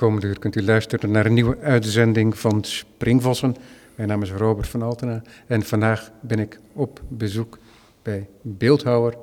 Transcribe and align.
komende 0.00 0.26
uur 0.26 0.38
kunt 0.38 0.56
u 0.56 0.62
luisteren 0.62 1.10
naar 1.10 1.26
een 1.26 1.34
nieuwe 1.34 1.58
uitzending 1.58 2.38
van 2.38 2.64
Springvossen. 2.64 3.56
Mijn 3.94 4.08
naam 4.08 4.22
is 4.22 4.32
Robert 4.32 4.68
van 4.68 4.82
Altena 4.82 5.22
en 5.46 5.62
vandaag 5.62 6.10
ben 6.20 6.38
ik 6.38 6.60
op 6.72 7.00
bezoek 7.08 7.58
bij 8.02 8.28
beeldhouwer 8.42 9.14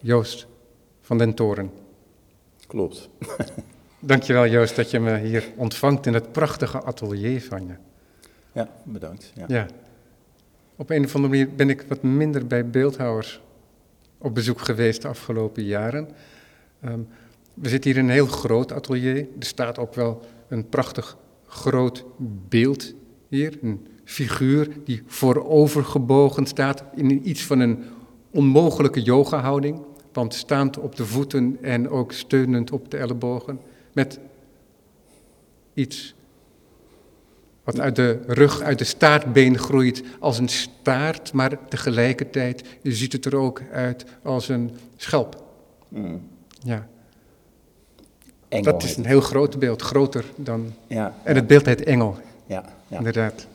Joost 0.00 0.46
van 1.00 1.18
den 1.18 1.34
Toren. 1.34 1.70
Klopt. 2.66 3.08
Dankjewel 3.98 4.46
Joost 4.46 4.76
dat 4.76 4.90
je 4.90 5.00
me 5.00 5.18
hier 5.18 5.44
ontvangt 5.56 6.06
in 6.06 6.14
het 6.14 6.32
prachtige 6.32 6.82
atelier 6.82 7.42
van 7.42 7.66
je. 7.66 7.74
Ja, 8.52 8.68
bedankt. 8.84 9.32
Ja. 9.34 9.44
Ja. 9.48 9.66
Op 10.76 10.90
een 10.90 11.04
of 11.04 11.14
andere 11.14 11.34
manier 11.34 11.54
ben 11.54 11.70
ik 11.70 11.84
wat 11.88 12.02
minder 12.02 12.46
bij 12.46 12.66
beeldhouwers 12.66 13.40
op 14.18 14.34
bezoek 14.34 14.60
geweest 14.60 15.02
de 15.02 15.08
afgelopen 15.08 15.64
jaren. 15.64 16.08
Ehm, 16.80 17.00
we 17.54 17.68
zitten 17.68 17.90
hier 17.90 18.00
in 18.00 18.06
een 18.06 18.14
heel 18.14 18.26
groot 18.26 18.72
atelier. 18.72 19.16
Er 19.16 19.46
staat 19.46 19.78
ook 19.78 19.94
wel 19.94 20.20
een 20.48 20.68
prachtig 20.68 21.16
groot 21.46 22.04
beeld 22.48 22.94
hier. 23.28 23.58
Een 23.62 23.86
figuur 24.04 24.68
die 24.84 25.02
voorovergebogen 25.06 26.46
staat 26.46 26.84
in 26.94 27.28
iets 27.28 27.44
van 27.44 27.60
een 27.60 27.84
onmogelijke 28.30 29.02
yoga-houding. 29.02 29.80
Want 30.12 30.34
staand 30.34 30.78
op 30.78 30.96
de 30.96 31.06
voeten 31.06 31.58
en 31.62 31.88
ook 31.88 32.12
steunend 32.12 32.70
op 32.70 32.90
de 32.90 32.96
ellebogen. 32.96 33.60
Met 33.92 34.18
iets 35.74 36.14
wat 37.64 37.80
uit 37.80 37.96
de 37.96 38.20
rug, 38.26 38.60
uit 38.60 38.78
de 38.78 38.84
staartbeen 38.84 39.58
groeit 39.58 40.02
als 40.18 40.38
een 40.38 40.48
staart, 40.48 41.32
maar 41.32 41.68
tegelijkertijd 41.68 42.64
ziet 42.82 43.12
het 43.12 43.24
er 43.24 43.36
ook 43.36 43.62
uit 43.72 44.04
als 44.22 44.48
een 44.48 44.70
schelp. 44.96 45.44
Mm. 45.88 46.28
Ja. 46.62 46.88
Engel 48.52 48.72
Dat 48.72 48.82
is 48.82 48.96
een 48.96 49.06
heel 49.06 49.20
groot 49.20 49.58
beeld, 49.58 49.82
groter 49.82 50.24
dan. 50.36 50.72
Ja, 50.86 51.14
En 51.22 51.34
het 51.34 51.46
beeld 51.46 51.66
heet 51.66 51.82
Engel, 51.82 52.16
ja, 52.46 52.64
ja. 52.88 52.96
inderdaad. 52.96 53.46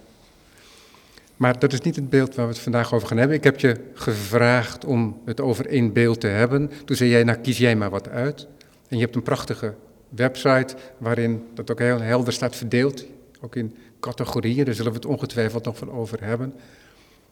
Maar 1.35 1.59
dat 1.59 1.73
is 1.73 1.81
niet 1.81 1.95
het 1.95 2.09
beeld 2.09 2.35
waar 2.35 2.45
we 2.45 2.51
het 2.51 2.61
vandaag 2.61 2.93
over 2.93 3.07
gaan 3.07 3.17
hebben. 3.17 3.37
Ik 3.37 3.43
heb 3.43 3.59
je 3.59 3.75
gevraagd 3.93 4.85
om 4.85 5.21
het 5.25 5.41
over 5.41 5.67
één 5.67 5.93
beeld 5.93 6.19
te 6.19 6.27
hebben. 6.27 6.71
Toen 6.85 6.95
zei 6.95 7.09
jij, 7.09 7.23
nou 7.23 7.37
kies 7.37 7.57
jij 7.57 7.75
maar 7.75 7.89
wat 7.89 8.09
uit. 8.09 8.47
En 8.87 8.97
je 8.97 9.03
hebt 9.03 9.15
een 9.15 9.23
prachtige 9.23 9.73
website 10.09 10.75
waarin 10.97 11.43
dat 11.53 11.71
ook 11.71 11.79
heel 11.79 12.01
helder 12.01 12.33
staat 12.33 12.55
verdeeld. 12.55 13.05
Ook 13.41 13.55
in 13.55 13.75
categorieën, 13.99 14.65
daar 14.65 14.73
zullen 14.73 14.91
we 14.91 14.97
het 14.97 15.07
ongetwijfeld 15.07 15.65
nog 15.65 15.77
van 15.77 15.91
over 15.91 16.23
hebben. 16.23 16.53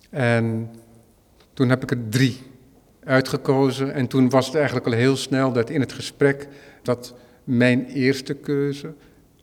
En 0.09 0.69
toen 1.53 1.69
heb 1.69 1.83
ik 1.83 1.91
er 1.91 2.09
drie 2.09 2.37
uitgekozen. 3.03 3.93
En 3.93 4.07
toen 4.07 4.29
was 4.29 4.45
het 4.45 4.55
eigenlijk 4.55 4.85
al 4.85 4.91
heel 4.91 5.15
snel 5.15 5.51
dat 5.51 5.69
in 5.69 5.79
het 5.79 5.93
gesprek 5.93 6.47
dat 6.81 7.13
mijn 7.45 7.85
eerste 7.85 8.33
keuze 8.33 8.93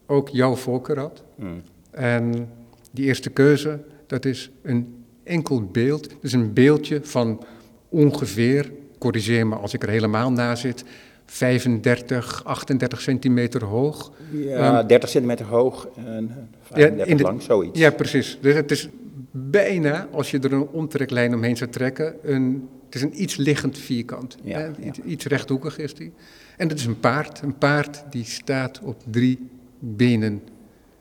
ook 0.07 0.29
jouw 0.29 0.55
voorkeur 0.55 0.99
had. 0.99 1.23
Mm. 1.35 1.63
En 1.91 2.49
die 2.91 3.05
eerste 3.05 3.31
keuze, 3.31 3.79
dat 4.07 4.25
is 4.25 4.51
een 4.63 4.95
enkel 5.25 5.65
beeld. 5.67 6.09
Dus 6.21 6.33
een 6.33 6.53
beeldje 6.53 7.01
van 7.03 7.45
ongeveer, 7.89 8.73
corrigeer 8.99 9.47
me 9.47 9.55
als 9.55 9.75
ik 9.75 9.83
er 9.83 9.89
helemaal 9.89 10.33
na 10.33 10.55
zit, 10.55 10.85
35, 11.27 12.45
38 12.45 13.01
centimeter 13.01 13.65
hoog. 13.65 14.13
Ja, 14.33 14.83
30 14.83 15.09
centimeter 15.09 15.47
hoog 15.47 15.89
en 15.97 16.49
35 16.63 17.07
in 17.07 17.17
de- 17.17 17.23
lang, 17.23 17.43
zoiets. 17.43 17.79
Ja, 17.79 17.91
precies. 17.91 18.39
Dus 18.41 18.55
het 18.55 18.71
is 18.71 18.89
bijna, 19.31 20.09
als 20.11 20.31
je 20.31 20.39
er 20.39 20.53
een 20.53 20.67
omtreklijn 20.69 21.35
omheen 21.35 21.57
zou 21.57 21.71
trekken, 21.71 22.15
een, 22.23 22.69
het 22.85 22.95
is 22.95 23.03
een 23.03 23.23
iets 23.23 23.37
liggend 23.37 23.79
vierkant. 23.79 24.37
Ja, 24.43 24.59
hè? 24.59 24.65
ja. 24.65 24.73
Iets, 24.85 24.99
iets 24.99 25.25
rechthoekig 25.27 25.79
is 25.79 25.95
die. 25.95 26.13
En 26.57 26.69
het 26.69 26.79
is 26.79 26.87
een 26.87 27.01
paard. 27.01 27.43
Een 27.43 27.59
paard 27.59 28.05
die 28.11 28.25
staat 28.25 28.81
op 28.83 28.97
drie 29.11 29.51
benen. 29.79 30.43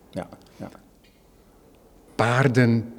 Ja, 0.09 0.27
ja. 0.55 0.69
Paarden 2.15 2.93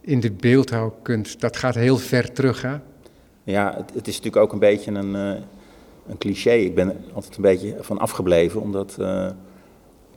in 0.00 0.20
de 0.20 0.32
beeldhouwkunst, 0.32 1.40
dat 1.40 1.56
gaat 1.56 1.74
heel 1.74 1.98
ver 1.98 2.32
terug, 2.32 2.62
hè? 2.62 2.76
ja 3.44 3.74
het, 3.76 3.94
het 3.94 4.08
is 4.08 4.16
natuurlijk 4.16 4.42
ook 4.42 4.52
een 4.52 4.58
beetje 4.58 4.90
een, 4.90 5.14
eh, 5.14 5.42
een 6.06 6.18
cliché. 6.18 6.50
Ik 6.50 6.74
ben 6.74 6.88
er 6.88 6.96
altijd 7.12 7.36
een 7.36 7.42
beetje 7.42 7.76
van 7.80 7.98
afgebleven, 7.98 8.60
omdat 8.60 8.96
eh, 8.98 9.28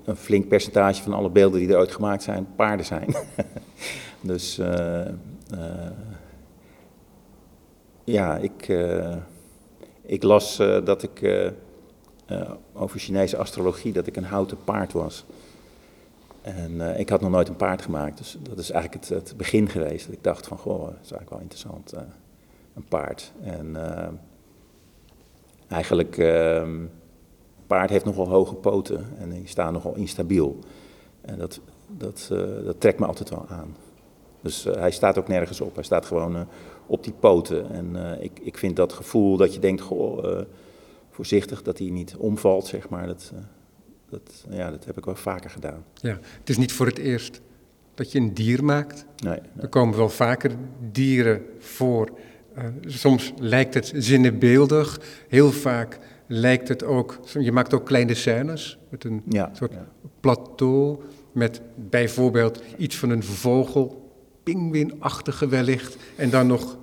een 0.05 0.15
flink 0.15 0.47
percentage 0.47 1.03
van 1.03 1.13
alle 1.13 1.29
beelden 1.29 1.59
die 1.59 1.69
er 1.69 1.77
ooit 1.77 1.91
gemaakt 1.91 2.23
zijn, 2.23 2.47
paarden 2.55 2.85
zijn. 2.85 3.15
dus 4.21 4.57
eh, 4.57 5.07
eh, 5.07 5.91
ja, 8.03 8.37
ik, 8.37 8.67
ik 10.09 10.23
las 10.23 10.59
eh, 10.59 10.85
dat 10.85 11.03
ik 11.03 11.21
eh, 11.21 11.45
eh, 11.45 12.51
over 12.73 12.99
Chinese 12.99 13.37
astrologie 13.37 13.93
dat 13.93 14.07
ik 14.07 14.15
een 14.15 14.23
houten 14.23 14.57
paard 14.63 14.93
was. 14.93 15.25
En 16.41 16.99
ik 16.99 17.09
had 17.09 17.21
nog 17.21 17.29
nooit 17.29 17.47
een 17.47 17.55
paard 17.55 17.81
gemaakt, 17.81 18.17
dus 18.17 18.37
dat 18.41 18.57
is 18.57 18.71
eigenlijk 18.71 19.05
het, 19.05 19.27
het 19.27 19.37
begin 19.37 19.69
geweest. 19.69 20.05
Dat 20.05 20.15
ik 20.15 20.23
dacht 20.23 20.47
van, 20.47 20.57
goh, 20.57 20.79
dat 20.79 20.89
is 20.89 21.11
eigenlijk 21.11 21.29
wel 21.29 21.39
interessant, 21.39 21.93
een 22.75 22.85
paard. 22.89 23.31
En 23.43 23.77
eigenlijk, 25.67 26.17
een 26.17 26.89
paard 27.67 27.89
heeft 27.89 28.05
nogal 28.05 28.29
hoge 28.29 28.55
poten 28.55 29.05
en 29.17 29.29
die 29.29 29.47
staan 29.47 29.73
nogal 29.73 29.95
instabiel. 29.95 30.59
En 31.21 31.37
dat, 31.37 31.59
dat, 31.87 32.27
dat 32.65 32.79
trekt 32.79 32.99
me 32.99 33.05
altijd 33.05 33.29
wel 33.29 33.45
aan. 33.49 33.75
Dus 34.41 34.63
hij 34.63 34.91
staat 34.91 35.17
ook 35.17 35.27
nergens 35.27 35.61
op, 35.61 35.75
hij 35.75 35.83
staat 35.83 36.05
gewoon 36.05 36.47
op 36.89 37.03
die 37.03 37.13
poten. 37.13 37.71
En 37.71 38.15
eh, 38.17 38.23
ik, 38.23 38.39
ik 38.41 38.57
vind 38.57 38.75
dat 38.75 38.93
gevoel 38.93 39.37
dat 39.37 39.53
je 39.53 39.59
denkt, 39.59 39.81
goh, 39.81 40.37
eh, 40.39 40.45
voorzichtig 41.09 41.61
dat 41.61 41.77
hij 41.77 41.89
niet 41.89 42.15
omvalt, 42.15 42.65
zeg 42.67 42.89
maar, 42.89 43.07
dat, 43.07 43.31
eh, 43.35 43.41
dat, 44.09 44.45
ja, 44.49 44.71
dat 44.71 44.85
heb 44.85 44.97
ik 44.97 45.05
wel 45.05 45.15
vaker 45.15 45.49
gedaan. 45.49 45.83
Ja. 45.93 46.19
Het 46.39 46.49
is 46.49 46.57
niet 46.57 46.71
voor 46.71 46.85
het 46.85 46.97
eerst 46.97 47.41
dat 47.93 48.11
je 48.11 48.19
een 48.19 48.33
dier 48.33 48.63
maakt. 48.63 49.05
Nee, 49.23 49.39
Er 49.57 49.67
komen 49.67 49.97
wel 49.97 50.09
vaker 50.09 50.51
dieren 50.91 51.41
voor. 51.59 52.09
Soms 52.81 53.33
lijkt 53.39 53.73
het 53.73 53.91
zinnebeeldig. 53.95 55.01
Heel 55.27 55.51
vaak 55.51 55.99
lijkt 56.27 56.67
het 56.67 56.83
ook. 56.83 57.19
Je 57.39 57.51
maakt 57.51 57.73
ook 57.73 57.85
kleine 57.85 58.13
scènes 58.13 58.77
met 58.89 59.03
een 59.03 59.21
Ja, 59.27 59.49
soort 59.53 59.71
ja. 59.71 59.87
plateau. 60.19 60.99
Met 61.31 61.61
bijvoorbeeld 61.75 62.61
iets 62.77 62.97
van 62.97 63.09
een 63.09 63.23
vogel, 63.23 63.98
pinguïnachtige 64.53 65.47
wellicht. 65.47 65.97
En 66.15 66.29
dan 66.29 66.47
nog 66.47 66.77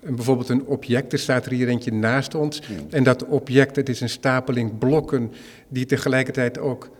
een, 0.00 0.14
bijvoorbeeld 0.14 0.48
een 0.48 0.66
object. 0.66 1.12
Er 1.12 1.18
staat 1.18 1.46
er 1.46 1.52
hier 1.52 1.68
eentje 1.68 1.92
naast 1.92 2.34
ons. 2.34 2.62
En 2.90 3.02
dat 3.04 3.24
object, 3.24 3.76
het 3.76 3.88
is 3.88 4.00
een 4.00 4.08
stapeling 4.08 4.78
blokken 4.78 5.32
die 5.68 5.86
tegelijkertijd 5.86 6.58
ook, 6.58 6.90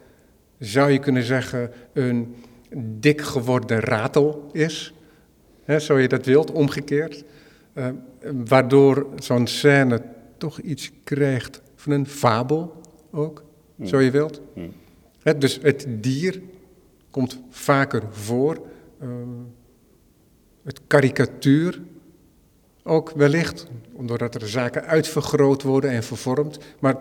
zou 0.58 0.90
je 0.90 0.98
kunnen 0.98 1.22
zeggen, 1.22 1.70
een 1.92 2.34
dik 2.76 3.20
geworden 3.20 3.80
ratel 3.80 4.48
is. 4.52 4.94
Hè, 5.64 5.78
zo 5.78 5.98
je 5.98 6.08
dat 6.08 6.26
wilt, 6.26 6.50
omgekeerd. 6.50 7.24
Eh, 7.72 7.88
waardoor 8.44 9.06
zo'n 9.18 9.46
scène 9.46 10.02
toch 10.38 10.58
iets 10.58 10.90
krijgt 11.04 11.60
van 11.74 11.92
een 11.92 12.06
fabel 12.06 12.80
ook, 13.10 13.44
zo 13.84 14.00
je 14.00 14.10
wilt. 14.10 14.40
Hè, 15.22 15.38
dus 15.38 15.58
het 15.62 15.86
dier 15.90 16.40
komt 17.10 17.40
vaker 17.50 18.02
voor. 18.10 18.60
eh, 19.00 19.08
het 20.62 20.80
karikatuur 20.86 21.80
ook 22.82 23.10
wellicht, 23.10 23.66
doordat 24.00 24.34
er 24.34 24.48
zaken 24.48 24.84
uitvergroot 24.84 25.62
worden 25.62 25.90
en 25.90 26.02
vervormd. 26.02 26.58
Maar 26.78 26.96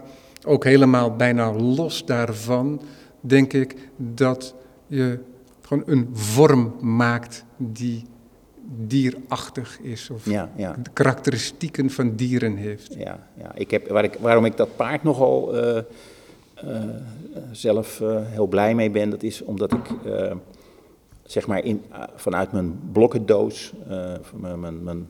ook 0.45 0.63
helemaal 0.63 1.15
bijna 1.15 1.53
los 1.53 2.05
daarvan, 2.05 2.81
denk 3.19 3.53
ik, 3.53 3.75
dat 3.97 4.55
je 4.87 5.19
gewoon 5.61 5.83
een 5.85 6.09
vorm 6.13 6.75
maakt 6.79 7.45
die 7.57 8.03
dierachtig 8.77 9.79
is. 9.81 10.09
Of 10.09 10.25
Ja, 10.25 10.51
ja. 10.55 10.75
de 10.83 10.89
karakteristieken 10.93 11.89
van 11.89 12.15
dieren 12.15 12.55
heeft. 12.55 12.93
Ja, 12.93 13.27
ja. 13.37 13.51
Ik 13.55 13.71
heb, 13.71 13.87
waar 13.87 14.03
ik, 14.03 14.17
waarom 14.19 14.45
ik 14.45 14.57
dat 14.57 14.75
paard 14.75 15.03
nogal 15.03 15.57
eh, 15.57 15.77
eh, 15.77 15.83
zelf 17.51 18.01
eh, 18.01 18.17
heel 18.23 18.47
blij 18.47 18.75
mee 18.75 18.89
ben, 18.89 19.09
dat 19.09 19.23
is 19.23 19.41
omdat 19.41 19.73
ik 19.73 19.89
zeg 21.31 21.47
maar 21.47 21.63
in, 21.63 21.81
eh, 21.91 22.03
vanuit 22.15 22.51
mijn 22.51 22.79
blokkendoos, 22.91 23.73
eh, 23.89 24.13
mijn, 24.35 24.59
mijn, 24.59 24.83
mijn, 24.83 25.07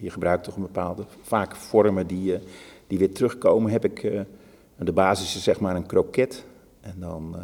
je- 0.00 0.10
gebruikt 0.10 0.44
toch 0.44 0.56
een 0.56 0.62
bepaalde, 0.62 1.04
vaak 1.22 1.56
vormen 1.56 2.06
die, 2.06 2.34
eh, 2.34 2.40
die 2.86 2.98
weer 2.98 3.12
terugkomen, 3.12 3.70
heb 3.72 3.84
ik, 3.84 4.00
de 4.78 4.92
basis 4.92 5.36
is 5.36 5.42
zeg 5.42 5.60
maar 5.60 5.76
een 5.76 5.86
kroket. 5.86 6.44
En 6.80 6.94
dan, 6.98 7.36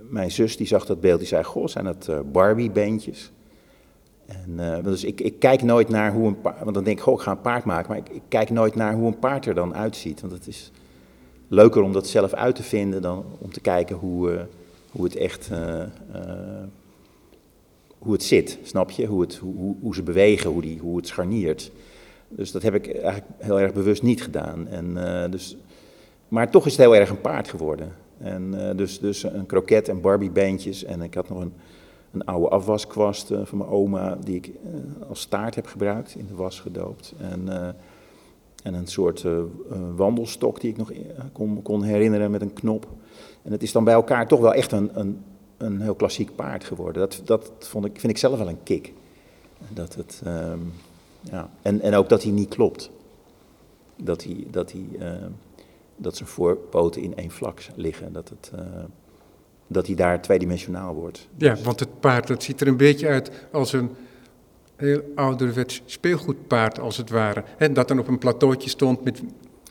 mijn 0.00 0.30
zus 0.30 0.56
die 0.56 0.66
zag 0.66 0.86
dat 0.86 1.00
beeld, 1.00 1.18
die 1.18 1.28
zei, 1.28 1.44
goh, 1.44 1.66
zijn 1.66 1.84
dat 1.84 2.10
Barbie-beentjes? 2.32 3.32
En, 4.26 4.82
dus 4.82 5.04
ik, 5.04 5.20
ik 5.20 5.38
kijk 5.38 5.62
nooit 5.62 5.88
naar 5.88 6.12
hoe 6.12 6.26
een 6.26 6.40
paard, 6.40 6.58
want 6.62 6.74
dan 6.74 6.84
denk 6.84 6.96
ik, 6.98 7.02
goh, 7.02 7.14
ik 7.14 7.20
ga 7.20 7.30
een 7.30 7.40
paard 7.40 7.64
maken, 7.64 7.88
maar 7.88 7.98
ik, 7.98 8.22
kijk 8.28 8.50
nooit 8.50 8.74
naar 8.74 8.94
hoe 8.94 9.06
een 9.06 9.18
paard 9.18 9.46
er 9.46 9.54
dan 9.54 9.74
uitziet. 9.74 10.20
Want 10.20 10.32
het 10.32 10.46
is 10.46 10.70
leuker 11.48 11.82
om 11.82 11.92
dat 11.92 12.06
zelf 12.06 12.32
uit 12.32 12.54
te 12.54 12.62
vinden 12.62 13.02
dan 13.02 13.24
om 13.38 13.52
te 13.52 13.60
kijken 13.60 13.96
hoe, 13.96 14.46
hoe 14.92 15.04
het 15.04 15.16
echt, 15.16 15.48
eh, 15.50 15.82
eh, 15.82 15.88
hoe 17.98 18.12
het 18.12 18.22
zit, 18.22 18.58
snap 18.62 18.90
je? 18.90 19.06
Hoe, 19.06 19.20
het, 19.20 19.36
hoe, 19.36 19.76
hoe, 19.80 19.94
ze 19.94 20.02
bewegen, 20.02 20.50
hoe, 20.50 20.62
die, 20.62 20.78
hoe 20.78 20.96
het 20.96 21.06
scharniert. 21.06 21.70
Dus 22.28 22.52
dat 22.52 22.62
heb 22.62 22.74
ik 22.74 22.86
eigenlijk 22.86 23.24
heel 23.38 23.60
erg 23.60 23.72
bewust 23.72 24.02
niet 24.02 24.22
gedaan. 24.22 24.68
En, 24.68 25.06
eh, 25.22 25.30
dus, 25.30 25.56
maar 26.28 26.50
toch 26.50 26.66
is 26.66 26.72
het 26.72 26.80
heel 26.80 26.96
erg 26.96 27.10
een 27.10 27.20
paard 27.20 27.48
geworden. 27.48 27.92
En 28.18 28.76
dus, 28.76 29.00
dus 29.00 29.22
een 29.22 29.46
kroket 29.46 29.88
en 29.88 30.00
Barbiebeentjes. 30.00 30.84
En 30.84 31.02
ik 31.02 31.14
had 31.14 31.28
nog 31.28 31.40
een, 31.40 31.52
een 32.12 32.24
oude 32.24 32.48
afwaskwast 32.48 33.32
van 33.42 33.58
mijn 33.58 33.70
oma, 33.70 34.18
die 34.24 34.36
ik 34.36 34.50
als 35.08 35.20
staart 35.20 35.54
heb 35.54 35.66
gebruikt, 35.66 36.14
in 36.14 36.26
de 36.26 36.34
was 36.34 36.60
gedoopt. 36.60 37.14
En, 37.18 37.48
en 38.62 38.74
een 38.74 38.86
soort 38.86 39.24
eh, 39.24 39.38
eh, 39.38 39.44
wandelstok 39.96 40.60
die 40.60 40.70
ik 40.70 40.76
nog 40.76 40.92
eh, 40.92 41.00
kon, 41.32 41.62
kon 41.62 41.82
herinneren 41.82 42.30
met 42.30 42.42
een 42.42 42.52
knop. 42.52 42.86
En 43.42 43.52
het 43.52 43.62
is 43.62 43.72
dan 43.72 43.84
bij 43.84 43.94
elkaar 43.94 44.28
toch 44.28 44.40
wel 44.40 44.54
echt 44.54 44.72
een, 44.72 44.90
een, 44.92 45.24
een 45.56 45.80
heel 45.80 45.94
klassiek 45.94 46.34
paard 46.34 46.64
geworden. 46.64 47.02
Dat, 47.02 47.22
dat 47.24 47.52
vond 47.58 47.84
ik, 47.84 48.00
vind 48.00 48.12
ik 48.12 48.18
zelf 48.18 48.38
wel 48.38 48.48
een 48.48 48.62
kick. 48.62 48.92
Dat 49.68 49.94
het, 49.94 50.20
ehm, 50.24 50.58
ja. 51.20 51.50
en, 51.62 51.80
en 51.80 51.94
ook 51.94 52.08
dat 52.08 52.22
hij 52.22 52.32
niet 52.32 52.48
klopt. 52.48 52.90
Dat, 53.96 54.24
hij, 54.24 54.46
dat, 54.50 54.72
hij, 54.72 54.86
ehm, 54.98 55.30
dat 55.96 56.16
zijn 56.16 56.28
voorpoten 56.28 57.02
in 57.02 57.16
één 57.16 57.30
vlak 57.30 57.66
liggen. 57.74 58.12
Dat, 58.12 58.28
het, 58.28 58.50
dat 59.66 59.86
hij 59.86 59.96
daar 59.96 60.22
tweedimensionaal 60.22 60.94
wordt. 60.94 61.28
Ja, 61.36 61.56
want 61.62 61.80
het 61.80 62.00
paard 62.00 62.26
dat 62.26 62.42
ziet 62.42 62.60
er 62.60 62.66
een 62.66 62.76
beetje 62.76 63.08
uit 63.08 63.30
als 63.52 63.72
een 63.72 63.90
heel 64.82 65.02
ouderwets 65.14 65.82
speelgoedpaard, 65.84 66.80
als 66.80 66.96
het 66.96 67.10
ware. 67.10 67.44
En 67.58 67.72
dat 67.74 67.88
dan 67.88 67.98
op 67.98 68.08
een 68.08 68.18
plateautje 68.18 68.68
stond 68.70 69.04
met, 69.04 69.22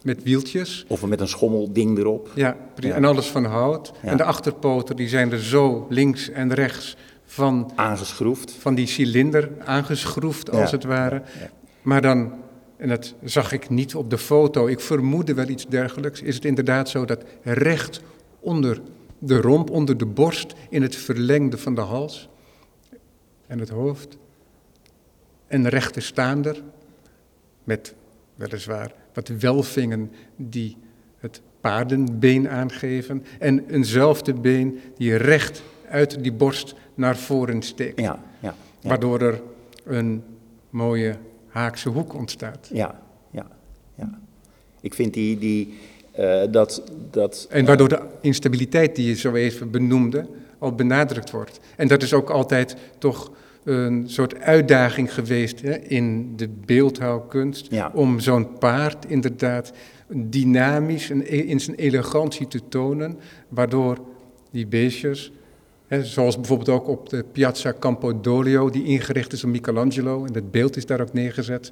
met 0.04 0.24
wieltjes. 0.24 0.86
Of 0.88 1.06
met 1.06 1.19
een 1.19 1.28
schommelding 1.28 1.98
erop. 1.98 2.30
Ja, 2.36 2.58
en 2.81 3.06
alles 3.06 3.28
van 3.28 3.46
hout. 3.46 3.92
Ja. 4.04 4.10
En 4.10 4.18
de 4.18 4.24
achterpoten 4.24 4.96
die 4.96 5.08
zijn 5.08 5.31
er 5.31 5.40
zo 5.44 5.86
links 5.90 6.30
en 6.30 6.54
rechts 6.54 6.98
van, 7.25 7.72
Aangeschroefd. 7.75 8.52
van 8.52 8.75
die 8.75 8.88
cilinder 8.88 9.50
aangeschroefd, 9.66 10.50
als 10.52 10.69
Ja. 10.69 10.75
het 10.75 10.84
ware. 10.84 11.22
Ja. 11.40 11.50
Maar 11.81 12.02
dan, 12.02 12.34
en 12.78 12.90
dat 12.90 13.13
zag 13.24 13.52
ik 13.52 13.69
niet 13.69 13.96
op 13.96 14.10
de 14.10 14.18
foto, 14.18 14.68
ik 14.68 14.80
vermoedde 14.80 15.34
wel 15.34 15.48
iets 15.48 15.68
dergelijks, 15.68 16.22
is 16.22 16.36
het 16.36 16.46
inderdaad 16.46 16.90
zo 16.90 17.06
dat 17.06 17.24
recht 17.44 18.02
onder 18.40 18.81
de 19.19 19.42
romp, 19.42 19.69
onder 19.69 19.98
de 19.98 20.06
borst, 20.06 20.54
in 20.69 20.81
het 20.81 20.96
verlengde 20.96 21.58
van 21.58 21.75
de 21.75 21.81
hals 21.81 22.30
en 23.48 23.60
het 23.60 23.69
hoofd, 23.69 24.18
een 25.53 25.69
rechte 25.69 26.00
staander 26.00 26.62
met 27.63 27.94
weliswaar 28.36 28.94
wat 29.13 29.27
welvingen 29.27 30.12
die 30.36 30.77
het 31.18 31.42
paardenbeen 31.62 32.50
aangeven 32.50 33.24
en 33.39 33.69
eenzelfde 33.69 34.33
been 34.33 34.80
die 34.98 35.15
recht 35.15 35.62
uit 35.89 36.24
die 36.24 36.33
borst 36.33 36.75
naar 36.95 37.18
voren 37.18 37.62
steekt, 37.62 38.00
Ja, 38.00 38.24
ja, 38.39 38.56
ja. 38.80 38.89
waardoor 38.89 39.21
er 39.21 39.42
een 39.83 40.24
mooie 40.69 41.15
haakse 41.48 41.89
hoek 41.89 42.13
ontstaat. 42.13 42.69
Ja, 42.74 43.01
ja, 43.31 43.48
ja. 43.95 44.19
Ik 44.81 44.94
vind 44.94 45.13
die, 45.13 45.38
die, 45.38 45.74
eh, 46.12 46.42
dat, 46.51 46.83
dat... 47.12 47.48
En 47.50 47.65
waardoor 47.65 47.89
de 47.89 48.01
instabiliteit 48.21 48.95
die 48.95 49.07
je 49.07 49.15
zo 49.15 49.33
even 49.33 49.71
benoemde 49.71 50.27
al 50.57 50.75
benadrukt 50.75 51.31
wordt. 51.31 51.59
En 51.75 51.88
dat 51.88 52.03
is 52.03 52.13
ook 52.13 52.30
altijd 52.30 52.75
toch 52.98 53.31
een 53.63 54.10
soort 54.10 54.40
uitdaging 54.40 55.13
geweest 55.13 55.62
hè, 55.62 55.78
in 55.78 56.36
de 56.36 56.50
beeldhouwkunst. 56.66 57.68
Ja. 57.72 57.92
Om 57.94 58.19
zo'n 58.19 58.58
paard 58.58 59.06
inderdaad 59.06 59.72
dynamisch 60.08 61.10
en 61.10 61.22
e- 61.22 61.48
in 61.48 61.60
zijn 61.60 61.75
elegantie 61.75 62.48
te 62.48 62.62
tonen. 62.69 63.19
Waardoor 63.50 63.98
die 64.52 64.68
beestjes, 64.68 65.31
hè, 65.88 66.06
zoals 66.06 66.36
bijvoorbeeld 66.36 66.69
ook 66.69 66.88
op 66.88 67.10
de 67.10 67.25
Piazza 67.31 67.74
Campodoglio, 67.80 68.69
die 68.69 68.84
ingericht 68.84 69.34
is 69.34 69.42
door 69.42 69.52
Michelangelo. 69.52 70.25
En 70.25 70.34
dat 70.34 70.52
beeld 70.52 70.78
is 70.78 70.86
daar 70.86 71.02
ook 71.02 71.13
neergezet. 71.13 71.72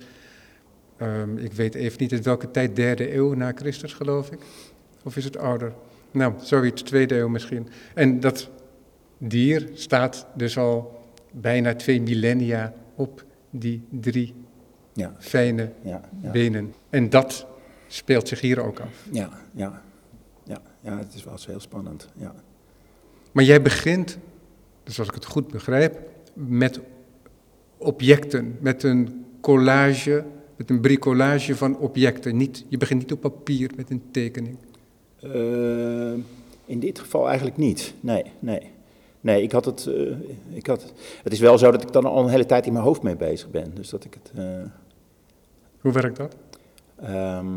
Ehm, 0.98 1.38
ik 1.38 1.54
weet 1.54 1.76
even 1.76 1.98
niet 2.02 2.12
uit 2.12 2.26
welke 2.26 2.52
tijd, 2.52 2.76
derde 2.76 3.16
eeuw 3.16 3.34
na 3.34 3.52
Christus 3.56 3.94
geloof 3.94 4.32
ik. 4.32 4.40
Of 5.04 5.18
is 5.18 5.24
het 5.24 5.38
ouder? 5.38 5.74
Nou, 6.12 6.34
zoiets, 6.42 6.82
tweede 6.82 7.18
eeuw 7.18 7.28
misschien. 7.28 7.68
En 7.94 8.20
dat 8.20 8.50
dier 9.18 9.70
staat 9.74 10.26
dus 10.36 10.58
al 10.58 10.99
bijna 11.32 11.76
twee 11.76 12.02
millennia 12.02 12.74
op 12.96 13.26
die 13.50 13.84
drie 13.90 14.34
Ja, 14.94 15.16
fijne 15.20 15.72
ja, 15.82 16.02
ja. 16.22 16.32
benen. 16.32 16.74
En 16.90 17.10
dat 17.10 17.46
speelt 17.88 18.28
zich 18.28 18.42
hier 18.42 18.64
ook 18.64 18.80
af. 18.80 19.08
Ja, 19.12 19.30
ja, 19.52 19.82
ja, 20.44 20.62
ja, 20.82 20.98
het 20.98 21.14
is 21.14 21.24
wel 21.24 21.38
heel 21.46 21.60
spannend. 21.60 22.08
Ja. 22.16 22.36
Maar 23.32 23.44
jij 23.44 23.62
begint, 23.62 24.18
dus 24.84 25.00
als 25.00 25.08
ik 25.08 25.14
het 25.14 25.26
goed 25.26 25.48
begrijp, 25.48 26.00
met 26.34 26.80
objecten, 27.78 28.58
met 28.60 28.84
een 28.84 29.26
collage, 29.42 30.26
met 30.56 30.70
een 30.70 30.82
bricolage 30.82 31.56
van 31.56 31.78
objecten. 31.78 32.38
Niet, 32.38 32.66
je 32.68 32.78
begint 32.78 33.00
niet 33.00 33.12
op 33.12 33.22
papier 33.22 33.72
met 33.76 33.90
een 33.90 34.02
tekening. 34.12 34.58
Eh, 35.20 36.14
in 36.66 36.80
dit 36.80 37.00
geval 37.00 37.28
eigenlijk 37.28 37.58
niet. 37.58 37.94
Nee, 38.00 38.24
nee. 38.40 38.72
Nee, 39.22 39.44
ik 39.44 39.52
had 39.52 39.66
het, 39.66 39.86
eh, 39.88 40.12
ik 40.50 40.68
had, 40.68 40.94
het 41.24 41.34
is 41.34 41.40
wel 41.40 41.58
zo 41.58 41.72
dat 41.72 41.82
ik 41.82 41.92
dan 41.92 42.06
al 42.06 42.24
een 42.24 42.30
hele 42.30 42.46
tijd 42.46 42.66
in 42.66 42.74
mijn 42.74 42.86
hoofd 42.86 43.02
mee 43.02 43.16
bezig 43.16 43.50
ben. 43.52 43.72
Dus 43.76 43.90
dat 43.90 44.06
ik 44.06 44.14
het, 44.14 44.32
eh, 44.36 44.44
Hoe 45.82 45.92
werkt 45.92 46.18
dat? 46.18 46.36
ehm, 47.02 47.48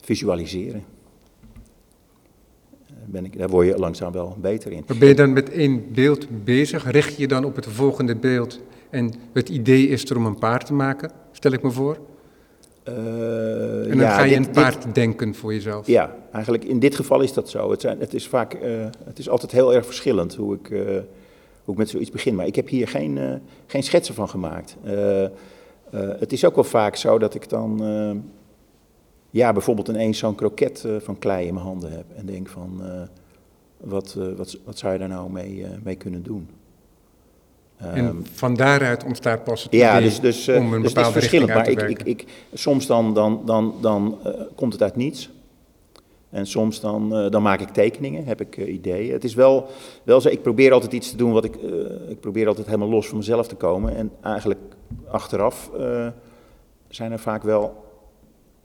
visualiseren. 0.00 0.84
Ben 3.04 3.24
ik, 3.24 3.38
daar 3.38 3.48
word 3.48 3.66
je 3.66 3.78
langzaam 3.78 4.12
wel 4.12 4.36
beter 4.40 4.72
in. 4.72 4.84
Maar 4.86 4.98
ben 4.98 5.08
je 5.08 5.14
dan 5.14 5.32
met 5.32 5.50
één 5.50 5.92
beeld 5.92 6.44
bezig? 6.44 6.90
Richt 6.90 7.16
je 7.16 7.28
dan 7.28 7.44
op 7.44 7.56
het 7.56 7.66
volgende 7.66 8.16
beeld? 8.16 8.60
En 8.90 9.12
het 9.32 9.48
idee 9.48 9.88
is 9.88 10.10
er 10.10 10.16
om 10.16 10.26
een 10.26 10.38
paard 10.38 10.66
te 10.66 10.72
maken, 10.72 11.10
stel 11.32 11.52
ik 11.52 11.62
me 11.62 11.70
voor. 11.70 11.98
Eh, 12.86 13.82
En 13.82 13.88
dan 13.88 13.96
ja, 13.98 14.14
ga 14.14 14.22
je 14.22 14.28
dit- 14.28 14.36
een 14.38 14.42
dit- 14.44 14.52
paard 14.52 14.94
denken 14.94 15.34
voor 15.34 15.52
jezelf. 15.54 15.86
Ja, 15.86 16.16
eigenlijk 16.32 16.64
in 16.64 16.78
dit 16.78 16.94
geval 16.94 17.20
is 17.20 17.32
dat 17.32 17.48
zo. 17.50 17.70
Het, 17.70 17.80
zijn, 17.80 18.00
het 18.00 18.14
is 18.14 18.28
vaak, 18.28 18.54
eh, 18.54 18.70
het 19.04 19.18
is 19.18 19.28
altijd 19.28 19.52
heel 19.52 19.74
erg 19.74 19.84
verschillend 19.86 20.34
hoe 20.34 20.54
ik, 20.54 20.70
eh, 20.70 20.80
hoe 21.64 21.74
ik 21.74 21.76
met 21.76 21.88
zoiets 21.88 22.10
begin. 22.10 22.34
Maar 22.34 22.46
ik 22.46 22.56
heb 22.56 22.68
hier 22.68 22.88
geen, 22.88 23.40
geen 23.66 23.82
schetsen 23.82 24.14
van 24.14 24.28
gemaakt. 24.28 24.76
Het 25.90 26.32
is 26.32 26.44
ook 26.44 26.54
wel 26.54 26.64
vaak 26.64 26.96
zo 26.96 27.18
dat 27.18 27.34
ik 27.34 27.48
dan, 27.48 27.82
ja, 29.30 29.52
bijvoorbeeld 29.52 29.88
ineens 29.88 30.18
zo'n 30.18 30.34
kroket 30.34 30.84
van 30.98 31.18
klei 31.18 31.46
in 31.46 31.54
mijn 31.54 31.66
handen 31.66 31.92
heb. 31.92 32.04
En 32.16 32.26
denk 32.26 32.48
van, 32.48 32.80
wat, 33.80 34.16
wat, 34.36 34.58
wat 34.64 34.78
zou 34.78 34.92
je 34.92 34.98
daar 34.98 35.08
nou 35.08 35.30
mee, 35.30 35.66
mee 35.82 35.96
kunnen 35.96 36.22
doen? 36.22 36.48
Ehm, 37.78 37.94
En 37.94 38.26
van 38.32 38.54
daaruit 38.54 39.04
ontstaat 39.04 39.44
pas 39.44 39.62
het 39.62 39.72
ja, 39.72 40.00
dus, 40.00 40.20
dus, 40.20 40.46
eh, 40.46 40.56
om 40.56 40.72
een 40.72 40.82
dus 40.82 40.92
het 40.92 41.06
is 41.06 41.12
verschillend. 41.12 41.54
Maar 41.54 41.68
ik, 41.68 41.82
ik, 41.82 42.02
ik, 42.02 42.24
soms 42.52 42.86
dan, 42.86 43.14
dan, 43.14 43.42
dan, 43.44 43.74
dan 43.80 44.18
eh, 44.24 44.32
komt 44.54 44.72
het 44.72 44.82
uit 44.82 44.96
niets. 44.96 45.30
En 46.30 46.46
soms 46.46 46.80
dan, 46.80 47.16
eh, 47.16 47.30
dan 47.30 47.42
maak 47.42 47.60
ik 47.60 47.68
tekeningen, 47.68 48.24
heb 48.24 48.40
ik 48.40 48.56
ideeën. 48.56 49.12
Het 49.12 49.24
is 49.24 49.34
wel, 49.34 49.68
wel 50.02 50.20
zo, 50.20 50.28
ik 50.28 50.42
probeer 50.42 50.72
altijd 50.72 50.92
iets 50.92 51.10
te 51.10 51.16
doen 51.16 51.32
wat 51.32 51.44
ik... 51.44 51.56
ik 52.08 52.20
probeer 52.20 52.48
altijd 52.48 52.66
helemaal 52.66 52.88
los 52.88 53.08
van 53.08 53.16
mezelf 53.16 53.48
te 53.48 53.54
komen. 53.54 53.96
En 53.96 54.12
eigenlijk 54.22 54.60
achteraf 55.08 55.70
zijn 56.88 57.12
er 57.12 57.18
vaak 57.18 57.42
wel... 57.42 57.84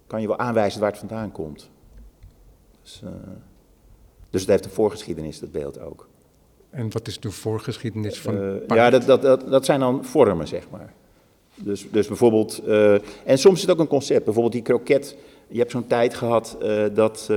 kan 0.07 0.21
je 0.21 0.27
wel 0.27 0.37
aanwijzen 0.37 0.79
waar 0.79 0.89
het 0.89 0.99
vandaan 0.99 1.31
komt. 1.31 1.69
Dus, 2.81 3.01
dus 4.29 4.41
het 4.41 4.49
heeft 4.49 4.65
een 4.65 4.71
voorgeschiedenis, 4.71 5.39
dat 5.39 5.51
beeld 5.51 5.79
ook. 5.79 6.09
En 6.71 6.91
wat 6.91 7.07
is 7.07 7.19
de 7.19 7.31
voorgeschiedenis 7.31 8.19
van 8.19 8.37
Eh, 8.37 8.75
ja, 8.75 8.89
dat, 8.89 9.05
dat, 9.05 9.21
dat, 9.21 9.49
dat 9.49 9.65
zijn 9.65 9.79
dan 9.79 10.05
vormen, 10.05 10.47
zeg 10.47 10.69
maar. 10.69 10.93
Dus, 11.55 11.91
dus 11.91 12.07
bijvoorbeeld, 12.07 12.59
eh, 12.59 12.93
en 13.25 13.37
soms 13.37 13.55
is 13.55 13.61
het 13.61 13.71
ook 13.71 13.79
een 13.79 13.87
concept. 13.87 14.23
Bijvoorbeeld 14.23 14.53
die 14.53 14.61
kroket. 14.61 15.17
Je 15.47 15.59
hebt 15.59 15.71
zo'n 15.71 15.87
tijd 15.87 16.13
gehad 16.13 16.57
eh, 16.61 16.83
dat, 16.93 17.29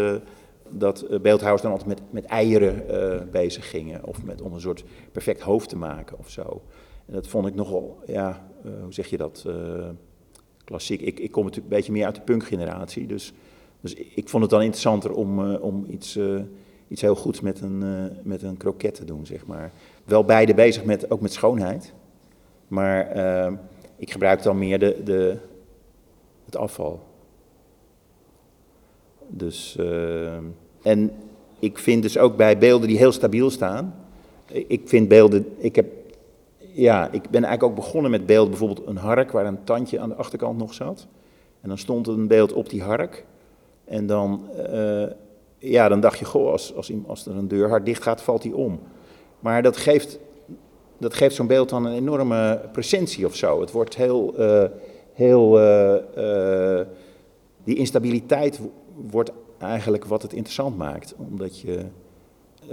dat 0.68 1.06
beeldhouwers 1.22 1.62
dan 1.62 1.72
altijd 1.72 1.88
met, 1.88 2.00
met 2.10 2.24
eieren 2.24 2.82
bezig 3.30 3.70
gingen. 3.70 4.04
Of 4.04 4.24
met, 4.24 4.42
om 4.42 4.52
een 4.52 4.60
soort 4.60 4.84
perfect 5.12 5.40
hoofd 5.40 5.68
te 5.68 5.76
maken 5.76 6.18
of 6.18 6.30
zo. 6.30 6.62
En 7.06 7.14
dat 7.14 7.26
vond 7.26 7.46
ik 7.46 7.54
nogal, 7.54 7.98
ja, 8.06 8.48
hoe 8.62 8.92
zeg 8.92 9.06
je 9.06 9.16
dat, 9.16 9.46
klassiek. 10.64 11.00
Ik, 11.00 11.20
ik 11.20 11.30
kom 11.30 11.44
natuurlijk 11.44 11.72
een 11.72 11.76
beetje 11.76 11.92
meer 11.92 12.04
uit 12.04 12.14
de 12.14 12.20
punkgeneratie. 12.20 13.06
Dus, 13.06 13.32
dus 13.80 13.94
ik 13.94 14.28
vond 14.28 14.42
het 14.42 14.52
dan 14.52 14.62
interessanter 14.62 15.12
om, 15.12 15.54
om 15.54 15.86
iets, 15.88 16.18
iets 16.94 17.02
heel 17.02 17.14
goeds 17.14 17.40
met 17.40 17.60
een, 17.60 17.82
eh, 17.82 18.16
met 18.22 18.42
een 18.42 18.56
kroket 18.56 18.94
te 18.94 19.04
doen, 19.04 19.26
zeg 19.26 19.46
maar. 19.46 19.72
Wel 20.04 20.24
beide 20.24 20.54
bezig 20.54 20.84
met, 20.84 21.10
ook 21.10 21.20
met 21.20 21.32
schoonheid. 21.32 21.92
Maar 22.68 23.10
eh, 23.10 23.52
ik 23.96 24.12
gebruik 24.12 24.42
dan 24.42 24.58
meer 24.58 24.78
de, 24.78 25.00
de, 25.04 25.36
het 26.44 26.56
afval. 26.56 27.00
Dus, 29.26 29.76
eh, 29.76 30.36
en 30.82 31.12
ik 31.58 31.78
vind 31.78 32.02
dus 32.02 32.18
ook 32.18 32.36
bij 32.36 32.58
beelden 32.58 32.88
die 32.88 32.98
heel 32.98 33.12
stabiel 33.12 33.50
staan. 33.50 33.94
Ik 34.46 34.88
vind 34.88 35.08
beelden, 35.08 35.46
ik 35.58 35.76
heb, 35.76 35.86
ja, 36.58 37.06
ik 37.06 37.22
ben 37.22 37.44
eigenlijk 37.44 37.62
ook 37.62 37.74
begonnen 37.74 38.10
met 38.10 38.26
beelden, 38.26 38.50
bijvoorbeeld 38.50 38.86
een 38.86 38.96
hark 38.96 39.30
waar 39.30 39.46
een 39.46 39.64
tandje 39.64 40.00
aan 40.00 40.08
de 40.08 40.14
achterkant 40.14 40.58
nog 40.58 40.74
zat. 40.74 41.06
En 41.60 41.68
dan 41.68 41.78
stond 41.78 42.06
een 42.06 42.26
beeld 42.26 42.52
op 42.52 42.68
die 42.68 42.82
hark. 42.82 43.24
En 43.84 44.06
dan, 44.06 44.48
ja, 45.70 45.88
dan 45.88 46.00
dacht 46.00 46.18
je, 46.18 46.24
goh, 46.24 46.50
als, 46.50 46.74
als, 46.74 46.92
als 47.06 47.26
er 47.26 47.36
een 47.36 47.48
deur 47.48 47.68
hard 47.68 47.84
dicht 47.86 48.02
gaat, 48.02 48.22
valt 48.22 48.42
die 48.42 48.56
om. 48.56 48.80
Maar 49.40 49.62
dat 49.62 49.76
geeft, 49.76 50.18
dat 50.98 51.14
geeft 51.14 51.34
zo'n 51.34 51.46
beeld 51.46 51.68
dan 51.68 51.84
een 51.84 51.94
enorme 51.94 52.60
presentie 52.72 53.26
of 53.26 53.34
zo. 53.36 53.60
Het 53.60 53.70
wordt 53.70 53.96
heel, 53.96 54.34
eh, 54.36 54.64
heel 55.12 55.58
eh, 55.60 56.80
eh, 56.80 56.86
die 57.64 57.76
instabiliteit 57.76 58.58
wo- 58.58 58.72
wordt 59.10 59.32
eigenlijk 59.58 60.04
wat 60.04 60.22
het 60.22 60.32
interessant 60.32 60.76
maakt. 60.76 61.14
Omdat 61.30 61.60
je, 61.60 61.78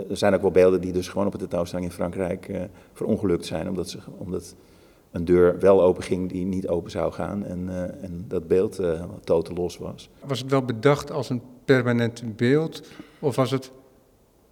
er 0.09 0.17
zijn 0.17 0.33
ook 0.33 0.41
wel 0.41 0.51
beelden 0.51 0.81
die 0.81 0.91
dus 0.93 1.07
gewoon 1.07 1.25
op 1.25 1.31
het 1.31 1.41
tentoonstelling 1.41 1.87
in 1.87 1.93
Frankrijk 1.93 2.51
verongelukt 2.93 3.45
zijn. 3.45 3.69
Omdat, 3.69 3.89
ze, 3.89 3.97
omdat 4.17 4.55
een 5.11 5.25
deur 5.25 5.59
wel 5.59 5.81
open 5.81 6.03
ging 6.03 6.29
die 6.31 6.45
niet 6.45 6.67
open 6.67 6.91
zou 6.91 7.11
gaan 7.11 7.45
en, 7.45 7.69
en 8.01 8.25
dat 8.27 8.47
beeld 8.47 8.79
totaal 9.23 9.55
los 9.55 9.77
was. 9.77 10.09
Was 10.25 10.39
het 10.39 10.51
wel 10.51 10.65
bedacht 10.65 11.11
als 11.11 11.29
een 11.29 11.41
permanent 11.73 12.37
beeld 12.37 12.81
of 13.19 13.35
was 13.35 13.51
het 13.51 13.71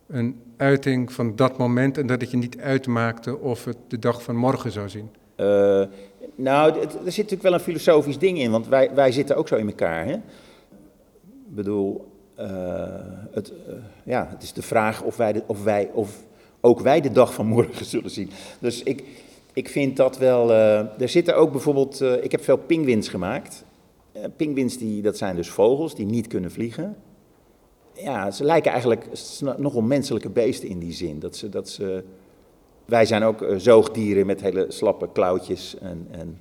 een 0.08 0.42
uiting 0.58 1.12
van 1.12 1.36
dat 1.36 1.58
moment 1.58 1.98
en 1.98 2.08
dat 2.08 2.22
het 2.22 2.32
je 2.32 2.38
niet 2.38 2.60
uitmaakte 2.60 3.38
of 3.38 3.66
het 3.66 3.78
de 3.88 4.00
dag 4.00 4.24
van 4.24 4.36
morgen 4.36 4.72
zou 4.72 4.90
zien? 4.90 5.10
Uh, 5.38 5.84
nou, 6.36 6.80
er 6.80 6.90
zit 6.90 7.04
natuurlijk 7.06 7.42
wel 7.42 7.54
een 7.54 7.60
filosofisch 7.60 8.18
ding 8.18 8.40
in, 8.40 8.52
want 8.52 8.68
wij, 8.68 8.94
wij 8.94 9.12
zitten 9.12 9.36
ook 9.36 9.48
zo 9.48 9.56
in 9.56 9.68
elkaar. 9.68 10.06
Hè? 10.06 10.14
Ik 10.14 11.56
bedoel, 11.56 12.12
het, 13.32 13.54
ja, 14.04 14.28
het 14.30 14.44
is 14.44 14.54
de 14.54 14.62
vraag 14.62 15.02
of 15.02 15.18
wij, 15.18 15.44
of 15.46 15.64
wij 15.64 15.90
of 15.94 16.24
ook 16.62 16.80
wij 16.80 17.02
de 17.02 17.12
dag 17.12 17.34
van 17.34 17.46
morgen 17.46 17.86
zullen 17.96 18.10
zien. 18.10 18.30
Dus 18.60 18.84
ik, 18.84 19.04
ik 19.54 19.70
vind 19.70 19.98
dat 19.98 20.18
wel. 20.18 20.50
Uh, 20.50 21.02
er 21.02 21.10
zitten 21.10 21.36
ook 21.36 21.52
bijvoorbeeld. 21.52 22.02
Ik 22.02 22.32
heb 22.32 22.44
veel 22.44 22.58
pinguïns 22.58 23.08
gemaakt. 23.10 23.64
Pinguïns, 24.36 24.78
die, 24.78 25.02
dat 25.02 25.18
zijn 25.18 25.36
dus 25.36 25.50
vogels 25.50 25.96
die 25.96 26.06
niet 26.06 26.28
kunnen 26.28 26.52
vliegen. 26.52 26.96
Ja, 28.01 28.32
ze 28.32 28.44
lijken 28.44 28.72
eigenlijk 28.72 29.08
nogal 29.58 29.82
menselijke 29.82 30.29
beesten 30.29 30.70
in 30.70 30.79
die 30.79 30.94
zin. 30.94 31.20
Dat 31.20 31.36
ze, 31.36 31.50
dat 31.50 31.70
ze, 31.70 32.03
wij 32.86 33.06
zijn 33.06 33.24
ook 33.24 33.46
zoogdieren 33.58 34.25
met 34.25 34.41
hele 34.41 34.65
slappe 34.68 35.10
klauwtjes 35.12 35.77
en, 35.77 36.08
en 36.12 36.39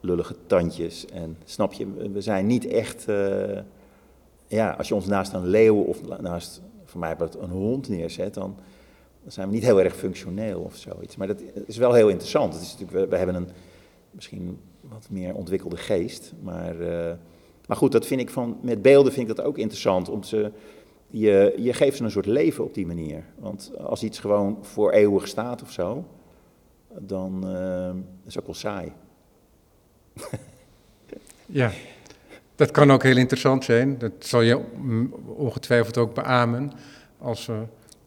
lullige 0.00 0.34
tandjes. 0.46 1.06
En 1.06 1.36
snap 1.44 1.72
je, 1.72 2.10
we 2.12 2.20
zijn 2.20 2.46
niet 2.46 2.66
echt. 2.66 3.04
ja, 4.46 4.70
als 4.70 4.88
je 4.88 4.94
ons 4.94 5.06
naast 5.06 5.32
een 5.32 5.46
leeuw 5.46 5.82
of 5.82 6.20
naast, 6.20 6.62
voor 6.84 7.00
mij 7.00 7.16
een 7.40 7.50
hond 7.50 7.88
neerzet, 7.88 8.34
dan 8.34 8.56
zijn 9.26 9.48
we 9.48 9.54
niet 9.54 9.64
heel 9.64 9.80
erg 9.80 9.96
functioneel 9.96 10.60
of 10.60 10.76
zoiets. 10.76 11.16
Maar 11.16 11.26
dat 11.26 11.42
is 11.66 11.76
wel 11.76 11.92
heel 11.92 12.08
interessant. 12.08 12.54
Het 12.54 12.62
is 12.62 12.76
natuurlijk, 12.78 13.10
we, 13.10 13.16
hebben 13.16 13.34
een 13.34 13.48
misschien 14.10 14.58
wat 14.80 15.06
meer 15.10 15.34
ontwikkelde 15.34 15.76
geest. 15.76 16.32
Maar, 16.42 16.76
uh, 16.80 17.12
maar 17.66 17.76
goed, 17.76 17.92
dat 17.92 18.06
vind 18.06 18.20
ik 18.20 18.30
van, 18.30 18.58
met 18.62 18.82
beelden 18.82 19.12
vind 19.12 19.30
ik 19.30 19.36
dat 19.36 19.46
ook 19.46 19.58
interessant. 19.58 20.08
Om 20.08 20.22
ze, 20.22 20.52
je, 21.06 21.54
je 21.56 21.72
geeft 21.72 21.96
ze 21.96 22.04
een 22.04 22.10
soort 22.10 22.26
leven 22.26 22.64
op 22.64 22.74
die 22.74 22.86
manier. 22.86 23.24
Want 23.38 23.72
als 23.78 24.02
iets 24.02 24.18
gewoon 24.18 24.58
voor 24.60 24.92
eeuwig 24.92 25.28
staat 25.28 25.62
of 25.62 25.70
zo, 25.70 26.04
dan 26.98 27.46
is 28.26 28.34
het 28.34 28.38
ook 28.38 28.46
wel 28.46 28.54
saai. 28.54 28.92
ja, 31.46 31.70
dat 32.54 32.70
kan 32.70 32.92
ook 32.92 33.02
heel 33.02 33.16
interessant 33.16 33.64
zijn. 33.64 33.98
Dat 33.98 34.12
zal 34.18 34.40
je 34.40 34.60
ongetwijfeld 35.36 35.98
ook 35.98 36.14
beamen. 36.14 36.72
Als 37.18 37.48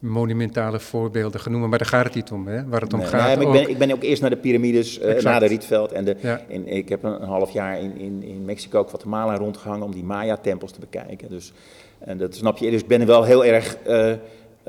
monumentale 0.05 0.79
voorbeelden 0.79 1.39
genoemd, 1.39 1.69
maar 1.69 1.77
daar 1.77 1.87
gaat 1.87 2.03
het 2.03 2.15
niet 2.15 2.31
om, 2.31 2.47
hè? 2.47 2.67
waar 2.67 2.81
het 2.81 2.93
om 2.93 3.01
gaat. 3.01 3.37
Nee, 3.37 3.45
ik, 3.45 3.51
ben, 3.51 3.69
ik 3.69 3.77
ben 3.77 3.91
ook 3.91 4.03
eerst 4.03 4.21
naar 4.21 4.29
de 4.29 4.37
piramides, 4.37 4.99
uh, 4.99 5.21
naar 5.21 5.39
de 5.39 5.45
Rietveld. 5.45 5.91
En, 5.91 6.05
de, 6.05 6.15
ja. 6.21 6.41
en 6.49 6.67
ik 6.67 6.89
heb 6.89 7.03
een, 7.03 7.21
een, 7.21 7.27
half 7.27 7.51
jaar 7.51 7.79
in, 7.79 7.97
in, 7.97 8.23
in 8.23 8.45
Mexico, 8.45 8.79
ook 8.79 8.89
Guatemala 8.89 9.35
rondgehangen 9.35 9.85
om 9.85 9.91
die 9.91 10.03
Maya-tempels 10.03 10.71
te 10.71 10.79
bekijken. 10.79 11.29
Dus, 11.29 11.53
en 11.99 12.17
dat 12.17 12.35
snap 12.35 12.57
je. 12.57 12.71
Dus 12.71 12.81
ik 12.81 12.87
ben 12.87 13.05
wel 13.05 13.23
heel 13.23 13.45
erg. 13.45 13.77
Uh, 13.87 14.13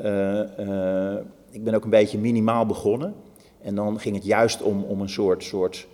uh, 0.04 1.16
ik 1.50 1.64
ben 1.64 1.74
ook 1.74 1.84
een 1.84 1.90
beetje 1.90 2.18
minimaal 2.18 2.66
begonnen. 2.66 3.14
En 3.62 3.74
dan 3.74 4.00
ging 4.00 4.14
het 4.14 4.24
juist 4.24 4.62
om, 4.62 4.82
om 4.82 5.00
een 5.00 5.08
soort, 5.08 5.44
soort 5.44 5.86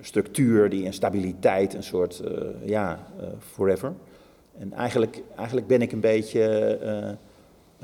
structuur, 0.00 0.70
die, 0.70 0.86
een 0.86 0.92
stabiliteit, 0.92 1.74
een 1.74 1.82
soort. 1.82 2.22
ja, 2.64 3.06
forever. 3.52 3.92
En 4.58 4.72
eigenlijk, 4.72 5.22
eigenlijk 5.36 5.66
ben 5.66 5.82
ik 5.82 5.92
een 5.92 6.00
beetje 6.00 6.78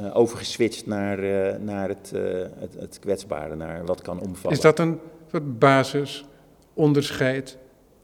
uh, 0.01 0.17
overgeswitcht 0.17 0.87
naar, 0.87 1.19
uh, 1.19 1.57
naar 1.57 1.89
het, 1.89 2.13
uh, 2.15 2.23
het, 2.59 2.75
het, 2.79 2.99
kwetsbare, 2.99 3.55
naar 3.55 3.85
wat 3.85 4.03
kan 4.03 4.21
omvallen. 4.21 4.57
Is 4.57 4.63
dat 4.63 4.79
een 4.79 5.01
soort 5.31 5.59
basisonderscheid 5.59 7.59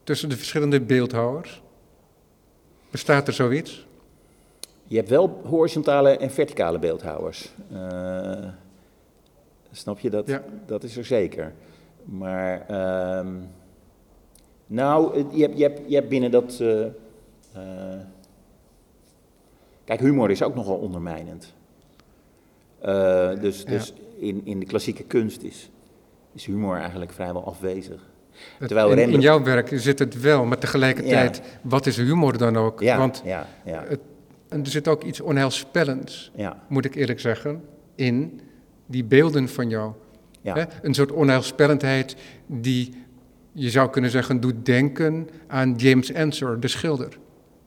tussen 0.04 0.28
de 0.28 0.36
verschillende 0.36 0.80
beeldhouwers? 0.80 1.62
Bestaat 2.90 3.26
er 3.26 3.32
zoiets? 3.32 3.86
Je 4.84 4.96
hebt 4.96 5.08
wel 5.08 5.40
horizontale 5.44 6.16
en 6.16 6.30
verticale 6.30 6.78
beeldhouwers. 6.78 7.50
snap 9.70 9.98
je 9.98 10.10
dat? 10.10 10.26
Ja. 10.26 10.42
Dat 10.66 10.82
is 10.82 10.96
er 10.96 11.04
zeker. 11.04 11.52
Maar, 12.04 12.66
uh, 12.70 13.26
nou, 14.66 15.24
je 15.36 15.42
hebt, 15.42 15.58
je, 15.58 15.62
hebt, 15.62 15.80
je 15.86 15.94
hebt 15.94 16.08
binnen 16.08 16.30
dat. 16.30 16.62
kijk, 19.84 20.00
humor 20.00 20.30
is 20.30 20.42
ook 20.42 20.54
nogal 20.54 20.76
ondermijnend. 20.76 21.52
Uh, 22.84 23.40
dus 23.40 23.64
dus 23.64 23.92
in, 24.18 24.40
in 24.44 24.60
de 24.60 24.66
klassieke 24.66 25.02
kunst 25.02 25.42
is, 25.42 25.70
is 26.34 26.44
humor 26.44 26.76
eigenlijk 26.76 27.12
vrijwel 27.12 27.44
afwezig. 27.44 28.08
Terwijl 28.58 28.90
in, 28.90 29.10
in, 29.10 29.20
jouw 29.20 29.42
werk 29.42 29.70
zit 29.72 29.98
het 29.98 30.20
wel, 30.20 30.44
maar 30.44 30.58
tegelijkertijd, 30.58 31.42
wat 31.62 31.86
is 31.86 31.96
humor 31.96 32.38
dan 32.38 32.56
ook? 32.56 32.80
Want. 32.82 33.22
Het, 33.64 34.00
er 34.48 34.66
zit 34.66 34.88
ook 34.88 35.02
iets 35.02 35.20
onheilspellends, 35.20 36.32
moet 36.68 36.84
ik 36.84 36.94
eerlijk 36.94 37.20
zeggen, 37.20 37.62
in 37.94 38.40
die 38.86 39.04
beelden 39.04 39.48
van 39.48 39.68
jou. 39.68 39.92
Ja. 40.40 40.68
Een 40.82 40.94
soort 40.94 41.12
onheilspellendheid 41.12 42.16
die, 42.46 42.94
je 43.52 43.70
zou 43.70 43.90
kunnen 43.90 44.10
zeggen, 44.10 44.40
doet 44.40 44.66
denken 44.66 45.28
aan 45.46 45.74
James 45.76 46.12
Ensor, 46.12 46.60
de 46.60 46.68
schilder. 46.68 47.18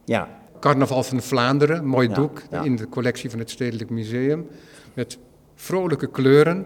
Ja. 0.06 0.42
Carnaval 0.60 1.04
van 1.04 1.22
Vlaanderen, 1.22 1.86
mooi 1.86 2.08
doek 2.08 2.42
in 2.64 2.76
de 2.76 2.90
collectie 2.90 3.30
van 3.30 3.40
het 3.40 3.50
Stedelijk 3.50 3.90
Museum 3.90 4.48
met 4.94 5.18
vrolijke 5.56 6.08
kleuren. 6.08 6.66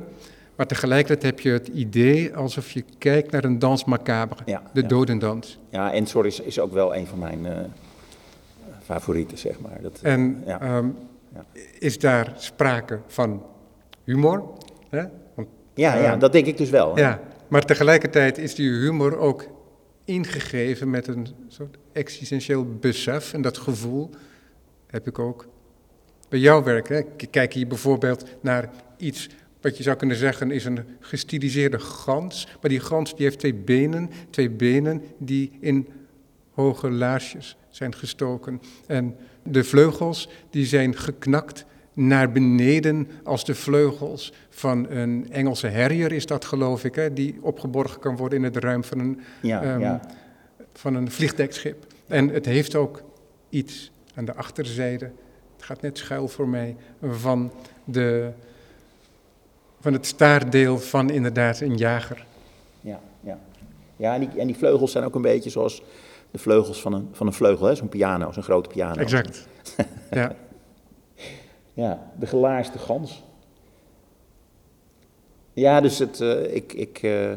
Maar 0.55 0.67
tegelijkertijd 0.67 1.23
heb 1.23 1.39
je 1.39 1.49
het 1.49 1.67
idee 1.67 2.35
alsof 2.35 2.71
je 2.71 2.83
kijkt 2.97 3.31
naar 3.31 3.43
een 3.43 3.59
dans 3.59 3.85
macabre, 3.85 4.43
ja, 4.45 4.63
de 4.73 4.81
ja. 4.81 4.87
dodendans. 4.87 5.59
Ja, 5.69 5.93
Ensor 5.93 6.25
is, 6.25 6.39
is 6.39 6.59
ook 6.59 6.71
wel 6.71 6.95
een 6.95 7.07
van 7.07 7.19
mijn 7.19 7.45
uh, 7.45 7.51
favorieten, 8.83 9.37
zeg 9.37 9.59
maar. 9.59 9.81
Dat, 9.81 9.99
en 10.01 10.43
ja. 10.45 10.77
Um, 10.77 10.95
is 11.79 11.99
daar 11.99 12.33
sprake 12.37 12.99
van 13.07 13.43
humor? 14.03 14.43
Hè? 14.89 15.03
Want, 15.33 15.47
ja, 15.73 15.95
uh, 15.95 16.03
ja, 16.03 16.15
dat 16.15 16.31
denk 16.31 16.45
ik 16.45 16.57
dus 16.57 16.69
wel. 16.69 16.95
Hè? 16.95 17.01
Ja, 17.01 17.19
maar 17.47 17.65
tegelijkertijd 17.65 18.37
is 18.37 18.55
die 18.55 18.69
humor 18.69 19.17
ook 19.17 19.45
ingegeven 20.05 20.89
met 20.89 21.07
een 21.07 21.27
soort 21.47 21.77
existentieel 21.91 22.65
besef 22.79 23.33
en 23.33 23.41
dat 23.41 23.57
gevoel 23.57 24.09
heb 24.87 25.07
ik 25.07 25.19
ook 25.19 25.47
bij 26.29 26.39
jouw 26.39 26.63
werk. 26.63 26.87
Hè? 26.89 27.01
Kijk 27.29 27.53
hier 27.53 27.67
bijvoorbeeld 27.67 28.25
naar 28.41 28.69
iets 28.97 29.29
wat 29.61 29.77
je 29.77 29.83
zou 29.83 29.95
kunnen 29.95 30.17
zeggen 30.17 30.51
is 30.51 30.65
een 30.65 30.85
gestiliseerde 30.99 31.79
gans. 31.79 32.47
Maar 32.61 32.69
die 32.69 32.79
gans 32.79 33.15
die 33.15 33.25
heeft 33.25 33.39
twee 33.39 33.53
benen, 33.53 34.09
twee 34.29 34.49
benen 34.49 35.03
die 35.17 35.51
in 35.59 35.87
hoge 36.51 36.91
laarsjes 36.91 37.57
zijn 37.69 37.95
gestoken. 37.95 38.61
En 38.87 39.15
de 39.43 39.63
vleugels 39.63 40.29
die 40.49 40.65
zijn 40.65 40.95
geknakt 40.95 41.65
naar 41.93 42.31
beneden 42.31 43.07
als 43.23 43.45
de 43.45 43.55
vleugels 43.55 44.33
van 44.49 44.89
een 44.89 45.31
Engelse 45.31 45.67
herrier 45.67 46.11
is 46.11 46.25
dat 46.25 46.45
geloof 46.45 46.83
ik, 46.83 46.95
hè, 46.95 47.13
die 47.13 47.37
opgeborgen 47.41 47.99
kan 47.99 48.15
worden 48.15 48.37
in 48.37 48.43
het 48.43 48.57
ruim 48.57 48.83
van 48.83 48.99
een, 48.99 49.19
ja, 49.41 49.73
um, 49.73 49.79
ja. 49.79 50.01
van 50.73 50.95
een 50.95 51.11
vliegdekschip. 51.11 51.85
En 52.07 52.27
het 52.27 52.45
heeft 52.45 52.75
ook 52.75 53.03
iets 53.49 53.91
aan 54.13 54.25
de 54.25 54.33
achterzijde 54.33 55.11
gaat 55.67 55.81
net 55.81 55.97
schuil 55.97 56.27
voor 56.27 56.47
mij 56.47 56.75
van, 57.01 57.51
de, 57.83 58.31
van 59.79 59.93
het 59.93 60.05
staartdeel 60.05 60.79
van 60.79 61.09
inderdaad 61.09 61.59
een 61.59 61.77
jager. 61.77 62.25
Ja, 62.81 62.99
ja. 63.19 63.39
ja 63.95 64.13
en, 64.13 64.19
die, 64.19 64.29
en 64.39 64.47
die 64.47 64.55
vleugels 64.55 64.91
zijn 64.91 65.03
ook 65.03 65.15
een 65.15 65.21
beetje 65.21 65.49
zoals 65.49 65.83
de 66.31 66.37
vleugels 66.37 66.81
van 66.81 66.93
een, 66.93 67.09
van 67.11 67.27
een 67.27 67.33
vleugel, 67.33 67.75
zo'n 67.75 67.89
piano, 67.89 68.31
zo'n 68.31 68.43
grote 68.43 68.69
piano. 68.69 69.01
Exact, 69.01 69.47
ja. 70.11 70.35
ja, 71.73 72.11
de 72.19 72.27
gelaarste 72.27 72.79
gans. 72.79 73.23
Ja, 75.53 75.81
dus 75.81 75.99
het, 75.99 76.19
uh, 76.19 76.55
ik, 76.55 76.73
ik 76.73 77.01
uh, 77.03 77.31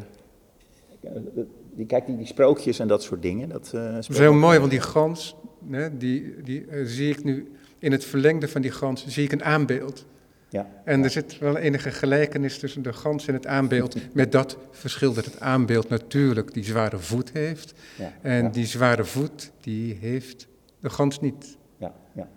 die, 1.72 1.87
kijk, 1.87 2.06
die, 2.06 2.16
die 2.16 2.26
sprookjes 2.26 2.78
en 2.78 2.88
dat 2.88 3.02
soort 3.02 3.22
dingen. 3.22 3.49
Dat, 3.49 3.72
uh, 3.75 3.92
dat 3.92 4.08
is 4.08 4.18
heel 4.18 4.32
mooi, 4.32 4.58
want 4.58 4.70
die 4.70 4.80
gans, 4.80 5.37
hè, 5.70 5.96
die, 5.96 6.42
die 6.42 6.66
zie 6.84 7.10
ik 7.10 7.25
nu 7.25 7.54
in 7.80 7.92
het 7.92 8.04
verlengde 8.04 8.49
van 8.49 8.62
die 8.62 8.70
gans 8.70 9.06
zie 9.06 9.25
ik 9.25 9.32
een 9.32 9.44
aanbeeld. 9.44 10.04
Ja, 10.49 10.66
en 10.84 11.04
er 11.04 11.10
zit 11.10 11.38
wel 11.38 11.56
enige 11.56 11.90
gelijkenis 11.90 12.58
tussen 12.58 12.82
de 12.82 12.92
gans 12.92 13.26
en 13.26 13.34
het 13.34 13.46
aanbeeld. 13.46 13.96
Met 14.12 14.32
dat 14.32 14.56
verschil 14.70 15.12
dat 15.12 15.25
het 15.25 15.40
aanbeeld 15.40 15.88
natuurlijk 15.88 16.52
die 16.52 16.64
zware 16.64 16.99
voet 16.99 17.32
heeft. 17.32 17.75
Ja, 17.99 18.12
en 18.22 18.42
ja. 18.42 18.49
die 18.49 18.66
zware 18.66 19.04
voet, 19.04 19.50
die 19.60 19.99
heeft 20.00 20.46
de 20.80 20.90
gans 20.90 21.20
niet. 21.20 21.56
Ja, 21.76 21.92
ja. 22.12 22.28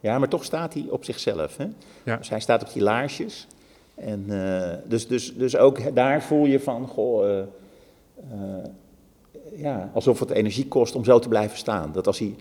ja 0.00 0.18
maar 0.18 0.28
toch 0.28 0.44
staat 0.44 0.74
hij 0.74 0.86
op 0.90 1.04
zichzelf. 1.04 1.56
Hè? 1.56 1.66
Ja. 2.04 2.16
Dus 2.16 2.28
hij 2.28 2.40
staat 2.40 2.62
op 2.62 2.72
die 2.72 2.82
laarsjes. 2.82 3.46
En, 3.94 4.24
uh, 4.28 4.72
dus, 4.84 5.06
dus, 5.06 5.34
dus 5.36 5.56
ook 5.56 5.94
daar 5.94 6.22
voel 6.22 6.46
je 6.46 6.60
van, 6.60 6.86
goh, 6.86 7.28
uh, 7.28 7.42
uh, 8.32 8.64
ja, 9.56 9.90
alsof 9.94 10.18
het 10.18 10.30
energie 10.30 10.68
kost 10.68 10.94
om 10.94 11.04
zo 11.04 11.18
te 11.18 11.28
blijven 11.28 11.58
staan. 11.58 11.92
Dat 11.92 12.06
als 12.06 12.18
hij 12.18 12.34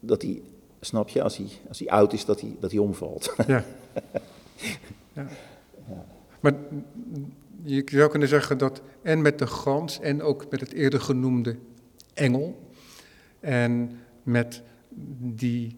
dat 0.00 0.22
hij, 0.22 0.42
snap 0.80 1.08
je, 1.08 1.22
als 1.22 1.36
hij, 1.36 1.48
als 1.68 1.78
hij 1.78 1.88
oud 1.88 2.12
is, 2.12 2.24
dat 2.24 2.40
hij, 2.40 2.56
dat 2.60 2.70
hij 2.70 2.80
omvalt. 2.80 3.34
Ja. 3.46 3.64
ja. 5.12 5.26
Maar 6.40 6.54
je 7.62 7.82
zou 7.86 8.10
kunnen 8.10 8.28
zeggen 8.28 8.58
dat 8.58 8.82
en 9.02 9.22
met 9.22 9.38
de 9.38 9.46
gans 9.46 10.00
en 10.00 10.22
ook 10.22 10.50
met 10.50 10.60
het 10.60 10.72
eerder 10.72 11.00
genoemde 11.00 11.56
engel 12.14 12.58
en 13.40 14.00
met 14.22 14.62
die 15.18 15.76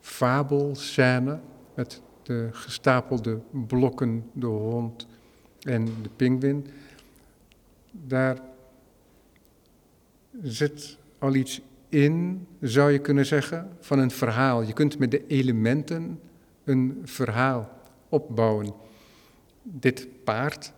fabelscène 0.00 1.40
met 1.74 2.00
de 2.22 2.48
gestapelde 2.52 3.40
blokken, 3.66 4.30
de 4.32 4.46
hond 4.46 5.06
en 5.60 5.84
de 5.84 6.08
pinguïn, 6.16 6.66
daar 7.90 8.38
zit 10.42 10.98
al 11.18 11.34
iets 11.34 11.60
in, 11.88 12.46
zou 12.60 12.92
je 12.92 12.98
kunnen 12.98 13.26
zeggen, 13.26 13.76
van 13.80 13.98
een 13.98 14.10
verhaal. 14.10 14.62
Je 14.62 14.72
kunt 14.72 14.98
met 14.98 15.10
de 15.10 15.26
elementen 15.26 16.20
een 16.64 17.00
verhaal 17.04 17.70
opbouwen. 18.08 18.74
Dit 19.62 20.24
paard, 20.24 20.72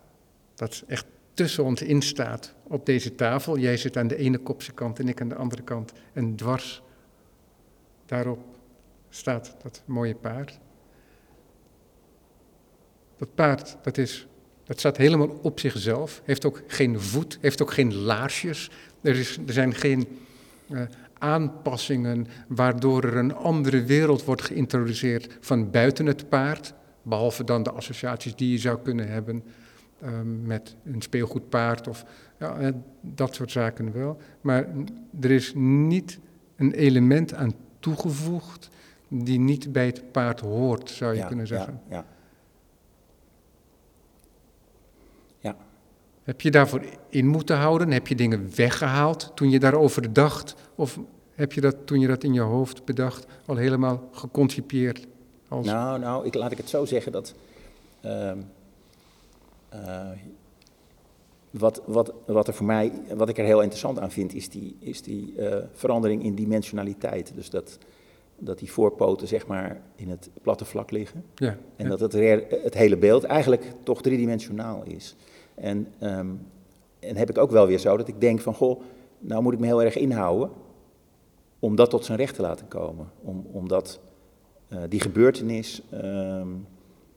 dat 0.54 0.84
echt 0.86 1.06
tussen 1.34 1.64
ons 1.64 1.82
in 1.82 2.02
staat 2.02 2.54
op 2.62 2.86
deze 2.86 3.14
tafel. 3.14 3.58
Jij 3.58 3.76
zit 3.76 3.96
aan 3.96 4.08
de 4.08 4.16
ene 4.16 4.38
kopse 4.38 4.72
kant 4.72 4.98
en 4.98 5.08
ik 5.08 5.20
aan 5.20 5.28
de 5.28 5.34
andere 5.34 5.62
kant. 5.62 5.92
En 6.12 6.36
dwars 6.36 6.82
daarop 8.06 8.44
staat 9.08 9.56
dat 9.62 9.82
mooie 9.84 10.14
paard. 10.14 10.58
Dat 13.16 13.34
paard, 13.34 13.76
dat, 13.82 13.98
is, 13.98 14.26
dat 14.64 14.78
staat 14.78 14.96
helemaal 14.96 15.28
op 15.42 15.60
zichzelf, 15.60 16.22
heeft 16.24 16.44
ook 16.44 16.62
geen 16.66 17.00
voet, 17.00 17.38
heeft 17.40 17.62
ook 17.62 17.72
geen 17.72 17.94
laarsjes. 17.94 18.70
Er, 19.00 19.16
is, 19.16 19.38
er 19.46 19.52
zijn 19.52 19.74
geen 19.74 20.08
aanpassingen 21.18 22.26
waardoor 22.48 23.04
er 23.04 23.16
een 23.16 23.34
andere 23.34 23.82
wereld 23.82 24.24
wordt 24.24 24.42
geïntroduceerd 24.42 25.36
van 25.40 25.70
buiten 25.70 26.06
het 26.06 26.28
paard. 26.28 26.74
Behalve 27.02 27.44
dan 27.44 27.62
de 27.62 27.70
associaties 27.70 28.34
die 28.34 28.50
je 28.50 28.58
zou 28.58 28.78
kunnen 28.82 29.08
hebben 29.08 29.42
um, 30.04 30.46
met 30.46 30.76
een 30.84 31.02
speelgoedpaard 31.02 31.88
of 31.88 32.04
ja, 32.38 32.58
eh, 32.58 32.68
dat 33.00 33.34
soort 33.34 33.50
zaken 33.50 33.92
wel. 33.92 34.20
Maar 34.40 34.66
er 35.20 35.30
is 35.30 35.52
niet 35.54 36.18
een 36.56 36.72
element 36.72 37.34
aan 37.34 37.54
toegevoegd 37.78 38.68
die 39.08 39.38
niet 39.38 39.72
bij 39.72 39.86
het 39.86 40.12
paard 40.12 40.40
hoort, 40.40 40.90
zou 40.90 41.16
je 41.16 41.26
kunnen 41.26 41.46
zeggen. 41.46 41.80
Ja. 41.90 42.04
Heb 46.30 46.40
je 46.40 46.50
daarvoor 46.50 46.82
in 47.08 47.26
moeten 47.26 47.56
houden? 47.56 47.90
Heb 47.90 48.06
je 48.06 48.14
dingen 48.14 48.50
weggehaald 48.54 49.32
toen 49.34 49.50
je 49.50 49.58
daarover 49.58 50.12
dacht? 50.12 50.54
Of 50.74 50.98
heb 51.34 51.52
je 51.52 51.60
dat 51.60 51.76
toen 51.84 52.00
je 52.00 52.06
dat 52.06 52.24
in 52.24 52.32
je 52.32 52.40
hoofd 52.40 52.84
bedacht 52.84 53.26
al 53.46 53.56
helemaal 53.56 54.08
geconcipieerd? 54.12 55.06
Als... 55.48 55.66
Nou, 55.66 55.98
nou 55.98 56.26
ik, 56.26 56.34
laat 56.34 56.52
ik 56.52 56.56
het 56.56 56.68
zo 56.68 56.84
zeggen 56.84 57.12
dat. 57.12 57.34
Uh, 58.04 58.32
uh, 59.74 60.08
wat, 61.50 61.82
wat, 61.86 62.12
wat, 62.26 62.48
er 62.48 62.54
voor 62.54 62.66
mij, 62.66 62.92
wat 63.14 63.28
ik 63.28 63.38
er 63.38 63.44
heel 63.44 63.60
interessant 63.60 63.98
aan 63.98 64.10
vind, 64.10 64.34
is 64.34 64.48
die, 64.48 64.76
is 64.80 65.02
die 65.02 65.34
uh, 65.36 65.56
verandering 65.72 66.24
in 66.24 66.34
dimensionaliteit. 66.34 67.32
Dus 67.34 67.50
dat, 67.50 67.78
dat 68.38 68.58
die 68.58 68.72
voorpoten 68.72 69.28
zeg 69.28 69.46
maar 69.46 69.80
in 69.94 70.10
het 70.10 70.30
platte 70.42 70.64
vlak 70.64 70.90
liggen. 70.90 71.24
Ja, 71.34 71.56
en 71.76 71.88
dat 71.88 72.00
het, 72.00 72.12
het 72.62 72.74
hele 72.74 72.96
beeld 72.96 73.24
eigenlijk 73.24 73.64
toch 73.82 74.02
driedimensionaal 74.02 74.82
is. 74.84 75.16
En, 75.60 75.92
um, 76.00 76.46
en 76.98 77.16
heb 77.16 77.30
ik 77.30 77.38
ook 77.38 77.50
wel 77.50 77.66
weer 77.66 77.78
zo 77.78 77.96
dat 77.96 78.08
ik 78.08 78.20
denk 78.20 78.40
van, 78.40 78.54
goh, 78.54 78.80
nou 79.18 79.42
moet 79.42 79.52
ik 79.52 79.58
me 79.58 79.66
heel 79.66 79.82
erg 79.82 79.96
inhouden 79.96 80.50
om 81.58 81.76
dat 81.76 81.90
tot 81.90 82.04
zijn 82.04 82.18
recht 82.18 82.34
te 82.34 82.42
laten 82.42 82.68
komen. 82.68 83.10
Om, 83.20 83.46
om 83.52 83.68
dat, 83.68 84.00
uh, 84.68 84.82
die 84.88 85.00
gebeurtenis 85.00 85.82
um, 85.92 86.66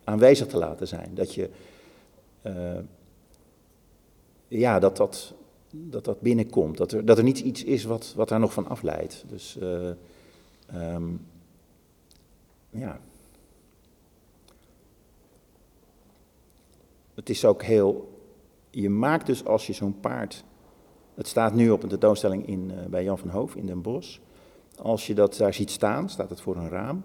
aanwezig 0.03 0.47
te 0.47 0.57
laten 0.57 0.87
zijn. 0.87 1.11
Dat 1.13 1.33
je, 1.33 1.49
uh, 2.43 2.79
ja, 4.47 4.79
dat 4.79 4.97
dat, 4.97 5.33
dat 5.69 6.05
dat 6.05 6.21
binnenkomt. 6.21 6.77
Dat 6.77 6.91
er, 6.91 7.05
dat 7.05 7.17
er 7.17 7.23
niet 7.23 7.39
iets 7.39 7.63
is 7.63 7.83
wat, 7.83 8.13
wat 8.15 8.29
daar 8.29 8.39
nog 8.39 8.53
van 8.53 8.67
afleidt. 8.67 9.23
Dus... 9.27 9.57
Uh, 9.61 9.89
Um, 10.75 11.25
ja. 12.69 12.99
Het 17.13 17.29
is 17.29 17.45
ook 17.45 17.63
heel. 17.63 18.12
Je 18.75 18.89
maakt 18.89 19.25
dus 19.25 19.45
als 19.45 19.67
je 19.67 19.73
zo'n 19.73 19.99
paard. 19.99 20.43
Het 21.13 21.27
staat 21.27 21.53
nu 21.53 21.69
op 21.69 21.83
een 21.83 21.89
tentoonstelling 21.89 22.47
in, 22.47 22.71
uh, 22.71 22.85
bij 22.85 23.03
Jan 23.03 23.17
van 23.17 23.29
Hoof 23.29 23.55
in 23.55 23.65
Den 23.65 23.81
Bosch. 23.81 24.19
Als 24.75 25.07
je 25.07 25.13
dat 25.13 25.37
daar 25.37 25.53
ziet 25.53 25.71
staan, 25.71 26.09
staat 26.09 26.29
het 26.29 26.41
voor 26.41 26.55
een 26.55 26.69
raam. 26.69 27.03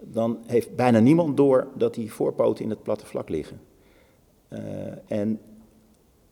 Dan 0.00 0.38
heeft 0.46 0.76
bijna 0.76 0.98
niemand 0.98 1.36
door 1.36 1.68
dat 1.74 1.94
die 1.94 2.12
voorpoten 2.12 2.64
in 2.64 2.70
het 2.70 2.82
platte 2.82 3.06
vlak 3.06 3.28
liggen. 3.28 3.60
Uh, 4.48 4.60
en 5.06 5.40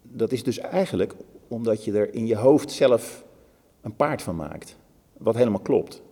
dat 0.02 0.32
is 0.32 0.42
dus 0.42 0.58
eigenlijk 0.58 1.14
omdat 1.48 1.84
je 1.84 1.92
er 1.92 2.14
in 2.14 2.26
je 2.26 2.36
hoofd 2.36 2.70
zelf 2.70 3.24
een 3.80 3.96
paard 3.96 4.22
van 4.22 4.36
maakt. 4.36 4.76
Wat 5.16 5.34
helemaal 5.34 5.60
klopt 5.60 6.02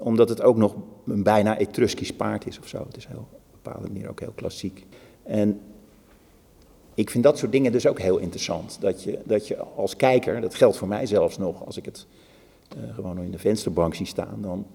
omdat 0.00 0.28
het 0.28 0.42
ook 0.42 0.56
nog 0.56 0.76
een 1.06 1.22
bijna 1.22 1.58
Etruskisch 1.58 2.12
paard 2.12 2.46
is 2.46 2.58
of 2.58 2.68
zo. 2.68 2.84
Het 2.86 2.96
is 2.96 3.06
heel, 3.06 3.28
op 3.30 3.40
een 3.52 3.60
bepaalde 3.62 3.88
manier 3.88 4.08
ook 4.08 4.20
heel 4.20 4.32
klassiek. 4.34 4.86
En 5.22 5.60
ik 7.00 7.10
vind 7.10 7.24
dat 7.24 7.38
soort 7.38 7.52
dingen 7.52 7.72
dus 7.72 7.86
ook 7.86 7.98
heel 7.98 8.18
interessant. 8.18 8.76
Dat 8.80 9.02
je, 9.02 9.18
dat 9.24 9.48
je 9.48 9.56
als 9.58 9.96
kijker, 9.96 10.40
dat 10.40 10.54
geldt 10.54 10.76
voor 10.76 10.88
mij 10.88 11.06
zelfs 11.06 11.38
nog, 11.38 11.66
als 11.66 11.76
ik 11.76 11.84
het 11.84 12.06
uh, 12.76 12.94
gewoon 12.94 13.18
in 13.18 13.30
de 13.30 13.38
vensterbank 13.38 13.94
zie 13.94 14.06
staan, 14.06 14.38
dan, 14.42 14.66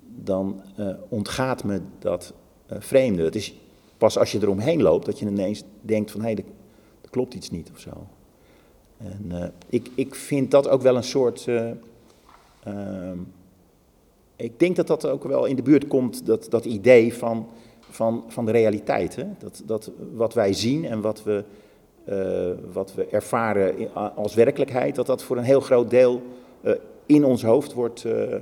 dan 0.00 0.62
uh, 0.78 0.88
ontgaat 1.08 1.64
me 1.64 1.80
dat 1.98 2.32
uh, 2.72 2.78
vreemde. 2.80 3.22
Het 3.24 3.34
is 3.34 3.54
pas 3.98 4.18
als 4.18 4.32
je 4.32 4.38
eromheen 4.42 4.82
loopt 4.82 5.06
dat 5.06 5.18
je 5.18 5.26
ineens 5.26 5.62
denkt 5.80 6.10
van 6.10 6.20
hé, 6.20 6.26
hey, 6.26 6.36
er, 6.36 6.44
klopt 7.10 7.34
iets 7.34 7.50
niet 7.50 7.70
of 7.72 7.78
zo. 7.78 8.06
En 8.96 9.52
ik, 9.68 9.90
ik 9.94 10.14
vind 10.14 10.50
dat 10.50 10.68
ook 10.68 10.82
wel 10.82 10.96
een 10.96 11.04
soort 11.04 11.46
ehm, 12.62 13.18
ik 14.36 14.58
denk 14.58 14.76
dat 14.76 14.86
dat 14.86 15.06
ook 15.06 15.24
wel 15.24 15.44
in 15.44 15.56
de 15.56 15.62
buurt 15.62 15.86
komt, 15.86 16.26
dat, 16.26 16.46
dat 16.50 16.64
idee 16.64 17.14
van, 17.14 17.48
van, 17.90 18.24
van 18.28 18.44
de 18.44 18.52
realiteit. 18.52 19.16
Hè? 19.16 19.24
Dat, 19.38 19.62
dat 19.66 19.90
wat 20.12 20.34
wij 20.34 20.52
zien 20.52 20.84
en 20.84 21.00
wat 21.00 21.22
we, 21.22 21.44
uh, 22.08 22.72
wat 22.72 22.94
we 22.94 23.06
ervaren 23.06 23.94
als 24.16 24.34
werkelijkheid, 24.34 24.94
dat 24.94 25.06
dat 25.06 25.22
voor 25.22 25.36
een 25.36 25.44
heel 25.44 25.60
groot 25.60 25.90
deel 25.90 26.22
uh, 26.62 26.72
in 27.06 27.24
ons 27.24 27.42
hoofd 27.42 27.72
wordt, 27.72 28.04
uh, 28.04 28.34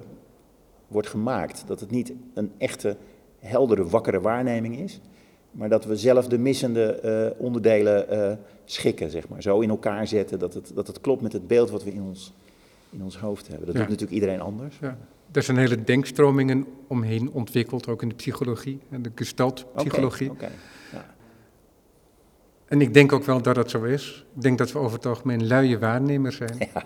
wordt 0.89 1.09
gemaakt. 1.09 1.65
Dat 1.67 1.81
het 1.81 1.91
niet 1.91 2.13
een 2.35 2.53
echte, 2.59 2.97
heldere, 3.39 3.89
wakkere 3.89 4.21
waarneming 4.21 4.79
is, 4.79 5.01
maar 5.51 5.69
dat 5.69 5.85
we 5.85 5.97
zelf 5.97 6.29
de 6.29 6.39
missende 6.39 7.35
onderdelen 7.39 8.39
schikken, 8.65 9.11
zeg 9.11 9.29
maar. 9.29 9.43
Zo 9.43 9.61
in 9.61 9.71
elkaar 9.71 10.07
zetten 10.07 10.39
dat 10.39 10.55
het, 10.55 10.71
dat 10.75 10.87
het 10.87 11.01
klopt 11.01 11.23
met 11.23 11.33
het 11.33 11.47
beeld 11.47 11.71
wat 11.71 11.85
we 11.85 11.91
in 11.91 12.03
ons, 12.03 12.33
in 12.91 13.03
ons 13.03 13.19
hoofd 13.19 13.49
hebben. 13.49 13.67
Dat 13.67 13.75
ja. 13.75 13.81
doet 13.81 13.91
natuurlijk 13.91 14.21
iedereen 14.21 14.41
anders. 14.41 14.79
Ja 14.81 14.99
er 15.33 15.43
zijn 15.43 15.57
hele 15.57 15.85
denkstromingen 15.85 16.67
omheen 16.87 17.31
ontwikkeld, 17.31 17.89
ook 17.89 18.03
in 18.03 18.09
de 18.09 18.15
psychologie 18.15 18.81
en 18.91 19.03
de 19.03 19.11
gestaltpsychologie. 19.15 20.31
Okay, 20.31 20.49
okay, 20.49 20.59
ja. 20.93 21.15
En 22.67 22.81
ik 22.81 22.95
denk 22.95 23.13
ook 23.13 23.25
wel 23.25 23.43
dat 23.43 23.55
dat 23.55 23.71
zo 23.71 23.83
is. 23.83 24.27
Ik 24.35 24.43
denk 24.43 24.59
dat 24.59 24.73
we 24.73 24.79
over 24.79 24.97
het 24.97 25.07
algemeen 25.07 25.47
luie 25.47 25.79
waarnemers 25.79 26.37
zijn. 26.37 26.59
Ja, 26.71 26.85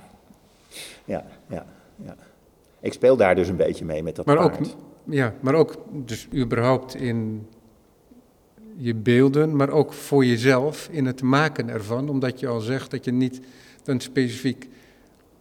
ja, 1.04 1.24
ja. 1.46 1.66
ja. 2.04 2.16
Ik 2.80 2.92
speel 2.92 3.16
daar 3.16 3.34
dus 3.34 3.48
een 3.48 3.56
beetje 3.56 3.84
mee 3.84 4.02
met 4.02 4.16
dat 4.16 4.26
maar 4.26 4.36
paard. 4.36 4.58
Ook, 4.58 4.76
ja, 5.04 5.34
maar 5.40 5.54
ook 5.54 5.76
dus 5.92 6.28
überhaupt 6.34 6.94
in 6.94 7.46
je 8.76 8.94
beelden, 8.94 9.56
maar 9.56 9.70
ook 9.70 9.92
voor 9.92 10.24
jezelf 10.24 10.88
in 10.90 11.06
het 11.06 11.22
maken 11.22 11.68
ervan. 11.68 12.08
Omdat 12.08 12.40
je 12.40 12.46
al 12.46 12.60
zegt 12.60 12.90
dat 12.90 13.04
je 13.04 13.12
niet 13.12 13.40
dan 13.82 14.00
specifiek 14.00 14.68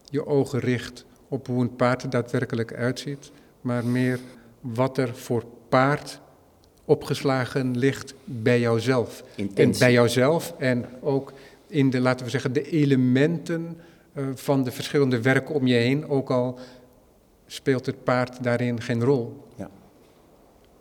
je 0.09 0.25
ogen 0.25 0.59
richt 0.59 1.05
op 1.31 1.47
hoe 1.47 1.61
een 1.61 1.75
paard 1.75 2.03
er 2.03 2.09
daadwerkelijk 2.09 2.73
uitziet, 2.73 3.31
maar 3.61 3.85
meer 3.85 4.19
wat 4.59 4.97
er 4.97 5.15
voor 5.15 5.43
paard 5.69 6.19
opgeslagen 6.85 7.77
ligt 7.77 8.13
bij 8.23 8.59
jouzelf. 8.59 9.23
En 9.53 9.73
bij 9.79 9.91
jouzelf 9.91 10.53
en 10.57 10.85
ook 11.01 11.33
in 11.67 11.89
de, 11.89 11.99
laten 11.99 12.25
we 12.25 12.31
zeggen, 12.31 12.53
de 12.53 12.69
elementen 12.69 13.77
uh, 14.13 14.25
van 14.35 14.63
de 14.63 14.71
verschillende 14.71 15.21
werken 15.21 15.55
om 15.55 15.67
je 15.67 15.75
heen, 15.75 16.09
ook 16.09 16.29
al 16.29 16.59
speelt 17.45 17.85
het 17.85 18.03
paard 18.03 18.43
daarin 18.43 18.81
geen 18.81 19.03
rol. 19.03 19.47
Ja. 19.55 19.69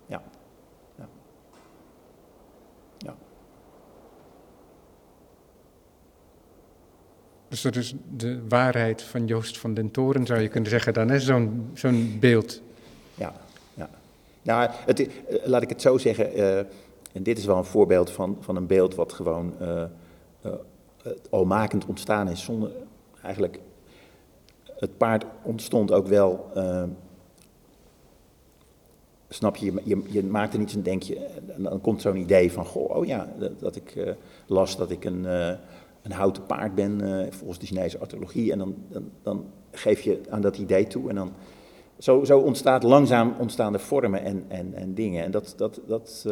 Ja. 0.07 0.23
ja. 0.99 1.09
ja. 2.99 3.17
Dus 7.51 7.63
dat 7.63 7.77
is 7.77 7.95
de 8.17 8.49
waarheid 8.49 9.03
van 9.03 9.27
Joost 9.27 9.59
van 9.59 9.75
den 9.75 9.91
Toren, 9.91 10.27
zou 10.27 10.41
je 10.41 10.49
kunnen 10.49 10.71
zeggen 10.71 10.93
dan, 10.93 11.21
zo'n 11.21 11.71
zo'n 11.75 12.17
beeld. 12.21 12.61
Ja, 13.15 13.33
ja. 13.75 13.91
Nou, 14.43 14.71
het, 14.87 15.09
laat 15.45 15.63
ik 15.63 15.69
het 15.69 15.81
zo 15.81 15.99
zeggen, 15.99 16.39
uh, 16.39 16.59
en 17.13 17.23
dit 17.23 17.39
is 17.39 17.45
wel 17.45 17.57
een 17.57 17.65
voorbeeld 17.65 18.11
van, 18.11 18.37
van 18.41 18.57
een 18.57 18.67
beeld 18.67 18.95
wat 18.95 19.13
gewoon 19.13 19.55
uh, 19.61 19.83
uh, 20.47 20.53
al 21.31 21.45
makend 21.45 21.87
ontstaan 21.87 22.29
is, 22.29 22.45
zonder 22.45 22.71
eigenlijk, 23.23 23.61
het 24.79 24.97
paard 24.97 25.25
ontstond 25.43 25.93
ook 25.93 26.07
wel 26.07 26.51
snap 29.29 29.57
je, 29.57 29.73
je, 29.85 30.03
je, 30.09 30.25
maakt 30.25 30.55
er 30.55 30.61
iets 30.61 30.75
en 30.75 30.83
denk 30.83 31.03
je, 31.03 31.27
dan 31.57 31.81
komt 31.81 32.01
zo'n 32.01 32.17
idee 32.17 32.53
van, 32.53 32.65
goh, 32.65 32.97
oh 32.97 33.07
ja, 33.07 33.33
dat, 33.39 33.61
dat 33.61 33.77
ik 33.77 33.95
uh, 33.95 34.11
las 34.47 34.77
dat 34.77 34.91
ik 34.91 35.05
een, 35.05 35.27
een 36.03 36.13
houten 36.13 36.47
paard 36.47 36.75
ben, 36.75 37.01
uh, 37.03 37.27
volgens 37.31 37.59
de 37.59 37.67
Chinese 37.67 37.99
archeologie, 37.99 38.53
en 38.53 38.59
dan, 38.59 38.75
dan, 38.89 39.11
dan, 39.23 39.45
geef 39.73 40.01
je 40.01 40.21
aan 40.31 40.41
dat 40.41 40.59
idee 40.59 40.87
toe 40.87 41.09
en 41.09 41.15
dan, 41.15 41.33
zo, 41.99 42.25
zo 42.25 42.39
ontstaat 42.39 42.83
langzaam 42.83 43.35
ontstaan 43.39 43.73
de 43.73 43.79
vormen 43.79 44.23
en, 44.23 44.45
en, 44.49 44.75
en 44.75 44.95
dingen. 44.95 45.25
En 45.25 45.31
dat, 45.31 45.55
dat, 45.57 45.81
dat, 45.87 46.27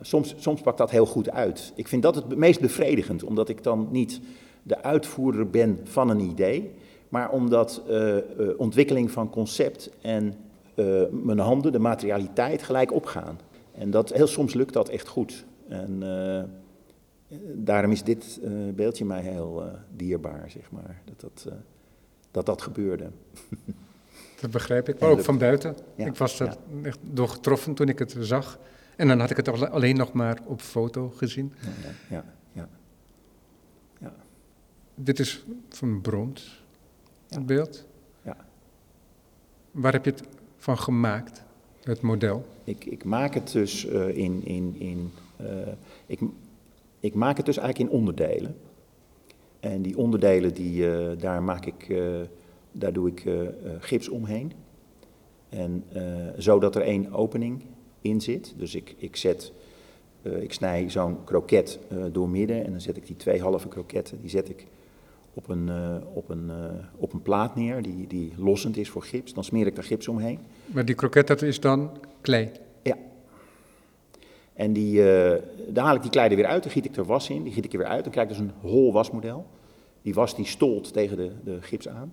soms, 0.00 0.34
soms 0.38 0.60
pakt 0.60 0.78
dat 0.78 0.90
heel 0.90 1.06
goed 1.06 1.30
uit. 1.30 1.72
Ik 1.74 1.88
vind 1.88 2.02
dat 2.02 2.14
het 2.14 2.36
meest 2.36 2.60
bevredigend, 2.60 3.24
omdat 3.24 3.48
ik 3.48 3.62
dan 3.62 3.88
niet 3.90 4.20
de 4.62 4.82
uitvoerder 4.82 5.50
ben 5.50 5.80
van 5.84 6.10
een 6.10 6.20
idee, 6.20 6.70
maar 7.08 7.30
omdat 7.30 7.82
ontwikkeling 8.56 9.10
van 9.10 9.30
concept 9.30 9.90
en 10.00 10.34
mijn 11.10 11.38
handen, 11.38 11.72
de 11.72 11.78
materialiteit, 11.78 12.62
gelijk 12.62 12.92
opgaan. 12.92 13.38
En 13.72 13.90
dat, 13.90 14.12
heel 14.12 14.26
soms 14.26 14.54
lukt 14.54 14.72
dat 14.72 14.88
echt 14.88 15.08
goed. 15.08 15.44
En 15.68 16.02
daarom 17.54 17.90
is 17.90 18.02
dit 18.02 18.40
uh, 18.42 18.72
beeldje 18.74 19.04
mij 19.04 19.22
heel 19.22 19.70
dierbaar, 19.96 20.50
zeg 20.50 20.70
maar, 20.70 21.02
dat 21.04 21.20
dat, 21.20 21.52
dat, 22.30 22.46
dat 22.46 22.62
gebeurde. 22.62 23.10
dat 24.40 24.50
begrijp 24.50 24.88
ik, 24.88 24.98
maar 24.98 25.10
ook 25.10 25.20
van 25.20 25.38
buiten. 25.38 25.76
Ja, 25.94 26.06
ik 26.06 26.16
was 26.16 26.40
er 26.40 26.46
ja. 26.46 26.82
echt 26.82 26.98
door 27.02 27.28
getroffen 27.28 27.74
toen 27.74 27.88
ik 27.88 27.98
het 27.98 28.16
zag. 28.20 28.58
En 28.96 29.08
dan 29.08 29.20
had 29.20 29.30
ik 29.30 29.36
het 29.36 29.48
alleen 29.70 29.96
nog 29.96 30.12
maar 30.12 30.38
op 30.44 30.60
foto 30.60 31.08
gezien. 31.08 31.52
Ja, 31.60 31.94
ja, 32.08 32.24
ja. 32.52 32.68
Dit 34.94 35.18
is 35.18 35.44
van 35.68 36.00
brons, 36.00 36.64
het 37.28 37.46
beeld. 37.46 37.86
Ja. 38.22 38.36
Waar 39.70 39.92
heb 39.92 40.04
je 40.04 40.10
het 40.10 40.22
van 40.56 40.78
gemaakt, 40.78 41.42
het 41.82 42.00
model? 42.00 42.46
Ik, 42.64 42.84
ik 42.84 43.04
maak 43.04 43.34
het 43.34 43.52
dus 43.52 43.84
in. 43.84 44.44
in, 44.44 44.74
in 44.78 45.12
ik, 46.06 46.20
ik 47.00 47.14
maak 47.14 47.36
het 47.36 47.46
dus 47.46 47.56
eigenlijk 47.56 47.90
in 47.90 47.98
onderdelen. 47.98 48.56
En 49.60 49.82
die 49.82 49.98
onderdelen, 49.98 50.54
die, 50.54 50.82
uh, 50.82 51.08
daar, 51.18 51.42
maak 51.42 51.66
ik, 51.66 52.02
daar 52.72 52.92
doe 52.92 53.08
ik 53.08 53.24
gips 53.78 54.08
omheen. 54.08 54.52
En 55.48 55.84
zodat 56.36 56.74
er 56.74 56.82
één 56.82 57.12
opening 57.12 57.62
in 58.00 58.20
zit. 58.20 58.54
Dus 58.56 58.74
ik, 58.74 58.94
ik, 58.98 59.16
zet, 59.16 59.52
ik 60.22 60.52
snij 60.52 60.90
zo'n 60.90 61.24
kroket 61.24 61.78
door 62.12 62.28
midden 62.28 62.64
en 62.64 62.70
dan 62.70 62.80
zet 62.80 62.96
ik 62.96 63.06
die 63.06 63.16
twee 63.16 63.40
halve 63.40 63.68
kroketten, 63.68 64.20
die 64.20 64.30
zet 64.30 64.48
ik 64.48 64.66
op 65.34 65.48
een, 65.48 65.70
op 66.12 66.28
een, 66.28 66.50
op 66.96 67.12
een 67.12 67.22
plaat 67.22 67.56
neer 67.56 67.82
die, 67.82 68.06
die 68.06 68.32
lossend 68.36 68.76
is 68.76 68.90
voor 68.90 69.02
gips. 69.02 69.34
Dan 69.34 69.44
smeer 69.44 69.66
ik 69.66 69.74
daar 69.74 69.84
gips 69.84 70.08
omheen. 70.08 70.38
Maar 70.66 70.84
die 70.84 70.94
kroket, 70.94 71.26
dat 71.26 71.42
is 71.42 71.60
dan 71.60 71.90
klei? 72.20 72.50
Ja. 72.82 72.96
En 74.58 74.72
die, 74.72 75.00
uh, 75.00 75.32
dan 75.68 75.84
haal 75.84 75.94
ik 75.94 76.02
die 76.02 76.10
klei 76.10 76.30
er 76.30 76.36
weer 76.36 76.46
uit, 76.46 76.62
dan 76.62 76.72
giet 76.72 76.84
ik 76.84 76.96
er 76.96 77.04
was 77.04 77.30
in, 77.30 77.42
die 77.42 77.52
giet 77.52 77.64
ik 77.64 77.72
er 77.72 77.78
weer 77.78 77.86
uit. 77.86 78.02
Dan 78.02 78.12
krijg 78.12 78.28
ik 78.28 78.36
dus 78.36 78.44
een 78.44 78.52
hol 78.60 78.92
wasmodel. 78.92 79.46
Die 80.02 80.14
was 80.14 80.36
die 80.36 80.46
stolt 80.46 80.92
tegen 80.92 81.16
de, 81.16 81.32
de 81.44 81.62
gips 81.62 81.88
aan. 81.88 82.12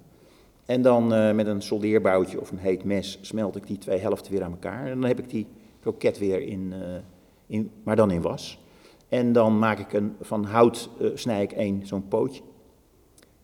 En 0.66 0.82
dan 0.82 1.08
met 1.36 1.48
een 1.48 1.62
soldeerboutje 1.62 2.42
of 2.42 2.52
een 2.52 2.58
heet 2.58 2.84
mes 2.84 3.20
smelt 3.22 3.56
ik 3.56 3.68
die 3.68 3.78
twee 3.78 4.00
helften 4.00 4.32
weer 4.32 4.44
aan 4.44 4.52
elkaar. 4.52 4.86
En 4.86 5.00
dan 5.00 5.10
heb 5.10 5.20
ik 5.20 5.30
die 5.30 5.48
kroket 5.80 6.18
weer 6.18 6.42
in, 6.42 6.74
in 7.48 7.72
maar 7.84 7.96
dan 7.96 8.12
in 8.12 8.22
was. 8.22 8.60
En 9.10 9.32
dan 9.34 9.60
maak 9.60 9.80
ik 9.80 9.94
een, 9.94 10.16
van 10.22 10.44
hout 10.44 10.90
snij 11.14 11.44
ik 11.44 11.52
één 11.52 11.88
zo'n 11.88 12.08
pootje. 12.08 12.42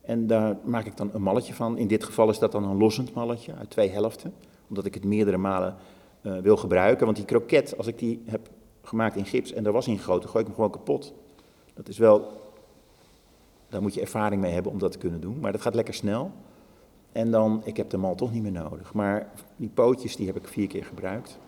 En 0.00 0.26
daar 0.26 0.56
maak 0.64 0.86
ik 0.86 0.96
dan 0.96 1.10
een 1.12 1.22
malletje 1.22 1.54
van. 1.54 1.78
In 1.78 1.86
dit 1.86 2.04
geval 2.04 2.30
is 2.30 2.38
dat 2.38 2.52
dan 2.52 2.64
een 2.64 2.76
lossend 2.76 3.14
malletje 3.14 3.54
uit 3.54 3.70
twee 3.70 3.90
helften. 3.90 4.34
Omdat 4.68 4.84
ik 4.84 4.94
het 4.94 5.04
meerdere 5.04 5.38
malen 5.38 5.76
wil 6.42 6.56
gebruiken. 6.56 7.04
Want 7.04 7.16
die 7.16 7.26
kroket, 7.26 7.76
als 7.76 7.86
ik 7.86 7.98
die 7.98 8.22
heb 8.26 8.48
gemaakt 8.82 9.16
in 9.16 9.26
gips 9.26 9.52
en 9.52 9.66
er 9.66 9.72
was 9.72 9.88
in 9.88 9.98
gegoten, 9.98 10.28
gooi 10.28 10.40
ik 10.40 10.46
hem 10.46 10.54
gewoon 10.54 10.70
kapot. 10.70 11.12
Dat 11.74 11.88
is 11.88 11.98
wel, 11.98 12.40
daar 13.68 13.82
moet 13.82 13.94
je 13.94 14.00
ervaring 14.00 14.40
mee 14.40 14.52
hebben 14.52 14.72
om 14.72 14.78
dat 14.78 14.92
te 14.92 14.98
kunnen 14.98 15.20
doen. 15.20 15.38
Maar 15.40 15.52
dat 15.52 15.60
gaat 15.60 15.74
lekker 15.74 15.94
snel. 15.94 16.30
En 17.12 17.30
dan, 17.30 17.62
ik 17.64 17.76
heb 17.76 17.90
de 17.90 17.96
mal 17.96 18.14
toch 18.14 18.32
niet 18.32 18.42
meer 18.42 18.52
nodig. 18.52 18.92
Maar 18.92 19.32
die 19.56 19.68
pootjes, 19.68 20.16
die 20.16 20.26
heb 20.26 20.36
ik 20.36 20.48
vier 20.48 20.66
keer 20.66 20.84
gebruikt. 20.84 21.38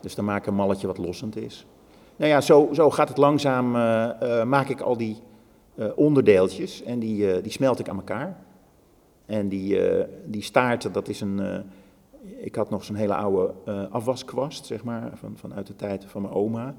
Dus 0.00 0.14
dan 0.14 0.24
maak 0.24 0.40
ik 0.40 0.46
een 0.46 0.54
malletje 0.54 0.86
wat 0.86 0.98
lossend 0.98 1.36
is. 1.36 1.66
Nou 2.16 2.30
ja, 2.30 2.40
zo, 2.40 2.68
zo 2.72 2.90
gaat 2.90 3.08
het 3.08 3.16
langzaam, 3.16 3.76
uh, 3.76 4.10
uh, 4.22 4.44
maak 4.44 4.68
ik 4.68 4.80
al 4.80 4.96
die 4.96 5.16
uh, 5.74 5.86
onderdeeltjes 5.94 6.82
en 6.82 6.98
die, 6.98 7.40
die 7.40 7.52
smelt 7.52 7.78
ik 7.78 7.88
aan 7.88 7.96
elkaar. 7.96 8.36
En 9.26 9.48
die, 9.48 9.80
die 10.24 10.42
staart, 10.42 10.94
dat 10.94 11.08
is 11.08 11.20
een. 11.20 11.64
Ik 12.36 12.54
had 12.54 12.70
nog 12.70 12.84
zo'n 12.84 12.96
hele 12.96 13.14
oude 13.14 13.54
afwaskwast, 13.90 14.66
zeg 14.66 14.84
maar, 14.84 15.10
van, 15.14 15.36
vanuit 15.36 15.66
de 15.66 15.76
tijd 15.76 16.04
van 16.04 16.22
mijn 16.22 16.34
oma. 16.34 16.74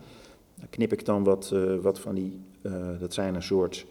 Daar 0.55 0.67
knip 0.69 0.93
ik 0.93 1.05
dan 1.05 1.23
wat, 1.23 1.55
wat 1.81 1.99
van 1.99 2.15
die. 2.15 2.41
dat 2.99 3.13
zijn 3.13 3.35
een 3.35 3.43
soort 3.43 3.85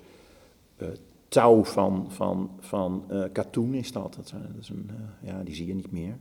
touw 1.29 1.65
van, 1.65 2.07
van, 2.09 2.51
van 2.61 3.05
katoen, 3.33 3.75
is 3.75 3.93
dat. 3.93 4.15
dat, 4.15 4.29
zijn, 4.29 4.43
een, 4.69 4.91
ja, 5.21 5.43
die 5.43 5.55
zie 5.55 5.67
je 5.67 5.75
niet 5.75 5.93
meer. 5.93 6.17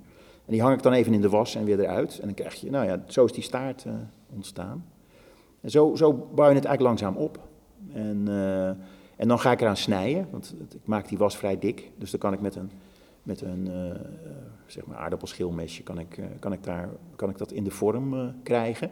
En 0.46 0.54
die 0.54 0.62
hang 0.62 0.76
ik 0.76 0.84
dan 0.84 0.94
even 0.94 1.14
in 1.14 1.22
de 1.22 1.30
was 1.30 1.56
en 1.56 1.66
weer 1.66 1.80
eruit. 1.80 2.20
En 2.20 2.26
dan 2.26 2.36
krijg 2.36 2.56
je, 2.56 2.70
nou 2.70 2.86
ja, 2.86 3.04
zo 3.08 3.26
is 3.26 3.32
die 3.32 3.44
staart 3.44 3.86
ontstaan. 4.34 4.86
En 5.62 5.70
zo, 5.70 5.96
zo 5.96 6.14
bouw 6.14 6.50
je 6.50 6.56
het 6.56 6.66
eigenlijk 6.66 6.82
langzaam 6.82 7.16
op. 7.16 7.40
En, 7.94 8.28
en 9.16 9.28
dan 9.28 9.40
ga 9.40 9.52
ik 9.52 9.62
eraan 9.62 9.78
snijden, 9.78 10.28
want 10.32 10.56
ik 10.74 10.86
maak 10.86 11.08
die 11.08 11.18
was 11.18 11.38
vrij 11.38 11.60
dik. 11.60 11.92
Dus 11.98 12.12
dan 12.12 12.20
kan 12.20 12.34
ik 12.34 12.42
met 12.42 12.56
een, 12.56 12.72
met 13.24 13.42
een 13.42 13.70
zeg 14.72 14.86
maar 14.86 14.98
aardappelschilmesje 14.98 15.84
kan 15.84 16.00
ik, 16.00 16.18
uh, 16.18 16.26
kan 16.40 16.54
ik, 16.54 16.64
daar, 16.64 16.90
kan 17.16 17.30
ik 17.30 17.38
dat 17.38 17.52
in 17.52 17.64
de 17.64 17.72
vorm 17.72 18.34
krijgen. 18.44 18.92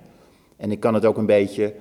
En 0.57 0.71
ik 0.71 0.79
kan 0.79 0.93
het 0.93 1.05
ook 1.05 1.17
een 1.17 1.25
beetje 1.25 1.75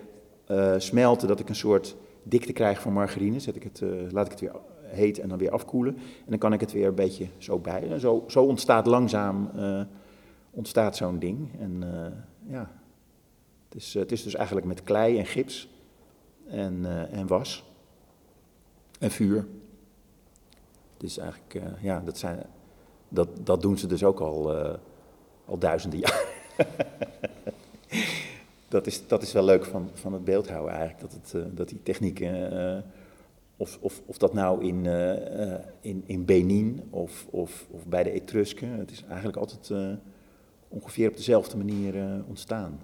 smelten, 0.76 1.28
dat 1.28 1.40
ik 1.40 1.48
een 1.48 1.54
soort 1.54 1.96
dikte 2.22 2.52
krijg 2.52 2.80
van 2.80 2.92
margarine. 2.92 3.40
Zet 3.40 3.56
ik 3.56 3.62
het, 3.62 3.82
laat 4.10 4.24
ik 4.24 4.30
het 4.30 4.40
weer 4.40 4.52
heet 4.82 5.18
en 5.18 5.28
dan 5.28 5.38
weer 5.38 5.50
afkoelen. 5.50 5.96
En 5.96 6.30
dan 6.30 6.38
kan 6.38 6.52
ik 6.52 6.60
het 6.60 6.72
weer 6.72 6.86
een 6.86 6.94
beetje 6.94 7.26
zo 7.38 7.58
bij. 7.58 7.90
En 7.90 8.00
zo, 8.00 8.24
zo 8.28 8.44
ontstaat 8.44 8.86
langzaam 8.86 9.50
ontstaat 10.50 10.96
zo'n 10.96 11.18
ding. 11.18 11.48
En 11.58 11.82
ja, 12.46 12.70
het 13.68 13.82
is, 13.82 13.94
het 13.94 14.12
is 14.12 14.22
dus 14.22 14.34
eigenlijk 14.34 14.66
met 14.66 14.82
klei 14.82 15.18
en 15.18 15.26
gips 15.26 15.68
en, 16.46 16.84
en 17.10 17.26
was. 17.26 17.64
En 18.98 19.10
vuur. 19.10 19.46
Dus 20.96 21.18
eigenlijk, 21.18 21.60
ja, 21.80 22.00
dat, 22.00 22.18
zijn, 22.18 22.46
dat, 23.14 23.28
dat 23.42 23.62
doen 23.62 23.78
ze 23.78 23.86
dus 23.86 24.04
ook 24.04 24.20
al, 24.20 24.56
uh, 24.56 24.74
al 25.44 25.58
duizenden 25.58 25.98
jaar. 25.98 26.24
dat, 28.68 28.86
is, 28.86 29.06
dat 29.06 29.22
is 29.22 29.32
wel 29.32 29.44
leuk 29.44 29.64
van, 29.64 29.90
van 29.92 30.12
het 30.12 30.24
beeldhouden 30.24 30.74
eigenlijk, 30.74 31.00
dat, 31.00 31.12
het, 31.12 31.56
dat 31.56 31.68
die 31.68 31.82
technieken, 31.82 32.84
of, 33.56 33.78
of, 33.80 34.02
of 34.06 34.18
dat 34.18 34.34
nou 34.34 34.64
in, 34.64 34.86
in, 35.80 36.02
in 36.06 36.24
Benin 36.24 36.82
of, 36.90 37.26
of, 37.30 37.66
of 37.70 37.86
bij 37.86 38.02
de 38.02 38.10
Etrusken, 38.10 38.68
het 38.68 38.90
is 38.90 39.04
eigenlijk 39.04 39.36
altijd 39.36 39.72
ongeveer 40.68 41.08
op 41.08 41.16
dezelfde 41.16 41.56
manier 41.56 41.94
ontstaan. 42.26 42.80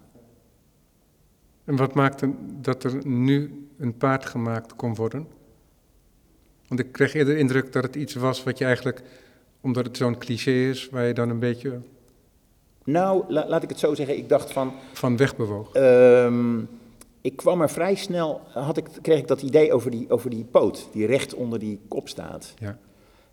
En 1.65 1.77
wat 1.77 1.95
maakte 1.95 2.33
dat 2.61 2.85
er 2.85 3.07
nu 3.07 3.67
een 3.79 3.97
paard 3.97 4.27
gemaakt 4.27 4.77
kon 4.77 4.95
worden? 4.95 5.27
Want 6.69 6.81
ik 6.81 6.93
kreeg 6.93 7.15
eerder 7.15 7.35
de 7.35 7.41
indruk 7.41 7.73
dat 7.73 7.83
het 7.83 7.97
iets 7.97 8.15
was 8.15 8.43
wat 8.43 8.59
je 8.59 8.65
eigenlijk, 8.65 9.03
omdat 9.61 9.85
het 9.85 9.97
zo'n 9.97 10.19
cliché 10.19 10.51
is, 10.51 10.89
waar 10.89 11.07
je 11.07 11.15
dan 11.15 11.29
een 11.29 11.39
beetje. 11.39 11.81
Nou, 12.85 13.25
la, 13.29 13.49
laat 13.49 13.63
ik 13.63 13.69
het 13.69 13.79
zo 13.79 13.95
zeggen, 13.95 14.17
ik 14.17 14.29
dacht 14.29 14.53
van. 14.53 14.73
Van 14.93 15.17
wegbewoog. 15.17 15.75
Um, 15.75 16.69
ik 17.21 17.37
kwam 17.37 17.61
er 17.61 17.71
vrij 17.71 17.95
snel, 17.95 18.41
had 18.49 18.77
ik, 18.77 18.89
kreeg 19.03 19.19
ik 19.19 19.29
dat 19.29 19.43
idee 19.43 19.73
over 19.73 19.91
die, 19.91 20.11
over 20.11 20.31
die 20.31 20.45
poot, 20.45 20.89
die 20.93 21.07
recht 21.07 21.35
onder 21.35 21.59
die 21.59 21.81
kop 21.89 22.09
staat. 22.09 22.55
Ja. 22.59 22.79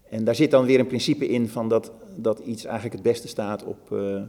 En 0.09 0.23
daar 0.23 0.35
zit 0.35 0.51
dan 0.51 0.65
weer 0.65 0.79
een 0.79 0.87
principe 0.87 1.27
in 1.27 1.49
van 1.49 1.69
dat, 1.69 1.91
dat 2.15 2.39
iets 2.39 2.65
eigenlijk 2.65 2.93
het 2.93 3.03
beste 3.03 3.27
staat 3.27 3.63
op, 3.63 3.91
uh, 3.91 4.21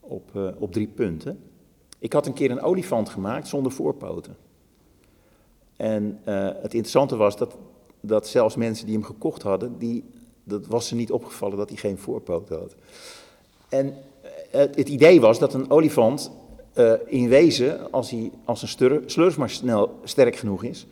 op, 0.00 0.30
uh, 0.36 0.48
op 0.58 0.72
drie 0.72 0.86
punten. 0.86 1.40
Ik 1.98 2.12
had 2.12 2.26
een 2.26 2.32
keer 2.32 2.50
een 2.50 2.62
olifant 2.62 3.08
gemaakt 3.08 3.48
zonder 3.48 3.72
voorpoten. 3.72 4.36
En 5.76 6.20
uh, 6.28 6.44
het 6.44 6.74
interessante 6.74 7.16
was 7.16 7.36
dat, 7.36 7.56
dat 8.00 8.28
zelfs 8.28 8.56
mensen 8.56 8.86
die 8.86 8.94
hem 8.94 9.04
gekocht 9.04 9.42
hadden, 9.42 9.78
die, 9.78 10.04
dat 10.44 10.66
was 10.66 10.88
ze 10.88 10.94
niet 10.94 11.12
opgevallen 11.12 11.56
dat 11.56 11.68
hij 11.68 11.78
geen 11.78 11.98
voorpoten 11.98 12.58
had. 12.58 12.74
En 13.68 13.86
uh, 13.86 13.92
het 14.52 14.88
idee 14.88 15.20
was 15.20 15.38
dat 15.38 15.54
een 15.54 15.70
olifant 15.70 16.30
uh, 16.74 16.92
in 17.06 17.28
wezen, 17.28 17.92
als, 17.92 18.10
hij, 18.10 18.30
als 18.44 18.62
een 18.62 19.02
slurf 19.06 19.36
maar 19.36 19.50
snel 19.50 19.98
sterk 20.04 20.36
genoeg 20.36 20.64
is, 20.64 20.86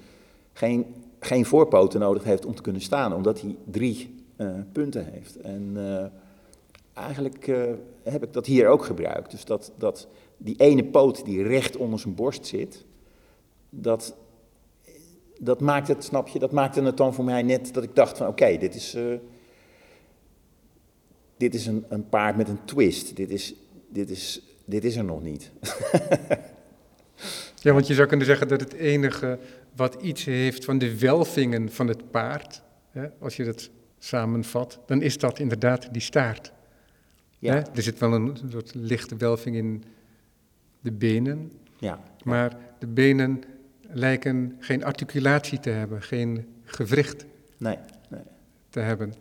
geen, 0.52 0.86
geen 1.20 1.46
voorpoten 1.46 2.00
nodig 2.00 2.24
heeft 2.24 2.46
om 2.46 2.54
te 2.54 2.62
kunnen 2.62 2.82
staan, 2.82 3.14
omdat 3.14 3.40
hij 3.40 3.56
drie 3.64 4.16
punten 4.72 5.04
heeft. 5.12 5.40
En 5.40 5.76
eigenlijk 6.92 7.46
heb 8.02 8.22
ik 8.22 8.32
dat 8.32 8.46
hier 8.46 8.68
ook 8.68 8.84
gebruikt. 8.84 9.30
Dus 9.30 9.44
dat, 9.44 9.72
dat 9.76 10.08
die 10.36 10.56
ene 10.56 10.84
poot 10.84 11.24
die 11.24 11.42
recht 11.42 11.76
onder 11.76 11.98
zijn 11.98 12.14
borst 12.14 12.46
zit, 12.46 12.84
dat, 13.70 14.14
dat 15.38 15.60
maakte 15.60 15.92
het, 15.92 16.04
snap 16.04 16.28
je, 16.28 16.38
dat 16.38 16.52
maakte 16.52 16.82
het 16.82 16.96
dan 16.96 17.14
voor 17.14 17.24
mij 17.24 17.42
net 17.42 17.74
dat 17.74 17.82
ik 17.82 17.94
dacht 17.94 18.16
van 18.16 18.26
oké, 18.26 18.56
dit 18.56 18.74
is, 18.74 18.96
dit 21.38 21.54
is 21.54 21.66
een, 21.66 21.84
een 21.88 22.08
paard 22.08 22.36
met 22.36 22.48
een 22.48 22.64
twist. 22.64 23.16
Dit 23.16 23.30
is, 23.30 23.54
dit, 23.88 24.10
is, 24.10 24.42
dit 24.64 24.84
is 24.84 24.96
er 24.96 25.04
nog 25.04 25.22
niet. 25.22 25.50
ja, 27.62 27.72
want 27.72 27.86
je 27.86 27.94
zou 27.94 28.08
kunnen 28.08 28.26
zeggen 28.26 28.48
dat 28.48 28.60
het 28.60 28.72
enige 28.72 29.38
wat 29.76 29.94
iets 30.02 30.24
heeft 30.24 30.64
van 30.64 30.78
de 30.78 30.98
welvingen 30.98 31.72
van 31.72 31.86
het 31.86 32.10
paard, 32.10 32.62
hè, 32.90 33.08
als 33.20 33.36
je 33.36 33.44
dat 33.44 33.70
samenvat, 33.98 34.80
dan 34.86 35.02
is 35.02 35.18
dat 35.18 35.38
inderdaad 35.38 35.88
die 35.92 36.02
staart. 36.02 36.52
Ja. 37.38 37.54
Hè? 37.54 37.58
Er 37.58 37.82
zit 37.82 37.98
wel 37.98 38.12
een 38.12 38.36
soort 38.50 38.74
lichte 38.74 39.16
welving 39.16 39.56
in 39.56 39.84
de 40.80 40.92
benen, 40.92 41.52
ja. 41.78 42.00
maar 42.24 42.56
de 42.78 42.86
benen 42.86 43.42
lijken 43.80 44.56
geen 44.58 44.84
articulatie 44.84 45.60
te 45.60 45.70
hebben, 45.70 46.02
geen 46.02 46.46
gewricht 46.64 47.24
nee, 47.56 47.78
nee. 48.08 48.22
te 48.68 48.80
hebben. 48.80 49.12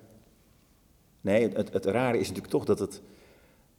Nee, 1.22 1.50
het, 1.54 1.74
het 1.74 1.86
rare 1.86 2.14
is 2.20 2.28
natuurlijk 2.28 2.54
toch 2.54 2.66
dat 2.66 2.80
het, 2.80 3.02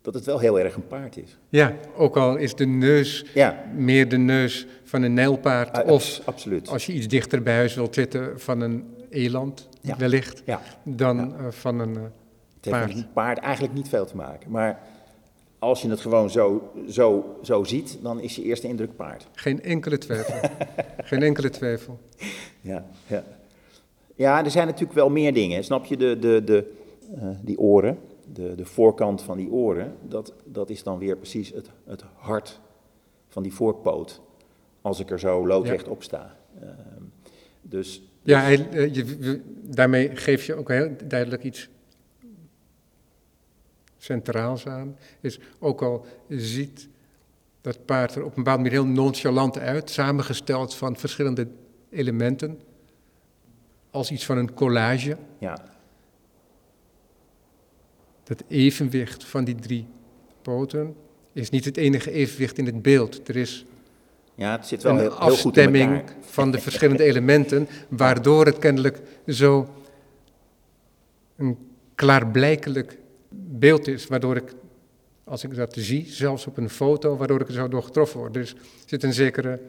dat 0.02 0.14
het 0.14 0.24
wel 0.24 0.38
heel 0.38 0.60
erg 0.60 0.74
een 0.74 0.86
paard 0.86 1.16
is. 1.16 1.36
Ja, 1.48 1.74
ook 1.96 2.16
al 2.16 2.36
is 2.36 2.54
de 2.54 2.66
neus 2.66 3.24
ja. 3.34 3.64
meer 3.74 4.08
de 4.08 4.16
neus 4.18 4.66
van 4.84 5.02
een 5.02 5.14
nijlpaard. 5.14 5.78
Uh, 5.78 5.92
of 5.92 6.20
absoluut. 6.24 6.68
als 6.68 6.86
je 6.86 6.92
iets 6.92 7.08
dichter 7.08 7.42
bij 7.42 7.54
huis 7.54 7.74
wilt 7.74 7.94
zitten 7.94 8.40
van 8.40 8.60
een 8.60 8.94
eland, 9.10 9.68
Ja. 9.80 9.96
wellicht, 9.96 10.42
Ja. 10.46 10.60
dan 10.82 11.36
eh, 11.36 11.46
van 11.50 11.78
een 11.78 11.96
eh, 11.96 12.02
Het 12.60 12.70
paard. 12.70 13.12
paard 13.12 13.38
eigenlijk 13.38 13.74
niet 13.74 13.88
veel 13.88 14.06
te 14.06 14.16
maken. 14.16 14.50
Maar 14.50 14.80
als 15.58 15.82
je 15.82 15.88
het 15.90 16.00
gewoon 16.00 16.30
zo, 16.30 16.72
zo, 16.90 17.36
zo 17.42 17.64
ziet, 17.64 17.98
dan 18.02 18.20
is 18.20 18.36
je 18.36 18.42
eerste 18.42 18.68
indruk 18.68 18.96
paard. 18.96 19.26
Geen 19.34 19.62
enkele 19.62 19.98
twijfel. 19.98 20.34
Geen 21.04 21.22
enkele 21.22 21.50
twijfel. 21.50 21.98
Ja, 22.60 22.84
ja. 23.06 23.24
ja, 24.14 24.44
er 24.44 24.50
zijn 24.50 24.66
natuurlijk 24.66 24.94
wel 24.94 25.10
meer 25.10 25.34
dingen. 25.34 25.64
Snap 25.64 25.84
je, 25.84 25.96
de, 25.96 26.18
de, 26.18 26.42
de, 26.44 26.72
eh, 27.14 27.28
die 27.42 27.58
oren, 27.58 27.98
de, 28.32 28.54
de 28.54 28.64
voorkant 28.64 29.22
van 29.22 29.36
die 29.36 29.50
oren, 29.50 29.96
dat, 30.08 30.32
dat 30.44 30.70
is 30.70 30.82
dan 30.82 30.98
weer 30.98 31.16
precies 31.16 31.52
het, 31.52 31.70
het 31.84 32.04
hart 32.14 32.60
van 33.28 33.42
die 33.42 33.52
voorpoot. 33.52 34.20
Als 34.80 35.00
ik 35.00 35.10
er 35.10 35.18
zo 35.18 35.46
loodrecht 35.46 35.88
op 35.88 36.02
sta. 36.02 36.36
Ehm, 36.60 37.02
dus, 37.62 38.02
Ja, 38.22 38.40
hij, 38.40 38.68
eh, 38.70 38.94
je, 38.94 39.04
je- 39.20 39.42
daarmee 39.62 40.16
geef 40.16 40.44
je 40.44 40.54
ook 40.54 40.68
heel 40.68 40.90
duidelijk 41.08 41.42
iets 41.44 41.68
centraals 43.96 44.66
aan. 44.66 44.96
Is 45.20 45.40
ook 45.58 45.82
al 45.82 46.06
ziet 46.28 46.88
dat 47.60 47.84
paard 47.84 48.14
er 48.14 48.22
op 48.24 48.28
een 48.28 48.42
bepaalde 48.42 48.62
manier 48.62 48.78
heel 48.80 48.86
nonchalant 48.92 49.58
uit, 49.58 49.90
samengesteld 49.90 50.74
van 50.74 50.96
verschillende 50.96 51.46
elementen, 51.90 52.60
als 53.90 54.10
iets 54.10 54.24
van 54.26 54.36
een 54.38 54.54
collage. 54.54 55.16
ja, 55.38 55.76
Dat 58.28 58.42
evenwicht 58.48 59.24
van 59.24 59.44
die 59.44 59.54
drie 59.54 59.86
poten 60.42 60.94
is 61.32 61.50
niet 61.50 61.64
het 61.64 61.76
enige 61.76 62.10
evenwicht 62.10 62.58
in 62.58 62.66
het 62.66 62.82
beeld. 62.82 63.28
Er 63.28 63.36
is 63.36 63.64
ja, 64.34 64.52
het 64.56 64.66
zit 64.66 64.82
wel 64.82 64.92
een 64.92 64.98
heel, 64.98 65.10
afstemming 65.10 66.02
van 66.20 66.50
de 66.50 66.58
verschillende 66.58 67.02
elementen, 67.12 67.68
waardoor 67.88 68.46
het 68.46 68.58
kennelijk 68.58 69.00
zo 69.26 69.68
een 71.36 71.58
klaarblijkelijk 71.94 72.98
beeld 73.30 73.86
is, 73.86 74.06
waardoor 74.06 74.36
ik, 74.36 74.54
als 75.24 75.44
ik 75.44 75.54
dat 75.54 75.74
zie, 75.78 76.06
zelfs 76.06 76.46
op 76.46 76.56
een 76.56 76.70
foto, 76.70 77.16
waardoor 77.16 77.40
ik 77.40 77.48
er 77.48 77.54
zo 77.54 77.68
door 77.68 77.82
getroffen 77.82 78.20
word. 78.20 78.34
Dus 78.34 78.52
er 78.52 78.58
zit 78.86 79.02
een 79.02 79.12
zekere 79.12 79.60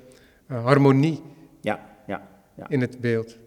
eh, 0.48 0.64
harmonie 0.64 1.22
Ja, 1.62 1.90
ja, 2.08 2.28
ja. 2.56 2.70
in 2.70 2.82
het 2.82 3.00
beeld. 3.00 3.38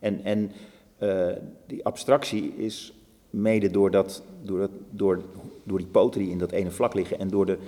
En, 0.00 0.24
en 0.24 0.52
eh, 0.98 1.28
die 1.66 1.84
abstractie 1.84 2.54
is 2.56 2.93
mede 3.34 3.70
door, 3.70 3.90
dat, 3.90 4.22
door, 4.42 4.58
dat, 4.58 4.70
door, 4.90 5.22
door 5.62 5.78
die 5.78 5.86
poten 5.86 6.20
die 6.20 6.30
in 6.30 6.38
dat 6.38 6.50
ene 6.50 6.70
vlak 6.70 6.94
liggen 6.94 7.18
en 7.18 7.28
door 7.28 7.46
de, 7.46 7.58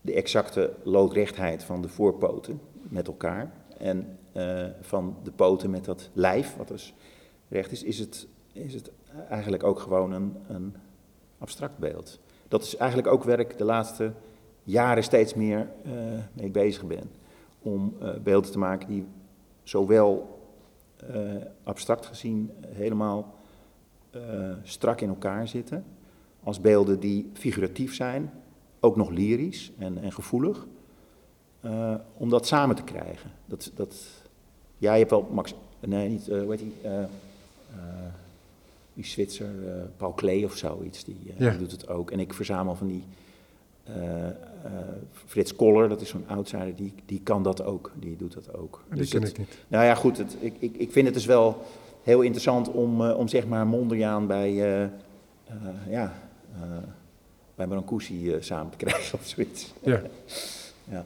de 0.00 0.14
exacte 0.14 0.72
loodrechtheid 0.82 1.64
van 1.64 1.82
de 1.82 1.88
voorpoten 1.88 2.60
met 2.82 3.06
elkaar 3.06 3.52
en 3.78 4.18
eh, 4.32 4.64
van 4.80 5.16
de 5.22 5.30
poten 5.30 5.70
met 5.70 5.84
dat 5.84 6.10
lijf, 6.12 6.56
wat 6.56 6.68
dus 6.68 6.94
recht 7.48 7.72
is, 7.72 7.82
is 7.82 7.98
het, 7.98 8.26
is 8.52 8.74
het 8.74 8.90
eigenlijk 9.28 9.64
ook 9.64 9.78
gewoon 9.78 10.12
een, 10.12 10.36
een 10.48 10.74
abstract 11.38 11.78
beeld. 11.78 12.18
Dat 12.48 12.62
is 12.62 12.76
eigenlijk 12.76 13.08
ook 13.08 13.24
waar 13.24 13.40
ik 13.40 13.58
de 13.58 13.64
laatste 13.64 14.12
jaren 14.62 15.02
steeds 15.02 15.34
meer 15.34 15.68
eh, 15.84 15.92
mee 16.32 16.50
bezig 16.50 16.86
ben. 16.86 17.10
Om 17.62 17.94
eh, 18.00 18.08
beelden 18.22 18.50
te 18.50 18.58
maken 18.58 18.88
die 18.88 19.06
zowel 19.62 20.38
abstract 21.62 22.06
gezien 22.06 22.50
helemaal 22.66 23.34
eh, 24.10 24.20
strak 24.62 25.00
in 25.00 25.08
elkaar 25.08 25.48
zitten. 25.48 25.84
Als 26.42 26.60
beelden 26.60 27.00
die 27.00 27.30
figuratief 27.32 27.94
zijn, 27.94 28.30
ook 28.80 28.96
nog 28.96 29.10
lyrisch 29.10 29.72
en, 29.78 29.98
en 30.02 30.12
gevoelig. 30.12 30.66
eh, 31.60 31.94
om 32.16 32.28
dat 32.30 32.46
samen 32.46 32.76
te 32.76 32.82
krijgen. 32.82 33.30
Dat, 33.46 33.70
dat, 33.74 33.94
ja, 34.78 34.92
je 34.92 34.98
hebt 34.98 35.10
wel 35.10 35.28
Max, 35.32 35.54
nee, 35.80 36.08
niet, 36.08 36.28
eh 36.28 36.40
hoe 36.42 36.50
heet 36.50 36.58
die, 36.58 36.72
die 38.94 39.04
Zwitser, 39.04 39.48
Paul 39.96 40.12
Klee 40.12 40.44
of 40.44 40.56
zoiets, 40.56 41.04
die, 41.04 41.16
Ja. 41.36 41.50
die 41.50 41.58
doet 41.58 41.72
het 41.72 41.88
ook. 41.88 42.10
En 42.10 42.20
ik 42.20 42.34
verzamel 42.34 42.74
van 42.74 42.86
die 42.86 43.02
Frits 45.26 45.56
Koller, 45.56 45.88
dat 45.88 46.00
is 46.00 46.08
zo'n 46.08 46.24
outsider, 46.28 46.76
die, 46.76 46.92
die 47.06 47.20
kan 47.22 47.42
dat 47.42 47.62
ook, 47.64 47.92
die 47.94 48.16
doet 48.16 48.32
dat 48.34 48.54
ook. 48.54 48.82
Die 48.88 48.98
Dus 48.98 49.10
ken 49.10 49.22
ik 49.22 49.38
niet. 49.38 49.58
nou 49.68 49.84
ja, 49.84 49.94
goed, 49.94 50.18
het, 50.18 50.36
ik, 50.40 50.54
ik, 50.58 50.76
ik 50.76 50.92
vind 50.92 51.04
het 51.06 51.14
dus 51.14 51.26
wel 51.26 51.62
heel 52.10 52.20
interessant 52.20 52.70
om, 52.70 53.06
eh, 53.06 53.18
om 53.18 53.28
zeg 53.28 53.46
maar 53.46 53.66
Mondriaan 53.66 54.26
bij, 54.26 54.50
eh, 54.50 54.82
eh, 54.82 54.90
ja, 55.88 56.12
bij 57.54 57.66
Brancusi 57.66 58.36
samen 58.40 58.70
te 58.70 58.76
krijgen 58.76 59.14
of 59.18 59.26
zoiets. 59.26 59.72
Ja. 59.82 60.02
Ja. 60.84 61.04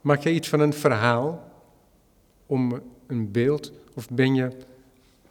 Maak 0.00 0.20
je 0.20 0.32
iets 0.32 0.48
van 0.48 0.60
een 0.60 0.72
verhaal 0.72 1.50
om 2.46 2.80
een 3.06 3.30
beeld, 3.30 3.72
of 3.94 4.08
ben 4.10 4.34
je, 4.34 4.50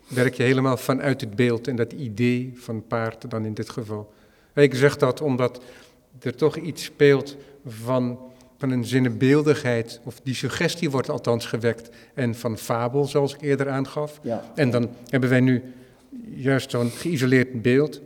werk 0.07 0.33
je 0.33 0.43
helemaal 0.43 0.77
vanuit 0.77 1.21
het 1.21 1.35
beeld 1.35 1.67
en 1.67 1.75
dat 1.75 1.93
idee 1.93 2.53
van 2.55 2.87
paard 2.87 3.29
dan 3.29 3.45
in 3.45 3.53
dit 3.53 3.69
geval? 3.69 4.13
Ik 4.53 4.75
zeg 4.75 4.97
dat 4.97 5.21
omdat 5.21 5.61
er 6.19 6.35
toch 6.35 6.55
iets 6.55 6.83
speelt 6.83 7.35
van, 7.65 8.19
van 8.57 8.69
een 8.71 8.85
zinnebeeldigheid, 8.85 9.99
of 10.03 10.19
die 10.23 10.33
suggestie 10.33 10.91
wordt 10.91 11.09
althans 11.09 11.45
gewekt, 11.45 11.89
en 12.13 12.35
van 12.35 12.57
fabel, 12.57 13.05
zoals 13.05 13.33
ik 13.33 13.41
eerder 13.41 13.69
aangaf. 13.69 14.19
Ja. 14.21 14.43
En 14.55 14.71
dan 14.71 14.89
hebben 15.09 15.29
wij 15.29 15.39
nu 15.39 15.63
juist 16.35 16.71
zo'n 16.71 16.89
geïsoleerd 16.89 17.61
beeld. 17.61 18.01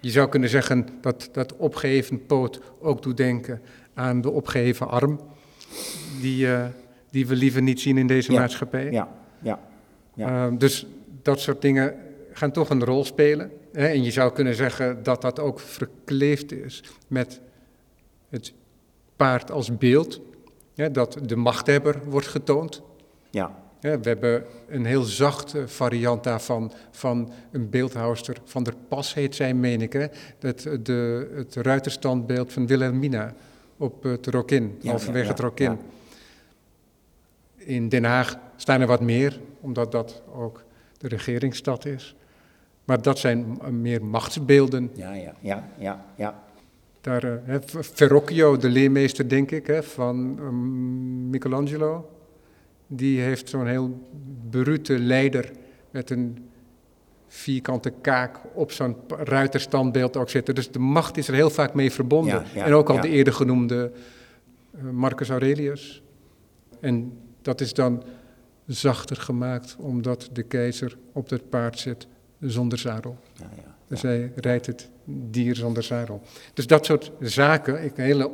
Je 0.00 0.10
zou 0.10 0.28
kunnen 0.28 0.48
zeggen 0.48 0.88
dat 1.00 1.28
dat 1.32 1.56
opgeheven 1.56 2.26
poot 2.26 2.60
ook 2.80 3.02
doet 3.02 3.16
denken 3.16 3.60
aan 3.94 4.20
de 4.20 4.30
opgeheven 4.30 4.88
arm, 4.88 5.20
die, 6.20 6.52
eh, 6.52 6.66
die 7.10 7.26
we 7.26 7.36
liever 7.36 7.62
niet 7.62 7.80
zien 7.80 7.98
in 7.98 8.06
deze 8.06 8.32
Ja, 8.32 8.40
maatschappij. 8.40 8.90
Ja, 8.90 9.08
ja, 9.42 9.60
ja. 10.14 10.46
Eh, 10.46 10.58
dus 10.58 10.86
dat 11.22 11.40
soort 11.40 11.62
dingen 11.62 11.94
gaan 12.32 12.52
toch 12.52 12.70
een 12.70 12.84
rol 12.84 13.04
spelen. 13.04 13.50
Hè? 13.72 13.86
En 13.86 14.02
je 14.02 14.10
zou 14.10 14.32
kunnen 14.32 14.54
zeggen 14.54 15.02
dat 15.02 15.22
dat 15.22 15.40
ook 15.40 15.60
verkleefd 15.60 16.52
is 16.52 16.82
met 17.06 17.40
het 18.28 18.52
paard 19.18 19.50
als 19.50 19.76
beeld. 19.76 20.20
Dat 20.92 21.18
de 21.22 21.36
machthebber 21.36 22.00
wordt 22.04 22.26
getoond. 22.26 22.82
ja, 23.30 23.54
Ja, 23.80 24.00
we 24.00 24.08
hebben 24.08 24.44
een 24.68 24.84
heel 24.84 25.02
zachte 25.02 25.68
variant 25.68 26.24
daarvan 26.24 26.72
van 26.90 27.32
een 27.50 27.70
beeldhouster 27.70 28.36
van 28.44 28.62
der 28.62 28.74
Pas 28.88 29.14
heet 29.14 29.34
zij, 29.34 29.54
meen 29.54 29.80
ik. 29.80 29.92
Hè? 29.92 30.06
Dat, 30.38 30.64
eh, 30.64 30.72
de, 30.82 31.30
het 31.34 31.54
ruiterstandbeeld 31.54 32.52
van 32.52 32.66
Wilhelmina 32.66 33.34
op 33.76 34.02
het 34.02 34.26
Rokin, 34.26 34.76
Ja, 34.80 34.90
halverwege 34.90 35.28
het 35.28 35.40
Rokin. 35.40 35.78
In 37.56 37.88
Den 37.88 38.04
Haag 38.04 38.38
staan 38.56 38.80
er 38.80 38.86
wat 38.86 39.00
meer, 39.00 39.40
omdat 39.60 39.92
dat 39.92 40.22
ook 40.34 40.64
de 40.98 41.08
regeringsstad 41.08 41.84
is. 41.84 42.14
Maar 42.84 43.02
dat 43.02 43.18
zijn 43.18 43.58
meer 43.70 44.04
machtsbeelden. 44.04 44.90
ja, 44.94 45.12
ja, 45.12 45.34
ja, 45.40 45.68
ja, 45.78 46.04
ja. 46.14 46.42
Daar, 47.00 47.42
eh, 47.44 47.56
Verrocchio, 47.68 48.56
de 48.56 48.68
leermeester, 48.68 49.28
denk 49.28 49.50
ik, 49.50 49.82
van 49.82 50.38
ehm, 50.38 51.30
Michelangelo. 51.30 52.10
Die 52.86 53.20
heeft 53.20 53.48
zo'n 53.48 53.66
heel 53.66 54.08
brute 54.50 54.98
leider 54.98 55.50
met 55.90 56.10
een 56.10 56.48
vierkante 57.28 57.92
kaak 58.00 58.38
op 58.52 58.72
zo'n 58.72 58.96
ruiterstandbeeld 59.08 60.16
ook 60.16 60.30
zitten. 60.30 60.54
Dus 60.54 60.70
de 60.70 60.78
macht 60.78 61.16
is 61.16 61.28
er 61.28 61.34
heel 61.34 61.50
vaak 61.50 61.74
mee 61.74 61.92
verbonden. 61.92 62.34
Ja, 62.34 62.44
ja, 62.54 62.64
en 62.64 62.72
ook 62.72 62.88
al 62.88 62.94
ja. 62.94 63.00
de 63.00 63.08
eerder 63.08 63.32
genoemde 63.32 63.92
eh, 64.74 64.82
Marcus 64.90 65.28
Aurelius. 65.28 66.02
En 66.80 67.18
dat 67.42 67.60
is 67.60 67.74
dan 67.74 68.02
zachter 68.66 69.16
gemaakt 69.16 69.76
omdat 69.78 70.28
de 70.32 70.42
keizer 70.42 70.96
op 71.12 71.30
het 71.30 71.48
paard 71.48 71.78
zit 71.78 72.06
zonder 72.40 72.78
zadel. 72.78 73.18
ja, 73.32 73.50
ja. 73.56 73.76
Dus 73.88 74.02
hij 74.02 74.32
rijdt 74.34 74.66
het 74.66 74.90
dier 75.04 75.56
zonder 75.56 75.82
zadel. 75.82 76.22
Dus 76.54 76.66
dat 76.66 76.84
soort 76.84 77.12
zaken, 77.20 77.84
ik, 77.84 77.98
een 77.98 78.04
hele 78.04 78.30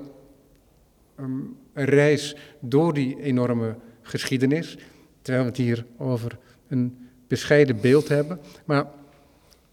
ehm, 1.16 1.40
reis 1.72 2.36
door 2.60 2.94
die 2.94 3.20
enorme 3.22 3.76
geschiedenis, 4.02 4.78
terwijl 5.22 5.44
we 5.44 5.50
het 5.50 5.60
hier 5.60 5.86
over 5.96 6.38
een 6.68 7.08
bescheiden 7.26 7.80
beeld 7.80 8.08
hebben. 8.08 8.40
Maar 8.64 8.86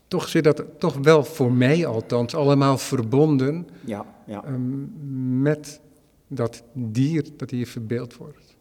toch 0.08 0.28
zit 0.28 0.44
dat 0.44 0.64
toch 0.78 0.96
wel 0.96 1.24
voor 1.24 1.52
mij 1.52 1.86
althans 1.86 2.36
allemaal 2.36 2.78
verbonden 2.78 3.68
Ja, 3.86 4.06
ja. 4.26 4.44
ehm, 4.44 5.42
met 5.42 5.82
dat 6.28 6.64
dier 6.74 7.26
dat 7.38 7.50
hier 7.50 7.68
verbeeld 7.68 8.18
wordt. 8.18 8.56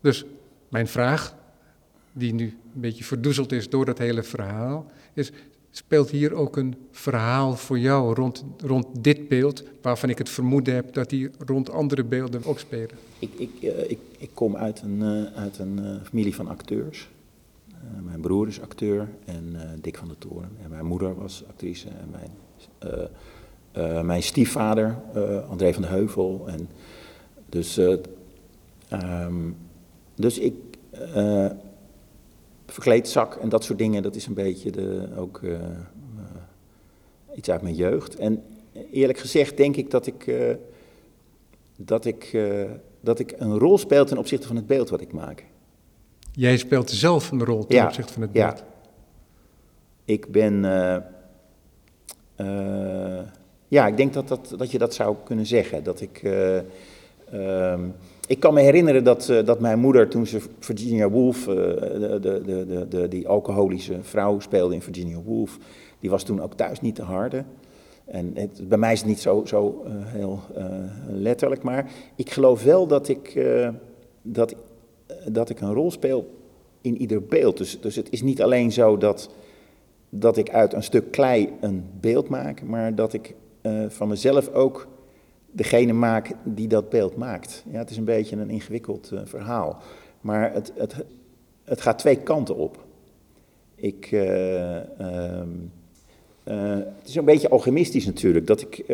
Dus 0.00 0.24
mijn 0.68 0.88
vraag, 0.88 1.34
die 2.12 2.34
nu 2.34 2.44
een 2.74 2.80
beetje 2.80 3.04
verdoezeld 3.04 3.52
is 3.52 3.68
door 3.68 3.84
dat 3.84 3.98
hele 3.98 4.22
verhaal, 4.22 4.90
is: 5.14 5.32
speelt 5.70 6.10
hier 6.10 6.34
ook 6.34 6.56
een 6.56 6.74
verhaal 6.90 7.56
voor 7.56 7.78
jou 7.78 8.14
rond, 8.14 8.44
rond 8.58 8.86
dit 8.98 9.28
beeld, 9.28 9.62
waarvan 9.82 10.08
ik 10.08 10.18
het 10.18 10.28
vermoeden 10.28 10.74
heb 10.74 10.92
dat 10.92 11.10
die 11.10 11.30
rond 11.46 11.70
andere 11.70 12.04
beelden 12.04 12.44
ook 12.44 12.58
spelen? 12.58 12.96
Ik, 13.18 13.30
ik, 13.36 13.62
eh, 13.62 13.90
ik, 14.18 14.30
kom 14.34 14.56
uit 14.56 14.82
een, 14.82 15.02
eh, 15.02 15.40
uit 15.42 15.58
een 15.58 15.78
eh, 15.78 15.94
familie 16.02 16.34
van 16.34 16.48
acteurs. 16.48 17.08
Mijn 18.02 18.20
broer 18.20 18.48
is 18.48 18.60
acteur 18.60 19.08
en 19.24 19.56
Dick 19.80 19.96
van 19.96 20.08
der 20.08 20.18
Toren. 20.18 20.50
En 20.62 20.70
mijn 20.70 20.86
moeder 20.86 21.14
was 21.14 21.44
actrice. 21.48 21.88
En 21.88 22.10
mijn, 22.10 24.06
mijn 24.06 24.22
stiefvader, 24.22 24.96
André 25.48 25.72
van 25.72 25.82
de 25.82 25.88
Heuvel. 25.88 26.44
En 26.48 26.68
dus, 27.54 27.76
eh, 27.76 27.96
ehm, 28.88 29.50
dus 30.14 30.38
ik. 30.38 30.54
Verkleedzak 32.66 33.34
en 33.34 33.48
dat 33.48 33.64
soort 33.64 33.78
dingen, 33.78 34.02
dat 34.02 34.14
is 34.14 34.26
een 34.26 34.34
beetje 34.34 34.70
de, 34.70 35.08
ook 35.16 35.40
eh, 35.42 35.52
eh, 35.54 35.60
iets 37.34 37.50
uit 37.50 37.62
mijn 37.62 37.74
jeugd. 37.74 38.16
En 38.16 38.42
eerlijk 38.92 39.18
gezegd 39.18 39.56
denk 39.56 39.76
ik 39.76 39.90
dat 39.90 40.06
ik, 40.06 40.26
eh, 40.26 40.54
dat 41.76 42.04
ik, 42.04 42.38
dat 43.00 43.18
ik 43.18 43.34
een 43.38 43.58
rol 43.58 43.78
speel 43.78 44.04
ten 44.04 44.18
opzichte 44.18 44.46
van 44.46 44.56
het 44.56 44.66
beeld 44.66 44.88
wat 44.88 45.00
ik 45.00 45.12
maak. 45.12 45.44
Jij 46.32 46.56
speelt 46.56 46.90
zelf 46.90 47.30
een 47.30 47.44
rol 47.44 47.66
ten 47.66 47.76
Ja, 47.76 47.86
opzichte 47.86 48.12
van 48.12 48.22
het 48.22 48.30
ja. 48.32 48.46
beeld. 48.52 48.62
Ik 50.04 50.32
ben. 50.32 50.62
ja, 53.68 53.86
ik 53.86 53.96
denk 53.96 54.12
dat, 54.12 54.28
dat, 54.28 54.54
dat 54.58 54.70
je 54.70 54.78
dat 54.78 54.94
zou 54.94 55.16
kunnen 55.24 55.46
zeggen. 55.46 55.82
Dat 55.84 56.00
ik. 56.00 56.22
eh, 57.34 57.72
ehm, 57.72 57.88
ik 58.26 58.40
kan 58.40 58.54
me 58.54 58.60
herinneren 58.60 59.04
dat, 59.04 59.28
eh, 59.28 59.44
dat 59.44 59.60
mijn 59.60 59.78
moeder, 59.78 60.08
toen 60.08 60.26
ze 60.26 60.40
Virginia 60.58 61.10
Woolf, 61.10 61.48
eh, 61.48 61.54
de, 61.54 62.18
de, 62.20 62.86
de, 62.88 63.08
die 63.08 63.28
alcoholische 63.28 63.96
vrouw 64.00 64.40
speelde 64.40 64.74
in 64.74 64.82
Virginia 64.82 65.20
Woolf, 65.24 65.58
die 66.00 66.10
was 66.10 66.22
toen 66.22 66.42
ook 66.42 66.54
thuis 66.54 66.80
niet 66.80 66.94
te 66.94 67.02
harde. 67.02 67.44
En 68.04 68.34
bij 68.62 68.78
mij 68.78 68.92
is 68.92 68.98
het 68.98 69.08
niet 69.08 69.20
zo, 69.20 69.42
zo 69.44 69.82
eh, 69.86 69.92
heel 69.96 70.40
letterlijk, 71.08 71.62
maar 71.62 71.90
ik 72.14 72.30
geloof 72.30 72.62
wel 72.62 72.86
dat 72.86 73.08
ik, 73.08 73.46
dat, 74.22 74.54
dat 75.28 75.50
ik 75.50 75.60
een 75.60 75.72
rol 75.72 75.90
speel 75.90 76.30
in 76.80 77.00
ieder 77.00 77.22
beeld. 77.22 77.56
Dus, 77.56 77.80
dus 77.80 77.96
het 77.96 78.10
is 78.10 78.22
niet 78.22 78.42
alleen 78.42 78.72
zo 78.72 78.96
dat, 78.96 79.30
dat 80.08 80.36
ik 80.36 80.50
uit 80.50 80.72
een 80.72 80.82
stuk 80.82 81.10
klei 81.10 81.52
een 81.60 81.84
beeld 82.00 82.28
maak, 82.28 82.62
maar 82.62 82.94
dat 82.94 83.12
ik 83.12 83.34
van 83.88 84.08
mezelf 84.08 84.48
ook 84.52 84.86
degene 85.54 85.92
maak 85.92 86.30
die 86.42 86.68
dat 86.68 86.88
beeld 86.88 87.16
maakt. 87.16 87.64
Ja, 87.70 87.78
het 87.78 87.90
is 87.90 87.96
een 87.96 88.04
beetje 88.04 88.36
een 88.36 88.50
ingewikkeld 88.50 89.10
eh, 89.12 89.20
verhaal, 89.24 89.82
maar 90.20 90.52
het, 90.52 90.72
het, 90.76 91.04
het 91.64 91.80
gaat 91.80 91.98
twee 91.98 92.16
kanten 92.16 92.56
op. 92.56 92.84
Ik, 93.74 94.08
eh, 94.12 95.00
ehm, 95.00 95.48
eh, 96.42 96.76
het 96.76 97.08
is 97.08 97.14
een 97.14 97.24
beetje 97.24 97.48
alchemistisch 97.48 98.06
natuurlijk, 98.06 98.46
dat 98.46 98.60
ik, 98.60 98.84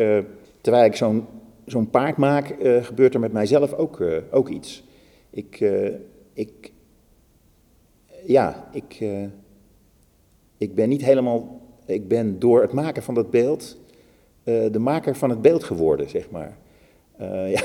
terwijl 0.61 0.85
ik 0.85 0.95
zo'n 0.95 1.25
zo'n 1.65 1.89
paard 1.89 2.17
maak, 2.17 2.55
gebeurt 2.81 3.13
er 3.13 3.19
met 3.19 3.33
mijzelf 3.33 3.73
ook, 3.73 4.03
ook 4.31 4.49
iets. 4.49 4.83
Ik, 5.29 5.71
ik, 6.33 6.71
ja, 8.25 8.69
ik, 8.71 9.03
ik 10.57 10.75
ben 10.75 10.89
niet 10.89 11.03
helemaal, 11.03 11.61
ik 11.85 12.07
ben 12.07 12.39
door 12.39 12.61
het 12.61 12.73
maken 12.73 13.03
van 13.03 13.13
dat 13.13 13.29
beeld 13.29 13.77
de 14.43 14.79
maker 14.79 15.15
van 15.15 15.29
het 15.29 15.41
beeld 15.41 15.63
geworden, 15.63 16.09
zeg 16.09 16.29
maar. 16.29 16.57
Eh, 17.17 17.51
ja. 17.51 17.61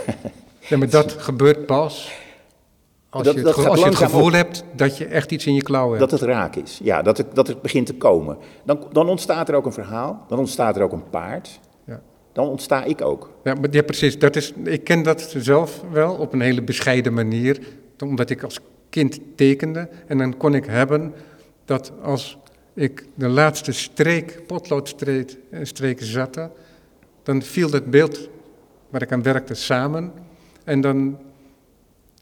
Ja, 0.68 0.76
maar 0.76 0.90
dat 0.90 1.12
gebeurt 1.12 1.66
pas 1.66 2.12
als 3.10 3.22
Dat- 3.24 3.34
je 3.34 3.40
het, 3.40 3.54
dat 3.56 3.66
als 3.66 3.78
je 3.80 3.84
het 3.84 3.94
gevoel 3.94 4.26
op. 4.26 4.32
hebt 4.32 4.64
dat 4.74 4.96
je 4.98 5.04
echt 5.06 5.30
iets 5.32 5.46
in 5.46 5.54
je 5.54 5.62
klauwen 5.62 5.98
hebt. 5.98 6.10
Dat 6.10 6.20
het 6.20 6.28
raak 6.28 6.56
is, 6.56 6.80
ja, 6.82 7.02
dat 7.02 7.16
het, 7.16 7.34
dat 7.34 7.46
het 7.46 7.62
begint 7.62 7.86
te 7.86 7.94
komen. 7.94 8.36
Dan, 8.64 8.86
dan 8.92 9.08
ontstaat 9.08 9.48
er 9.48 9.54
ook 9.54 9.66
een 9.66 9.72
verhaal, 9.72 10.24
dan 10.28 10.38
ontstaat 10.38 10.76
er 10.76 10.82
ook 10.82 10.92
een 10.92 11.10
paard, 11.10 11.60
Ja. 11.84 12.00
dan 12.32 12.48
ontsta 12.48 12.84
ik 12.84 13.02
ook. 13.02 13.30
Ja, 13.44 13.54
maar 13.54 13.68
ja, 13.70 13.82
precies. 13.82 14.18
Dat 14.18 14.36
is, 14.36 14.52
ik 14.64 14.84
ken 14.84 15.02
dat 15.02 15.34
zelf 15.36 15.82
wel 15.90 16.14
op 16.14 16.32
een 16.32 16.40
hele 16.40 16.62
bescheiden 16.62 17.14
manier, 17.14 17.58
omdat 18.04 18.30
ik 18.30 18.42
als 18.42 18.58
kind 18.90 19.20
tekende. 19.34 19.88
En 20.06 20.18
dan 20.18 20.36
kon 20.36 20.54
ik 20.54 20.64
hebben 20.66 21.14
dat 21.64 21.92
als 22.02 22.38
ik 22.74 23.06
de 23.14 23.28
laatste 23.28 23.72
streek, 23.72 24.42
potloodstreek 24.46 25.36
eh, 25.50 25.60
streek 25.62 25.98
zette, 26.02 26.50
dan 27.26 27.42
viel 27.42 27.70
dat 27.70 27.90
beeld 27.90 28.28
waar 28.90 29.02
ik 29.02 29.12
aan 29.12 29.22
werkte 29.22 29.54
samen. 29.54 30.12
En 30.64 30.80
dan 30.80 31.18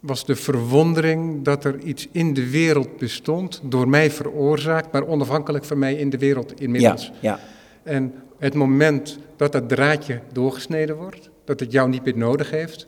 was 0.01 0.25
de 0.27 0.37
verwondering 0.37 1.45
dat 1.45 1.65
er 1.65 1.79
iets 1.79 2.09
in 2.13 2.35
de 2.35 2.51
wereld 2.51 2.97
bestond, 2.97 3.61
door 3.65 3.89
mij 3.89 4.11
veroorzaakt, 4.11 4.93
maar 4.93 5.07
onafhankelijk 5.07 5.65
van 5.65 5.79
mij 5.79 5.95
in 5.95 6.11
de 6.11 6.19
wereld 6.19 6.61
inmiddels. 6.61 7.07
Ja, 7.07 7.13
ja, 7.21 7.39
En 7.83 8.15
het 8.39 8.55
moment 8.55 9.19
dat 9.37 9.53
dat 9.53 9.69
draadje 9.69 10.21
doorgesneden 10.33 10.97
wordt, 10.97 11.31
dat 11.45 11.61
het 11.61 11.73
jou 11.73 11.89
niet 11.89 12.05
meer 12.05 12.17
nodig 12.17 12.51
heeft, 12.51 12.87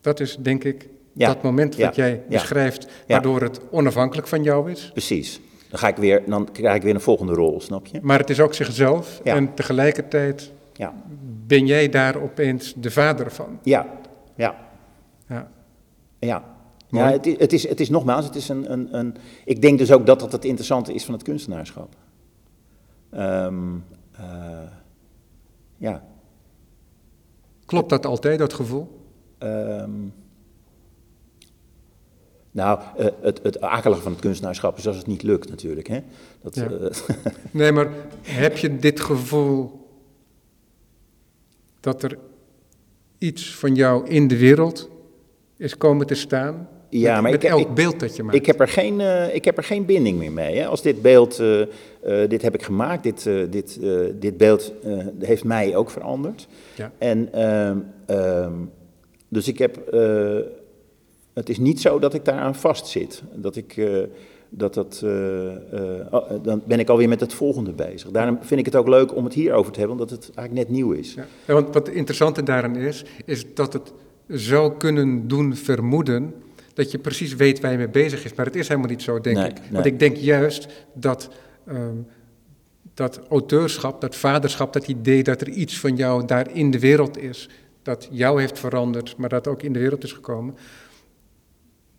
dat 0.00 0.20
is 0.20 0.36
denk 0.40 0.64
ik 0.64 0.88
Ja, 1.12 1.26
dat 1.26 1.42
moment 1.42 1.76
wat 1.76 1.96
jij 1.96 2.22
beschrijft, 2.28 2.86
waardoor 3.06 3.40
het 3.42 3.60
onafhankelijk 3.70 4.28
van 4.28 4.42
jou 4.42 4.70
is. 4.70 4.90
precies. 4.92 5.40
Dan, 5.68 5.78
ga 5.78 5.88
ik 5.88 5.96
weer, 5.96 6.22
dan 6.26 6.48
krijg 6.52 6.76
ik 6.76 6.82
weer 6.82 6.94
een 6.94 7.00
volgende 7.00 7.32
rol, 7.32 7.60
snap 7.60 7.86
je? 7.86 7.98
Maar 8.02 8.18
het 8.18 8.30
is 8.30 8.40
ook 8.40 8.54
zichzelf 8.54 9.20
en 9.24 9.54
tegelijkertijd 9.54 10.52
Ja, 10.76 10.94
ben 11.46 11.66
jij 11.66 11.88
daar 11.88 12.16
opeens 12.22 12.74
de 12.76 12.90
vader 12.90 13.32
van. 13.32 13.58
ja, 13.62 13.86
ja. 14.34 14.56
Ja. 15.28 15.50
Ja, 16.18 16.42
ja 16.88 17.10
het, 17.10 17.26
is, 17.26 17.38
het, 17.38 17.52
is, 17.52 17.68
het 17.68 17.80
is 17.80 17.88
nogmaals, 17.90 18.24
het 18.24 18.34
is 18.34 18.48
een, 18.48 18.72
een, 18.72 18.98
een... 18.98 19.14
Ik 19.44 19.62
denk 19.62 19.78
dus 19.78 19.92
ook 19.92 20.06
dat 20.06 20.20
dat 20.20 20.32
het 20.32 20.44
interessante 20.44 20.94
is 20.94 21.04
van 21.04 21.14
het 21.14 21.22
kunstenaarschap. 21.22 21.94
Ehm, 23.10 23.74
eh, 24.12 24.24
ja. 25.76 26.04
Klopt 27.66 27.90
dat 27.90 28.06
altijd, 28.06 28.38
dat 28.38 28.52
gevoel? 28.52 29.02
ehm, 29.38 29.90
nou, 32.50 32.80
eh, 32.96 33.06
het, 33.20 33.40
het 33.42 33.60
akelige 33.60 34.02
van 34.02 34.12
het 34.12 34.20
kunstenaarschap 34.20 34.78
is 34.78 34.86
als 34.86 34.96
het 34.96 35.06
niet 35.06 35.22
lukt 35.22 35.48
natuurlijk. 35.48 35.86
Hè? 35.86 36.00
Dat, 36.42 36.54
Ja. 36.54 36.66
eh, 36.70 36.90
Nee, 37.50 37.72
maar 37.72 37.88
heb 38.22 38.56
je 38.56 38.76
dit 38.76 39.00
gevoel 39.00 39.83
dat 41.84 42.02
er 42.02 42.18
iets 43.18 43.54
van 43.54 43.74
jou 43.74 44.08
in 44.08 44.28
de 44.28 44.38
wereld 44.38 44.90
is 45.56 45.76
komen 45.76 46.06
te 46.06 46.14
staan? 46.14 46.68
Ja, 46.90 47.12
met, 47.12 47.22
maar 47.22 47.30
met 47.32 47.42
ik- 47.44 47.50
elk 47.50 47.60
ik- 47.60 47.74
beeld 47.74 48.00
dat 48.00 48.16
je 48.16 48.22
maakt. 48.22 48.36
ik, 48.36 48.46
heb 48.46 48.60
er 48.60 48.68
geen, 48.68 49.00
eh, 49.00 49.34
ik 49.34 49.44
heb 49.44 49.56
er 49.56 49.64
geen 49.64 49.84
binding 49.84 50.18
meer 50.18 50.32
mee. 50.32 50.56
Hè? 50.56 50.66
Als 50.66 50.82
dit 50.82 51.02
beeld, 51.02 51.38
eh, 51.38 51.60
eh, 51.62 51.68
dit 52.28 52.42
heb 52.42 52.54
ik 52.54 52.62
gemaakt, 52.62 53.02
dit, 53.02 53.22
dit, 53.50 53.80
dit 54.20 54.36
beeld 54.36 54.72
heeft 55.18 55.44
mij 55.44 55.76
ook 55.76 55.90
veranderd. 55.90 56.46
Ja. 56.76 56.92
En 56.98 57.32
ehm, 57.32 57.78
ehm, 58.06 58.52
dus 59.28 59.48
ik 59.48 59.58
heb, 59.58 59.76
het 61.34 61.48
is 61.48 61.58
niet 61.58 61.80
zo 61.80 61.98
dat 61.98 62.14
ik 62.14 62.24
daaraan 62.24 62.54
vastzit. 62.54 63.22
Dat 63.34 63.56
ik, 63.56 63.76
dat 64.56 64.74
dat, 64.74 65.00
eh, 65.04 65.46
eh, 65.50 66.06
oh, 66.10 66.30
dan 66.42 66.62
ben 66.66 66.78
ik 66.78 66.88
alweer 66.88 67.08
met 67.08 67.20
het 67.20 67.34
volgende 67.34 67.72
bezig. 67.72 68.10
Daarom 68.10 68.38
vind 68.40 68.60
ik 68.60 68.66
het 68.66 68.76
ook 68.76 68.88
leuk 68.88 69.16
om 69.16 69.24
het 69.24 69.34
hierover 69.34 69.72
te 69.72 69.78
hebben, 69.78 69.98
omdat 69.98 70.10
het 70.10 70.30
eigenlijk 70.34 70.68
net 70.68 70.76
nieuw 70.76 70.92
is. 70.92 71.14
Ja. 71.14 71.26
Ja, 71.46 71.54
want 71.54 71.74
wat 71.74 71.86
het 71.86 71.96
interessante 71.96 72.42
daaraan 72.42 72.76
is, 72.76 73.04
is 73.24 73.54
dat 73.54 73.72
het 73.72 73.92
zou 74.28 74.76
kunnen 74.76 75.28
doen 75.28 75.56
vermoeden 75.56 76.34
dat 76.74 76.90
je 76.90 76.98
precies 76.98 77.34
weet 77.34 77.60
waar 77.60 77.70
je 77.70 77.76
mee 77.76 77.88
bezig 77.88 78.24
is. 78.24 78.34
Maar 78.34 78.46
het 78.46 78.56
is 78.56 78.68
helemaal 78.68 78.90
niet 78.90 79.02
zo, 79.02 79.20
denk 79.20 79.36
Nee, 79.36 79.48
ik. 79.48 79.60
nee. 79.60 79.70
Want 79.70 79.86
ik 79.86 79.98
denk 79.98 80.16
juist 80.16 80.68
dat 80.92 81.28
ehm, 81.66 81.96
dat 82.94 83.20
auteurschap, 83.28 84.00
dat 84.00 84.16
vaderschap, 84.16 84.72
dat 84.72 84.88
idee 84.88 85.22
dat 85.22 85.40
er 85.40 85.48
iets 85.48 85.80
van 85.80 85.96
jou 85.96 86.26
daar 86.26 86.54
in 86.56 86.70
de 86.70 86.78
wereld 86.78 87.18
is, 87.18 87.48
dat 87.82 88.08
jou 88.10 88.40
heeft 88.40 88.58
veranderd, 88.58 89.16
maar 89.16 89.28
dat 89.28 89.48
ook 89.48 89.62
in 89.62 89.72
de 89.72 89.78
wereld 89.78 90.04
is 90.04 90.12
gekomen. 90.12 90.54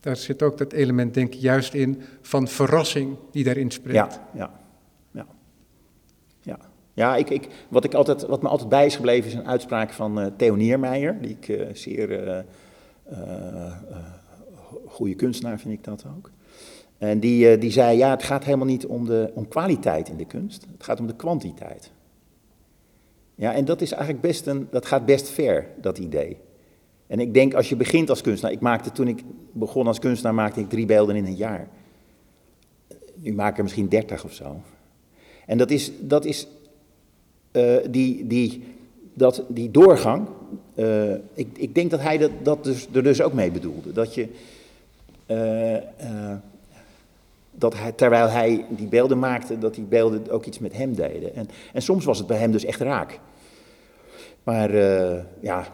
Daar 0.05 0.15
zit 0.15 0.43
ook 0.43 0.57
dat 0.57 0.73
element, 0.73 1.13
denk 1.13 1.33
ik, 1.33 1.39
juist 1.39 1.73
in 1.73 2.01
van 2.21 2.47
verrassing 2.47 3.17
die 3.31 3.43
daarin 3.43 3.71
spreekt. 3.71 3.95
Ja, 3.95 4.09
ja, 4.33 4.51
ja. 6.41 6.57
Ja, 6.93 7.15
ik, 7.15 7.29
ik, 7.29 7.47
wat, 7.69 7.83
ik 7.83 7.93
altijd, 7.93 8.25
wat 8.25 8.41
me 8.41 8.47
altijd 8.47 8.69
bij 8.69 8.85
is 8.85 8.95
gebleven 8.95 9.29
is 9.29 9.35
een 9.35 9.47
uitspraak 9.47 9.93
van 9.93 10.19
eh 10.19 10.27
Theo 10.37 10.55
Niermeijer, 10.55 11.21
die 11.21 11.37
ik 11.41 11.47
eh, 11.47 11.73
zeer 11.73 12.27
eh, 12.27 13.73
goede 14.85 15.15
kunstenaar 15.15 15.59
vind 15.59 15.73
ik 15.73 15.83
dat 15.83 16.05
ook. 16.17 16.31
En 16.97 17.19
die, 17.19 17.57
die 17.57 17.71
zei, 17.71 17.97
ja, 17.97 18.09
het 18.09 18.23
gaat 18.23 18.43
helemaal 18.43 18.65
niet 18.65 18.85
om, 18.85 19.05
de, 19.05 19.31
om 19.33 19.47
kwaliteit 19.47 20.09
in 20.09 20.17
de 20.17 20.25
kunst, 20.25 20.65
het 20.71 20.83
gaat 20.83 20.99
om 20.99 21.07
de 21.07 21.15
kwantiteit. 21.15 21.91
Ja, 23.35 23.53
en 23.53 23.65
dat 23.65 23.81
is 23.81 23.91
eigenlijk 23.91 24.21
best 24.21 24.47
een, 24.47 24.67
dat 24.71 24.85
gaat 24.85 25.05
best 25.05 25.29
ver, 25.29 25.67
dat 25.81 25.97
idee. 25.97 26.37
En 27.07 27.19
ik 27.19 27.33
denk, 27.33 27.53
als 27.53 27.69
je 27.69 27.75
begint 27.75 28.09
als 28.09 28.21
kunstenaar, 28.21 28.55
ik 28.55 28.61
maakte 28.61 28.91
toen 28.91 29.07
ik 29.07 29.23
begon 29.51 29.87
als 29.87 29.99
kunstenaar, 29.99 30.33
maakte 30.33 30.59
ik 30.59 30.69
drie 30.69 30.85
beelden 30.85 31.15
in 31.15 31.25
een 31.25 31.35
jaar. 31.35 31.67
Nu 33.13 33.33
maak 33.33 33.51
ik 33.51 33.57
er 33.57 33.63
misschien 33.63 33.89
dertig 33.89 34.23
of 34.23 34.33
zo. 34.33 34.61
En 35.45 35.57
dat 35.57 35.71
is, 35.71 35.91
dat 35.99 36.25
is 36.25 36.47
eh, 37.55 37.75
die, 37.89 38.27
die, 38.27 38.63
dat, 39.13 39.43
die 39.47 39.71
doorgang, 39.71 40.27
eh, 40.75 41.13
ik, 41.33 41.47
ik 41.53 41.75
denk 41.75 41.91
dat 41.91 42.01
hij 42.01 42.17
dat, 42.17 42.31
dat 42.43 42.63
dus, 42.63 42.87
er 42.93 43.03
dus 43.03 43.21
ook 43.21 43.33
mee 43.33 43.51
bedoelde. 43.51 43.91
Dat 43.91 44.13
je, 44.13 44.27
eh, 45.25 46.35
dat 47.51 47.73
hij, 47.77 47.91
terwijl 47.91 48.29
hij 48.29 48.65
die 48.69 48.87
beelden 48.87 49.19
maakte, 49.19 49.57
dat 49.57 49.75
die 49.75 49.83
beelden 49.83 50.29
ook 50.29 50.45
iets 50.45 50.59
met 50.59 50.73
hem 50.73 50.95
deden. 50.95 51.35
En, 51.35 51.49
en 51.73 51.81
soms 51.81 52.05
was 52.05 52.17
het 52.17 52.27
bij 52.27 52.37
hem 52.37 52.51
dus 52.51 52.65
echt 52.65 52.79
raak. 52.79 53.19
Maar 54.43 54.75
ja, 55.39 55.67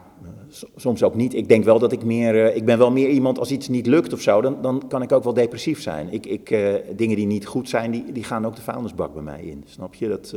soms 0.76 1.04
ook 1.04 1.16
niet. 1.16 1.34
Ik 1.34 1.48
denk 1.48 1.64
wel 1.64 1.80
dat 1.80 1.92
ik 1.92 2.04
meer, 2.04 2.56
ik 2.56 2.66
ben 2.66 2.78
wel 2.78 2.92
meer 2.92 3.10
iemand 3.10 3.40
als 3.40 3.52
iets 3.52 3.68
niet 3.68 3.86
lukt 3.86 4.14
of 4.14 4.22
zo, 4.22 4.42
dan, 4.42 4.58
dan 4.62 4.84
kan 4.88 5.02
ik 5.02 5.12
ook 5.12 5.24
wel 5.24 5.34
depressief 5.34 5.82
zijn. 5.82 6.14
Ik, 6.14 6.26
ik, 6.26 6.50
dingen 6.96 7.16
die 7.16 7.26
niet 7.26 7.46
goed 7.46 7.70
zijn, 7.70 7.92
die, 7.92 8.12
die 8.12 8.24
gaan 8.24 8.46
ook 8.46 8.56
de 8.56 8.62
vuilnisbak 8.62 9.14
bij 9.14 9.24
mij 9.24 9.42
in. 9.42 9.64
Snap 9.66 9.96
je? 9.96 10.08
Dat, 10.08 10.36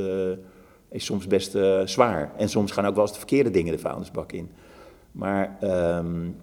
is 0.88 1.04
soms 1.04 1.26
best 1.26 1.56
zwaar. 1.84 2.32
En 2.36 2.48
soms 2.48 2.72
gaan 2.72 2.86
ook 2.86 2.94
wel 2.94 3.02
eens 3.02 3.12
de 3.12 3.18
verkeerde 3.18 3.50
dingen 3.50 3.72
de 3.72 3.78
vuilnisbak 3.78 4.32
in. 4.32 4.50
Maar, 5.12 5.58
um, 5.98 6.36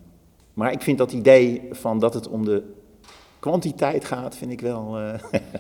maar 0.53 0.71
ik 0.71 0.81
vind 0.81 0.97
dat 0.97 1.11
idee 1.11 1.61
van 1.71 1.99
dat 1.99 2.13
het 2.13 2.27
om 2.27 2.45
de 2.45 2.63
kwantiteit 3.39 4.05
gaat, 4.05 4.35
vind 4.35 4.51
ik 4.51 4.61
wel, 4.61 4.97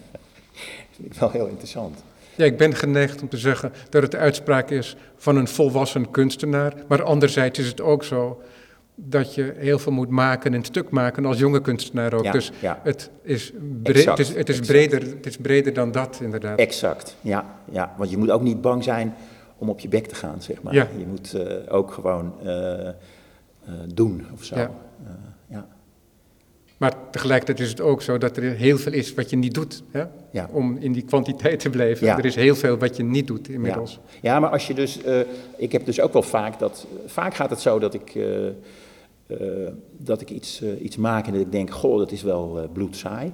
vind 0.95 1.05
ik 1.05 1.13
wel 1.13 1.29
heel 1.29 1.47
interessant. 1.47 2.03
Ja, 2.41 2.47
ik 2.47 2.57
ben 2.57 2.75
geneigd 2.75 3.21
om 3.21 3.29
te 3.29 3.37
zeggen 3.37 3.71
dat 3.89 4.01
het 4.01 4.11
de 4.11 4.17
uitspraak 4.17 4.69
is 4.69 4.95
van 5.15 5.35
een 5.35 5.47
volwassen 5.47 6.11
kunstenaar. 6.11 6.73
Maar 6.87 7.03
anderzijds 7.03 7.59
is 7.59 7.67
het 7.67 7.81
ook 7.81 8.03
zo 8.03 8.41
dat 8.95 9.35
je 9.35 9.53
heel 9.57 9.79
veel 9.79 9.91
moet 9.91 10.09
maken 10.09 10.53
en 10.53 10.63
stuk 10.63 10.89
maken 10.89 11.25
als 11.25 11.39
jonge 11.39 11.61
kunstenaar 11.61 12.13
ook. 12.13 12.31
dus 12.31 12.51
Het, 12.83 13.09
is 13.23 13.53
het, 13.83 14.19
is, 14.19 14.33
het, 14.33 14.49
is 14.49 14.59
breder, 14.59 15.01
het 15.01 15.25
is 15.25 15.37
breder 15.37 15.73
dan 15.73 15.91
dat 15.91 16.19
inderdaad. 16.21 16.59
Exact, 16.59 17.15
ja, 17.21 17.45
ja. 17.71 17.93
Want 17.97 18.09
je 18.09 18.17
moet 18.17 18.31
ook 18.31 18.41
niet 18.41 18.61
bang 18.61 18.83
zijn 18.83 19.13
om 19.57 19.69
op 19.69 19.79
je 19.79 19.87
bek 19.87 20.07
te 20.07 20.15
gaan, 20.15 20.41
zeg 20.41 20.61
maar. 20.61 20.73
Ja. 20.73 20.87
Je 20.97 21.05
moet 21.05 21.33
uh, 21.35 21.73
ook 21.73 21.91
gewoon 21.91 22.33
uh, 22.43 22.49
uh, 22.49 22.91
doen 23.93 24.25
of 24.33 24.43
zo. 24.43 24.55
Maar 26.81 26.95
tegelijkertijd 27.11 27.59
is 27.59 27.69
het 27.69 27.81
ook 27.81 28.01
zo 28.01 28.17
dat 28.17 28.37
er 28.37 28.43
heel 28.43 28.77
veel 28.77 28.93
is 28.93 29.13
wat 29.13 29.29
je 29.29 29.35
niet 29.35 29.53
doet. 29.53 29.83
Hè? 29.91 30.03
Ja. 30.31 30.49
Om 30.51 30.77
in 30.77 30.91
die 30.91 31.03
kwantiteit 31.03 31.59
te 31.59 31.69
blijven. 31.69 32.07
Ja. 32.07 32.17
Er 32.17 32.25
is 32.25 32.35
heel 32.35 32.55
veel 32.55 32.77
wat 32.77 32.97
je 32.97 33.03
niet 33.03 33.27
doet 33.27 33.49
inmiddels. 33.49 33.99
Ja, 34.03 34.31
ja 34.31 34.39
maar 34.39 34.49
als 34.49 34.67
je 34.67 34.73
dus. 34.73 34.99
ik 35.57 35.71
heb 35.71 35.85
dus 35.85 35.99
ook 35.99 36.13
wel 36.13 36.21
vaak 36.21 36.59
dat. 36.59 36.87
Vaak 37.05 37.33
gaat 37.33 37.49
het 37.49 37.59
zo 37.59 37.79
dat 37.79 37.93
ik 37.93 38.15
uh, 39.27 39.67
dat 39.97 40.21
ik 40.21 40.29
iets, 40.29 40.61
uh, 40.61 40.83
iets 40.83 40.97
maak 40.97 41.25
en 41.25 41.31
dat 41.33 41.41
ik 41.41 41.51
denk, 41.51 41.69
goh, 41.69 41.97
dat 41.97 42.11
is 42.11 42.23
wel 42.23 42.57
uh, 42.57 42.63
bloedsaai. 42.73 43.29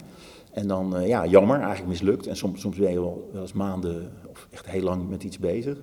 En 0.51 0.67
dan, 0.67 0.95
ja, 1.05 1.25
jammer, 1.25 1.59
eigenlijk 1.59 1.87
mislukt. 1.87 2.27
En 2.27 2.37
soms, 2.37 2.61
soms 2.61 2.77
ben 2.77 2.91
je 2.91 2.99
wel, 2.99 3.29
wel 3.33 3.41
eens 3.41 3.53
maanden 3.53 4.11
of 4.27 4.47
echt 4.51 4.69
heel 4.69 4.81
lang 4.81 5.09
met 5.09 5.23
iets 5.23 5.39
bezig. 5.39 5.77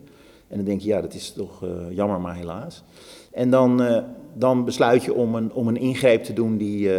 En 0.54 0.60
dan 0.60 0.68
denk 0.68 0.80
je, 0.80 0.88
ja, 0.88 1.00
dat 1.00 1.14
is 1.14 1.32
toch 1.32 1.64
jammer, 1.90 2.20
maar 2.20 2.34
helaas. 2.34 2.82
En 3.32 3.50
dan, 3.50 4.02
dan 4.34 4.64
besluit 4.64 5.04
je 5.04 5.14
om 5.14 5.34
een, 5.34 5.52
om 5.52 5.68
een 5.68 5.76
ingreep 5.76 6.24
te 6.24 6.32
doen 6.32 6.56
die, 6.56 6.90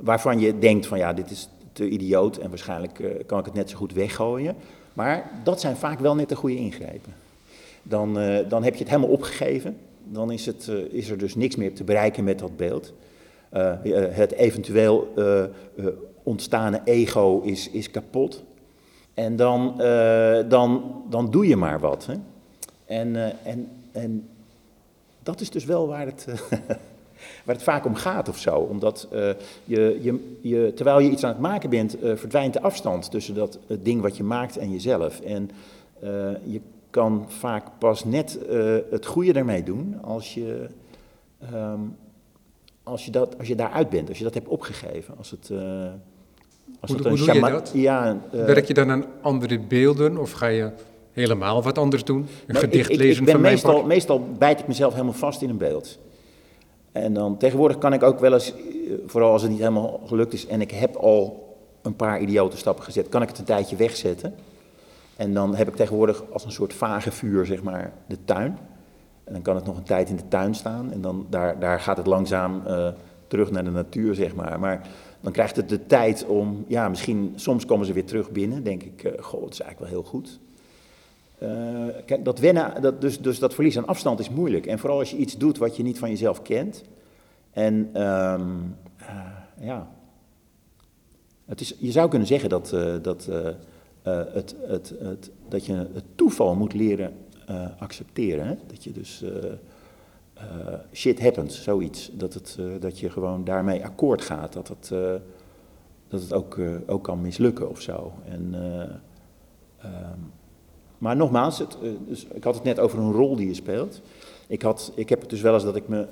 waarvan 0.00 0.40
je 0.40 0.58
denkt 0.58 0.86
van, 0.86 0.98
ja, 0.98 1.12
dit 1.12 1.30
is 1.30 1.48
te 1.72 1.88
idioot 1.88 2.36
en 2.36 2.48
waarschijnlijk 2.48 3.24
kan 3.26 3.38
ik 3.38 3.44
het 3.44 3.54
net 3.54 3.70
zo 3.70 3.76
goed 3.76 3.92
weggooien. 3.92 4.56
Maar 4.92 5.30
dat 5.44 5.60
zijn 5.60 5.76
vaak 5.76 5.98
wel 5.98 6.14
net 6.14 6.28
de 6.28 6.36
goede 6.36 6.56
ingrepen. 6.56 7.12
Dan, 7.82 8.14
dan 8.48 8.64
heb 8.64 8.72
je 8.72 8.80
het 8.80 8.88
helemaal 8.88 9.10
opgegeven 9.10 9.76
dan 10.04 10.30
is, 10.30 10.46
het, 10.46 10.70
is 10.90 11.10
er 11.10 11.18
dus 11.18 11.34
niks 11.34 11.56
meer 11.56 11.74
te 11.74 11.84
bereiken 11.84 12.24
met 12.24 12.38
dat 12.38 12.56
beeld. 12.56 12.92
Het 14.10 14.32
eventueel 14.32 15.12
ontstane 16.22 16.80
ego 16.84 17.40
is, 17.40 17.70
is 17.70 17.90
kapot. 17.90 18.42
En 19.14 19.36
dan, 19.36 19.74
dan, 20.48 21.02
dan 21.08 21.30
doe 21.30 21.46
je 21.46 21.56
maar 21.56 21.80
wat. 21.80 22.06
Hè? 22.06 22.14
En, 22.84 23.16
en, 23.44 23.68
en 23.92 24.28
dat 25.22 25.40
is 25.40 25.50
dus 25.50 25.64
wel 25.64 25.88
waar 25.88 26.06
het, 26.06 26.26
waar 27.44 27.54
het 27.54 27.62
vaak 27.62 27.84
om 27.84 27.94
gaat 27.94 28.28
of 28.28 28.38
zo. 28.38 28.56
Omdat 28.56 29.08
je, 29.64 29.98
je, 30.00 30.38
je, 30.40 30.72
terwijl 30.74 30.98
je 30.98 31.10
iets 31.10 31.24
aan 31.24 31.32
het 31.32 31.40
maken 31.40 31.70
bent, 31.70 31.96
verdwijnt 32.00 32.52
de 32.52 32.60
afstand 32.60 33.10
tussen 33.10 33.34
dat, 33.34 33.58
ding 33.66 34.00
wat 34.00 34.16
je 34.16 34.22
maakt 34.22 34.56
en 34.56 34.70
jezelf. 34.70 35.20
En 35.20 35.50
je 36.44 36.60
kan 36.90 37.24
vaak 37.28 37.66
pas 37.78 38.04
net 38.04 38.38
het 38.90 39.06
goede 39.06 39.32
ermee 39.32 39.62
doen 39.62 39.98
als 40.02 40.34
je, 40.34 40.66
um, 41.54 41.96
als, 42.82 43.04
je 43.04 43.10
dat, 43.10 43.38
als 43.38 43.48
je 43.48 43.54
daaruit 43.54 43.90
bent, 43.90 44.08
als 44.08 44.18
je 44.18 44.24
dat 44.24 44.34
hebt 44.34 44.48
opgegeven. 44.48 45.14
Als 45.16 45.30
het, 45.30 45.50
als 46.80 46.90
hoe, 46.90 47.02
doe 47.02 47.34
je 47.34 47.40
dat? 47.40 47.70
Ja, 47.74 48.16
uh, 48.34 48.44
Werk 48.44 48.66
je 48.66 48.74
dan 48.74 48.90
aan 48.90 49.04
andere 49.20 49.58
beelden 49.58 50.18
of 50.18 50.32
ga 50.32 50.46
je 50.46 50.70
helemaal 51.12 51.62
wat 51.62 51.78
anders 51.78 52.04
doen? 52.04 52.16
Een 52.16 52.26
nou, 52.46 52.58
gedicht 52.58 52.90
ik, 52.90 52.98
lezen 52.98 53.18
ik 53.18 53.24
ben 53.24 53.34
van 53.34 53.42
meestal, 53.42 53.84
meestal 53.84 54.22
bijt 54.38 54.60
ik 54.60 54.66
mezelf 54.66 54.92
helemaal 54.92 55.14
vast 55.14 55.42
in 55.42 55.50
een 55.50 55.56
beeld. 55.56 55.98
En 56.92 57.14
dan 57.14 57.36
tegenwoordig 57.36 57.78
kan 57.78 57.92
ik 57.92 58.02
ook 58.02 58.20
wel 58.20 58.32
eens, 58.32 58.54
vooral 59.06 59.32
als 59.32 59.42
het 59.42 59.50
niet 59.50 59.60
helemaal 59.60 60.00
gelukt 60.06 60.32
is 60.32 60.46
en 60.46 60.60
ik 60.60 60.70
heb 60.70 60.96
al 60.96 61.44
een 61.82 61.96
paar 61.96 62.20
idiote 62.20 62.56
stappen 62.56 62.84
gezet, 62.84 63.08
kan 63.08 63.22
ik 63.22 63.28
het 63.28 63.38
een 63.38 63.44
tijdje 63.44 63.76
wegzetten. 63.76 64.34
En 65.16 65.34
dan 65.34 65.54
heb 65.54 65.68
ik 65.68 65.76
tegenwoordig 65.76 66.22
als 66.32 66.44
een 66.44 66.52
soort 66.52 66.74
vage 66.74 67.10
vuur, 67.10 67.46
zeg 67.46 67.62
maar, 67.62 67.92
de 68.06 68.16
tuin. 68.24 68.58
En 69.24 69.32
dan 69.32 69.42
kan 69.42 69.54
het 69.54 69.64
nog 69.64 69.76
een 69.76 69.82
tijd 69.82 70.08
in 70.08 70.16
de 70.16 70.28
tuin 70.28 70.54
staan. 70.54 70.92
En 70.92 71.00
dan 71.00 71.26
daar, 71.30 71.58
daar 71.58 71.80
gaat 71.80 71.96
het 71.96 72.06
langzaam 72.06 72.62
uh, 72.66 72.88
terug 73.26 73.50
naar 73.50 73.64
de 73.64 73.70
natuur, 73.70 74.14
zeg 74.14 74.34
maar. 74.34 74.60
Maar 74.60 74.88
dan 75.24 75.32
krijgt 75.32 75.56
het 75.56 75.68
de 75.68 75.86
tijd 75.86 76.26
om, 76.26 76.64
ja, 76.68 76.88
misschien, 76.88 77.32
soms 77.34 77.66
komen 77.66 77.86
ze 77.86 77.92
weer 77.92 78.04
terug 78.04 78.30
binnen. 78.30 78.62
Denk 78.62 78.82
ik, 78.82 79.04
uh, 79.04 79.12
goh, 79.20 79.44
het 79.44 79.52
is 79.52 79.60
eigenlijk 79.60 79.90
wel 79.90 80.00
heel 80.00 80.10
goed. 80.10 80.38
Uh, 81.42 82.04
kijk, 82.06 82.24
dat 82.24 82.38
wennen, 82.38 82.82
dat, 82.82 83.00
dus, 83.00 83.20
dus 83.20 83.38
dat 83.38 83.54
verlies 83.54 83.78
aan 83.78 83.86
afstand 83.86 84.20
is 84.20 84.30
moeilijk. 84.30 84.66
En 84.66 84.78
vooral 84.78 84.98
als 84.98 85.10
je 85.10 85.16
iets 85.16 85.36
doet 85.36 85.58
wat 85.58 85.76
je 85.76 85.82
niet 85.82 85.98
van 85.98 86.10
jezelf 86.10 86.42
kent. 86.42 86.84
En 87.50 88.02
um, 88.02 88.76
ja, 89.60 89.88
het 91.44 91.60
is, 91.60 91.74
je 91.78 91.90
zou 91.90 92.08
kunnen 92.08 92.28
zeggen 92.28 92.48
dat, 92.48 92.76
dat 93.02 93.28
het, 94.02 94.54
het, 94.66 94.94
het, 94.98 95.30
dat 95.48 95.66
je 95.66 95.72
het 95.72 96.04
toeval 96.14 96.54
moet 96.54 96.74
leren 96.74 97.16
accepteren. 97.78 98.46
Hè? 98.46 98.54
Dat 98.66 98.84
je 98.84 98.92
dus 98.92 99.24
shit 100.92 101.20
happens, 101.20 101.62
zoiets. 101.62 102.10
Dat, 102.12 102.34
het, 102.34 102.58
dat 102.80 102.98
je 102.98 103.10
gewoon 103.10 103.44
daarmee 103.44 103.84
akkoord 103.84 104.22
gaat. 104.22 104.52
Dat 104.52 104.68
het, 104.68 104.88
dat 106.08 106.20
het 106.20 106.32
ook, 106.32 106.58
ook 106.86 107.04
kan 107.04 107.20
mislukken 107.20 107.70
of 107.70 107.80
zo. 107.80 108.12
En, 108.24 108.54
um, 109.84 110.32
maar 110.98 111.16
nogmaals, 111.16 111.58
het, 111.58 111.76
dus 112.06 112.24
ik 112.24 112.44
had 112.44 112.54
het 112.54 112.64
net 112.64 112.78
over 112.78 112.98
een 112.98 113.12
rol 113.12 113.36
die 113.36 113.48
je 113.48 113.54
speelt. 113.54 114.00
Ik, 114.46 114.62
had, 114.62 114.92
ik 114.94 115.08
heb 115.08 115.20
het 115.20 115.30
dus 115.30 115.40
wel 115.40 115.54
eens 115.54 115.64
dat 115.64 115.76
ik 115.76 115.88
me 115.88 116.06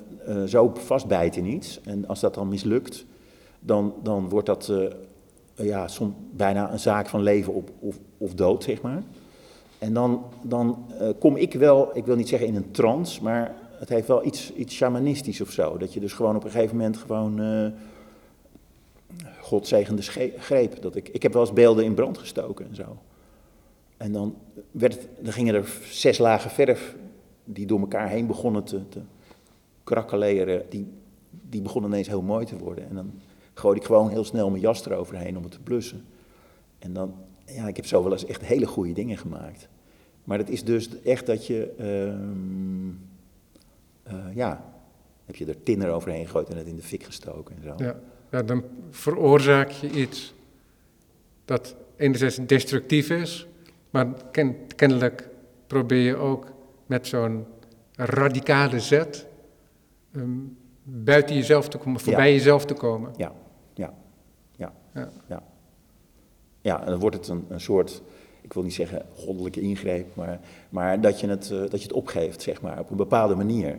zo 0.47 0.71
vastbijt 0.73 1.35
in 1.35 1.45
iets. 1.45 1.81
En 1.81 2.07
als 2.07 2.19
dat 2.19 2.33
dan 2.33 2.47
mislukt, 2.47 3.05
dan, 3.59 3.93
dan 4.03 4.29
wordt 4.29 4.47
dat 4.47 4.71
ja, 5.55 5.87
soms 5.87 6.13
bijna 6.31 6.71
een 6.71 6.79
zaak 6.79 7.09
van 7.09 7.21
leven 7.21 7.53
of, 7.79 7.99
of, 8.17 8.33
dood, 8.33 8.63
zeg 8.63 8.81
maar. 8.81 9.03
En 9.79 9.93
dan, 9.93 10.23
dan 10.41 10.85
kom 11.19 11.35
ik 11.35 11.53
wel, 11.53 11.89
ik 11.93 12.05
wil 12.05 12.15
niet 12.15 12.29
zeggen 12.29 12.47
in 12.47 12.55
een 12.55 12.71
trance, 12.71 13.23
maar 13.23 13.55
het 13.83 13.91
heeft 13.91 14.07
wel 14.07 14.25
iets, 14.25 14.53
iets 14.53 14.75
shamanistisch 14.75 15.41
of 15.41 15.51
zo. 15.51 15.77
Dat 15.77 15.93
je 15.93 15.99
dus 15.99 16.13
gewoon 16.13 16.35
op 16.35 16.43
een 16.43 16.51
gegeven 16.51 16.77
moment 16.77 16.97
gewoon 16.97 17.41
uh, 17.41 17.67
godzegende 19.39 20.01
greep. 20.37 20.81
Dat 20.81 20.95
ik, 20.95 21.09
ik 21.09 21.23
heb 21.23 21.33
wel 21.33 21.41
eens 21.41 21.53
beelden 21.53 21.83
in 21.83 21.93
brand 21.93 22.17
gestoken 22.17 22.67
en 22.69 22.75
zo. 22.75 22.97
En 23.97 24.11
dan, 24.11 24.35
werd 24.71 24.93
het, 24.93 25.07
dan 25.19 25.33
gingen 25.33 25.55
er 25.55 25.77
zes 25.89 26.17
lagen 26.17 26.49
verf 26.51 26.95
die 27.43 27.65
door 27.65 27.79
elkaar 27.79 28.09
heen 28.09 28.27
begonnen 28.27 28.63
te, 28.63 28.89
te 28.89 28.99
krakkeleren. 29.83 30.65
Die, 30.69 30.87
die 31.49 31.61
begonnen 31.61 31.91
ineens 31.91 32.07
heel 32.07 32.21
mooi 32.21 32.45
te 32.45 32.57
worden. 32.57 32.89
En 32.89 32.95
dan 32.95 33.11
gooide 33.53 33.79
ik 33.79 33.85
gewoon 33.85 34.09
heel 34.09 34.25
snel 34.25 34.49
mijn 34.49 34.61
jas 34.61 34.85
eroverheen 34.85 35.37
om 35.37 35.43
het 35.43 35.51
te 35.51 35.59
blussen. 35.59 36.05
En 36.79 36.93
dan, 36.93 37.13
ja, 37.45 37.67
ik 37.67 37.75
heb 37.75 37.85
zo 37.85 38.03
wel 38.03 38.11
eens 38.11 38.25
echt 38.25 38.45
hele 38.45 38.67
goede 38.67 38.93
dingen 38.93 39.17
gemaakt. 39.17 39.67
Maar 40.23 40.37
het 40.37 40.49
is 40.49 40.63
dus 40.63 41.01
echt 41.01 41.25
dat 41.25 41.47
je, 41.47 41.73
uh, 41.79 43.12
uh, 44.07 44.13
ja, 44.33 44.73
heb 45.25 45.35
je 45.35 45.45
er 45.45 45.63
tinner 45.63 45.89
overheen 45.89 46.25
gegooid 46.25 46.49
en 46.49 46.57
het 46.57 46.67
in 46.67 46.75
de 46.75 46.81
fik 46.81 47.03
gestoken 47.03 47.55
en 47.55 47.63
zo. 47.63 47.83
Ja, 47.83 47.95
ja 48.31 48.43
dan 48.43 48.63
veroorzaak 48.89 49.69
je 49.69 49.89
iets 49.89 50.33
dat 51.45 51.75
enerzijds 51.95 52.37
destructief 52.45 53.09
is, 53.09 53.47
maar 53.89 54.07
ken, 54.31 54.55
kennelijk 54.75 55.29
probeer 55.67 56.01
je 56.01 56.15
ook 56.15 56.51
met 56.85 57.07
zo'n 57.07 57.45
radicale 57.95 58.79
zet 58.79 59.27
um, 60.15 60.57
buiten 60.83 61.35
jezelf 61.35 61.69
te 61.69 61.77
komen, 61.77 61.99
voorbij 61.99 62.33
jezelf 62.33 62.65
te 62.65 62.73
komen. 62.73 63.11
Ja, 63.17 63.33
ja. 63.73 63.93
ja. 65.27 65.43
Ja, 66.63 66.79
en 66.79 66.85
dan 66.85 66.99
wordt 66.99 67.15
het 67.15 67.27
een, 67.27 67.45
een 67.49 67.61
soort, 67.61 68.01
ik 68.41 68.53
wil 68.53 68.63
niet 68.63 68.73
zeggen 68.73 69.05
goddelijke 69.15 69.61
ingreep, 69.61 70.15
maar, 70.15 70.39
maar 70.69 71.01
dat, 71.01 71.19
je 71.19 71.27
het, 71.27 71.49
uh, 71.49 71.59
dat 71.59 71.71
je 71.71 71.87
het 71.87 71.93
opgeeft, 71.93 72.41
zeg 72.41 72.61
maar, 72.61 72.79
op 72.79 72.89
een 72.89 72.97
bepaalde 72.97 73.35
manier. 73.35 73.77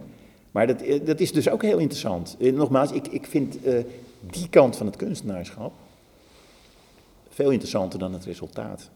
Maar 0.54 0.66
dat, 0.66 0.82
eh, 0.82 1.06
dat 1.06 1.20
is 1.20 1.32
dus 1.32 1.48
ook 1.48 1.62
heel 1.62 1.78
interessant. 1.78 2.36
Eh, 2.40 2.52
nogmaals, 2.52 2.92
ik, 2.92 3.06
ik 3.06 3.26
vind 3.26 3.62
eh, 3.62 3.84
die 4.20 4.48
kant 4.48 4.76
van 4.76 4.86
het 4.86 4.96
kunstenaarschap 4.96 5.72
veel 7.28 7.50
interessanter 7.50 7.98
dan 7.98 8.12
het 8.12 8.24
resultaat. 8.24 8.90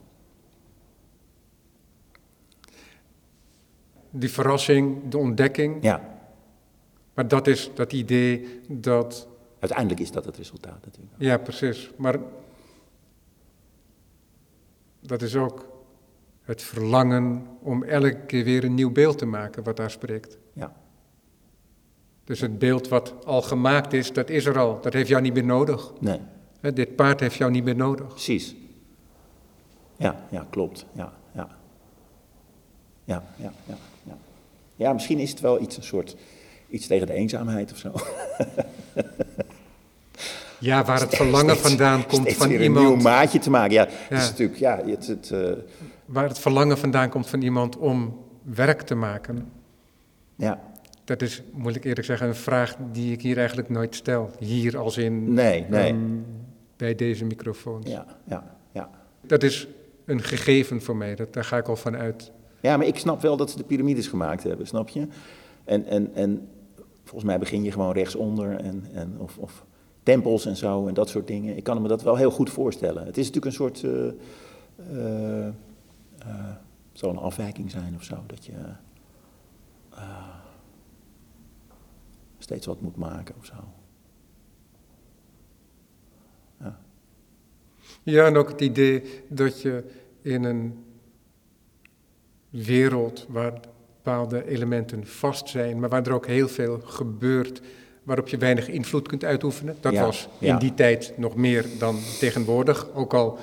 Die 4.10 4.30
verrassing, 4.30 5.08
de 5.08 5.18
ontdekking. 5.18 5.82
Ja. 5.82 6.18
Maar 7.14 7.28
dat 7.28 7.46
is 7.46 7.70
dat 7.74 7.92
idee 7.92 8.60
dat. 8.68 9.28
Uiteindelijk 9.58 10.00
is 10.00 10.10
dat 10.10 10.24
het 10.24 10.36
resultaat 10.36 10.84
natuurlijk. 10.84 11.14
Ja, 11.18 11.38
precies. 11.38 11.90
Maar 11.96 12.18
dat 15.00 15.22
is 15.22 15.36
ook 15.36 15.68
het 16.42 16.62
verlangen 16.62 17.46
om 17.60 17.82
elke 17.82 18.20
keer 18.26 18.44
weer 18.44 18.64
een 18.64 18.74
nieuw 18.74 18.92
beeld 18.92 19.18
te 19.18 19.26
maken 19.26 19.62
wat 19.62 19.76
daar 19.76 19.90
spreekt. 19.90 20.38
Ja. 20.52 20.76
Dus 22.28 22.40
het 22.40 22.58
beeld 22.58 22.88
wat 22.88 23.14
al 23.24 23.42
gemaakt 23.42 23.92
is, 23.92 24.12
dat 24.12 24.30
is 24.30 24.44
er 24.46 24.58
al. 24.58 24.78
Dat 24.82 24.92
heeft 24.92 25.08
jou 25.08 25.22
niet 25.22 25.34
meer 25.34 25.44
nodig. 25.44 25.92
nee, 26.00 26.20
Dit 26.74 26.96
paard 26.96 27.20
heeft 27.20 27.34
jou 27.36 27.50
niet 27.50 27.64
meer 27.64 27.76
nodig. 27.76 28.06
precies. 28.06 28.54
Ja, 29.96 30.16
ja, 30.30 30.46
klopt. 30.50 30.84
Ja, 30.92 31.12
ja. 31.32 31.48
Ja, 33.04 33.22
ja, 33.36 33.52
ja, 33.66 33.76
ja. 34.02 34.16
Ja, 34.76 34.92
misschien 34.92 35.18
is 35.18 35.30
het 35.30 35.40
wel 35.40 35.60
iets, 35.60 35.76
een 35.76 35.82
soort, 35.82 36.16
iets 36.70 36.86
tegen 36.86 37.06
de 37.06 37.12
eenzaamheid 37.12 37.72
of 37.72 37.78
zo. 37.78 37.92
Ja, 40.60 40.84
waar 40.84 41.00
het 41.00 41.14
verlangen 41.14 41.56
Steeds- 41.56 41.68
vandaan 41.68 42.06
komt 42.06 42.20
steeds 42.22 42.36
van 42.36 42.48
weer 42.48 42.60
een 42.64 42.72
nieuw 42.72 42.80
iemand. 42.80 43.02
maatje 43.02 43.38
te 43.38 43.50
maken. 43.50 43.72
Ja, 43.72 43.84
het 43.84 43.92
Ja. 44.10 44.16
is 44.16 44.28
natuurlijk, 44.30 44.58
ja, 44.58 44.80
het, 44.86 45.06
het, 45.06 45.30
eh, 45.30 45.52
Waar 46.04 46.28
het 46.28 46.38
verlangen 46.38 46.78
vandaan 46.78 47.08
komt 47.08 47.28
van 47.28 47.42
iemand 47.42 47.76
om 47.76 48.18
werk 48.42 48.82
te 48.82 48.94
maken. 48.94 49.52
ja, 50.34 50.60
Dat 51.08 51.22
is, 51.22 51.42
moet 51.52 51.76
ik 51.76 51.84
eerlijk 51.84 52.06
zeggen, 52.06 52.28
een 52.28 52.34
vraag 52.34 52.76
die 52.92 53.12
ik 53.12 53.22
hier 53.22 53.38
eigenlijk 53.38 53.68
nooit 53.68 53.94
stel. 53.94 54.30
Hier 54.38 54.78
als 54.78 54.96
in 54.96 55.32
nee, 55.32 55.66
nee. 55.68 55.90
ehm, 55.90 55.98
bij 56.76 56.94
deze 56.94 57.24
microfoon. 57.24 57.82
Ja, 57.84 58.06
ja, 58.24 58.56
ja. 58.72 58.90
Dat 59.20 59.42
is 59.42 59.68
een 60.04 60.22
gegeven 60.22 60.82
voor 60.82 60.96
mij, 60.96 61.14
dat, 61.14 61.32
daar 61.32 61.44
ga 61.44 61.56
ik 61.56 61.68
al 61.68 61.76
van 61.76 61.96
uit. 61.96 62.32
Ja, 62.60 62.76
maar 62.76 62.86
ik 62.86 62.98
snap 62.98 63.20
wel 63.20 63.36
dat 63.36 63.50
ze 63.50 63.56
de 63.56 63.64
piramides 63.64 64.06
gemaakt 64.06 64.42
hebben, 64.42 64.66
snap 64.66 64.88
je? 64.88 65.06
En, 65.64 65.84
en, 65.86 66.14
en 66.14 66.48
volgens 67.04 67.24
mij 67.24 67.38
begin 67.38 67.62
je 67.62 67.72
gewoon 67.72 67.92
rechtsonder 67.92 68.56
en, 68.56 68.86
en 68.92 69.14
of, 69.18 69.38
of 69.38 69.64
tempels 70.02 70.46
en 70.46 70.56
zo 70.56 70.86
en 70.86 70.94
dat 70.94 71.08
soort 71.08 71.26
dingen. 71.26 71.56
Ik 71.56 71.64
kan 71.64 71.82
me 71.82 71.88
dat 71.88 72.02
wel 72.02 72.16
heel 72.16 72.30
goed 72.30 72.50
voorstellen. 72.50 73.06
Het 73.06 73.18
is 73.18 73.30
natuurlijk 73.30 73.46
een 73.46 73.52
soort, 73.52 73.82
het 76.88 76.98
zal 76.98 77.10
een 77.10 77.16
afwijking 77.16 77.70
zijn 77.70 77.94
of 77.94 78.02
zo, 78.02 78.16
dat 78.26 78.44
je 78.44 78.52
steeds 82.38 82.66
wat 82.66 82.80
moet 82.80 82.96
maken 82.96 83.34
of 83.38 83.44
zo. 83.44 83.54
Ja, 86.60 86.78
Ja, 88.02 88.26
en 88.26 88.36
ook 88.36 88.48
het 88.48 88.60
idee 88.60 89.02
dat 89.28 89.60
je 89.60 89.84
in 90.22 90.44
een 90.44 90.84
wereld 92.50 93.26
waar 93.28 93.52
bepaalde 94.02 94.46
elementen 94.48 95.06
vast 95.06 95.48
zijn, 95.48 95.80
maar 95.80 95.88
waar 95.88 96.06
er 96.06 96.12
ook 96.12 96.26
heel 96.26 96.48
veel 96.48 96.80
gebeurt, 96.84 97.60
waarop 98.02 98.28
je 98.28 98.36
weinig 98.36 98.68
invloed 98.68 99.08
kunt 99.08 99.24
uitoefenen. 99.24 99.76
Dat 99.80 99.92
Ja, 99.92 100.04
was 100.04 100.28
in 100.38 100.46
ja. 100.46 100.58
die 100.58 100.74
tijd 100.74 101.12
nog 101.16 101.34
meer 101.36 101.66
dan 101.78 101.98
tegenwoordig, 102.18 102.94
ook 102.94 103.14
al 103.14 103.38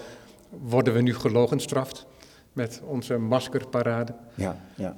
worden 0.50 0.94
we 0.94 1.02
nu 1.02 1.14
gelogenstraft 1.14 2.06
met 2.54 2.82
onze 2.86 3.18
maskerparade. 3.18 4.16
ja, 4.36 4.66
ja, 4.76 4.96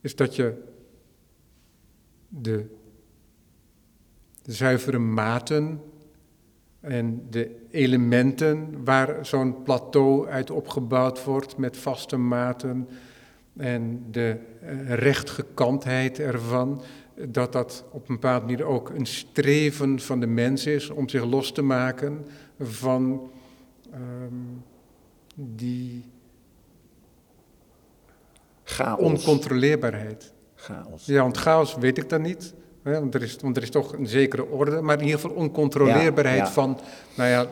is 0.00 0.16
dat 0.16 0.36
je 0.36 0.71
de, 2.40 2.66
de 4.42 4.52
zuivere 4.52 4.98
maten 4.98 5.80
en 6.80 7.26
de 7.30 7.66
elementen 7.70 8.84
waar 8.84 9.26
zo'n 9.26 9.62
plateau 9.62 10.28
uit 10.28 10.50
opgebouwd 10.50 11.24
wordt 11.24 11.56
met 11.56 11.76
vaste 11.76 12.16
maten 12.16 12.88
en 13.56 14.04
de 14.10 14.38
eh, 14.60 14.94
rechtgekantheid 14.94 16.18
ervan, 16.18 16.82
dat 17.28 17.52
dat 17.52 17.84
op 17.90 18.08
een 18.08 18.14
bepaalde 18.14 18.46
manier 18.46 18.64
ook 18.64 18.90
een 18.90 19.06
streven 19.06 20.00
van 20.00 20.20
de 20.20 20.26
mens 20.26 20.66
is 20.66 20.90
om 20.90 21.08
zich 21.08 21.24
los 21.24 21.52
te 21.52 21.62
maken 21.62 22.26
van 22.60 23.30
ehm, 23.90 24.34
die 25.34 26.04
chaos. 28.64 29.00
oncontroleerbaarheid. 29.00 30.32
Chaos. 30.62 31.06
Ja, 31.06 31.22
want 31.22 31.36
chaos 31.36 31.74
weet 31.76 31.98
ik 31.98 32.08
dan 32.08 32.22
niet. 32.22 32.54
Hè, 32.82 32.92
want, 33.00 33.14
er 33.14 33.22
is, 33.22 33.36
want 33.40 33.56
er 33.56 33.62
is 33.62 33.70
toch 33.70 33.92
een 33.92 34.06
zekere 34.06 34.46
orde, 34.46 34.80
maar 34.80 34.98
in 34.98 35.04
ieder 35.04 35.20
geval 35.20 35.36
oncontroleerbaarheid 35.36 36.38
Ja, 36.38 36.44
ja. 36.44 36.50
van 36.50 36.78
nou 37.16 37.30
ja, 37.30 37.46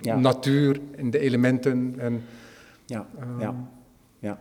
Ja. 0.00 0.16
natuur 0.16 0.80
en 0.96 1.10
de 1.10 1.18
elementen. 1.18 1.94
En, 1.98 2.22
Ja, 2.86 3.06
ehm, 3.18 3.40
ja, 3.40 3.68
ja. 4.18 4.38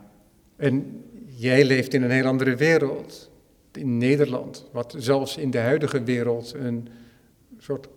en 0.56 1.04
jij 1.26 1.66
leeft 1.66 1.93
in 1.93 2.04
een 2.04 2.12
heel 2.12 2.26
andere 2.26 2.56
wereld, 2.56 3.30
in 3.74 3.97
Nederland, 3.97 4.66
wat 4.72 4.95
zelfs 4.97 5.38
in 5.38 5.52
de 5.52 5.58
huidige 5.60 6.04
wereld 6.04 6.54
een 6.54 6.88
soort 7.58 7.88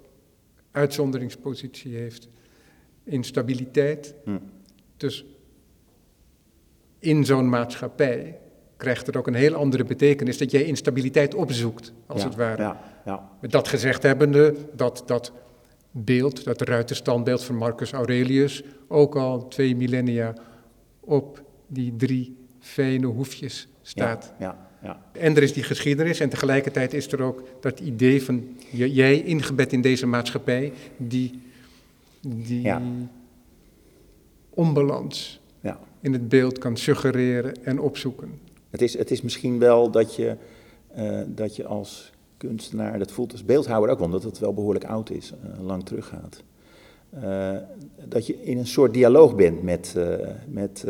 uitzonderingspositie 0.71 1.97
heeft. 1.97 2.29
Instabiliteit. 3.05 4.15
Hm. 4.25 4.39
Dus 4.97 5.25
in 6.99 7.25
zo'n 7.25 7.49
maatschappij 7.49 8.39
krijgt 8.77 9.07
het 9.07 9.17
ook 9.17 9.27
een 9.27 9.35
heel 9.35 9.55
andere 9.55 9.85
betekenis 9.85 10.39
dat 10.39 10.51
jij 10.51 10.65
instabiliteit 10.65 11.35
opzoekt, 11.35 11.93
als 12.07 12.21
ja, 12.21 12.29
het 12.29 12.37
ware. 12.37 12.63
Ja, 12.63 12.81
ja, 13.05 13.31
Met 13.41 13.51
dat 13.51 13.69
gezegd 13.69 14.03
hebbende, 14.03 14.55
dat 14.73 15.03
dat 15.07 15.33
beeld, 15.91 16.45
dat 16.45 16.61
ruiterstandbeeld 16.61 17.45
van 17.45 17.57
Marcus 17.57 17.93
Aurelius, 17.93 18.63
ook 18.89 19.17
al 19.17 19.49
twee 19.49 19.77
millennia 19.77 20.35
op 21.01 21.43
die 21.67 21.97
drie 21.97 22.37
fijne 22.61 23.07
hoefjes 23.07 23.69
staat. 23.83 24.33
Ja, 24.39 24.69
ja, 24.83 25.03
En 25.13 25.37
er 25.37 25.43
is 25.43 25.53
die 25.53 25.63
geschiedenis 25.63 26.21
en 26.21 26.29
tegelijkertijd 26.29 26.95
is 26.95 27.13
er 27.13 27.23
ook 27.23 27.43
dat 27.61 27.81
idee 27.81 28.23
van 28.23 28.57
jij 28.71 29.21
ingebed 29.21 29.73
in 29.73 29.81
deze 29.81 30.07
maatschappij, 30.07 30.73
die, 30.97 31.43
die 32.21 32.73
onbalans 34.51 35.41
ja. 35.61 35.81
in 36.01 36.13
het 36.13 36.29
beeld 36.29 36.59
kan 36.59 36.77
suggereren 36.77 37.65
en 37.65 37.81
opzoeken. 37.81 38.41
Het, 38.75 38.83
is, 38.83 38.99
het 38.99 39.11
is 39.11 39.23
misschien 39.23 39.59
wel 39.59 39.91
dat 39.91 40.15
je, 40.15 40.37
eh, 40.95 41.21
dat 41.27 41.57
je 41.57 41.67
als 41.67 42.13
kunstenaar, 42.37 42.99
dat 42.99 43.13
voelt 43.13 43.33
als 43.33 43.45
beeldhouwer 43.45 43.91
ook 43.91 44.01
omdat 44.01 44.23
het 44.23 44.39
wel 44.39 44.55
behoorlijk 44.55 44.85
oud 44.85 45.11
is, 45.11 45.33
eh, 45.33 45.61
lang 45.61 45.85
teruggaat. 45.85 46.43
Eh, 47.11 47.57
dat 48.05 48.27
je 48.27 48.43
in 48.43 48.59
een 48.59 48.67
soort 48.67 48.95
dialoog 48.95 49.35
bent 49.35 49.63
met, 49.63 49.97
met, 50.47 50.85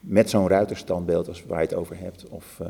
met 0.00 0.30
zo'n 0.30 0.48
ruiterstandbeeld 0.48 1.28
als 1.28 1.44
waar 1.44 1.60
je 1.60 1.66
het 1.66 1.76
over 1.76 1.98
hebt. 1.98 2.28
Of, 2.28 2.60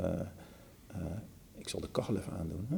ik 1.56 1.68
zal 1.68 1.80
de 1.80 1.90
kachel 1.90 2.16
even 2.16 2.32
aandoen. 2.32 2.66
Hè? 2.68 2.76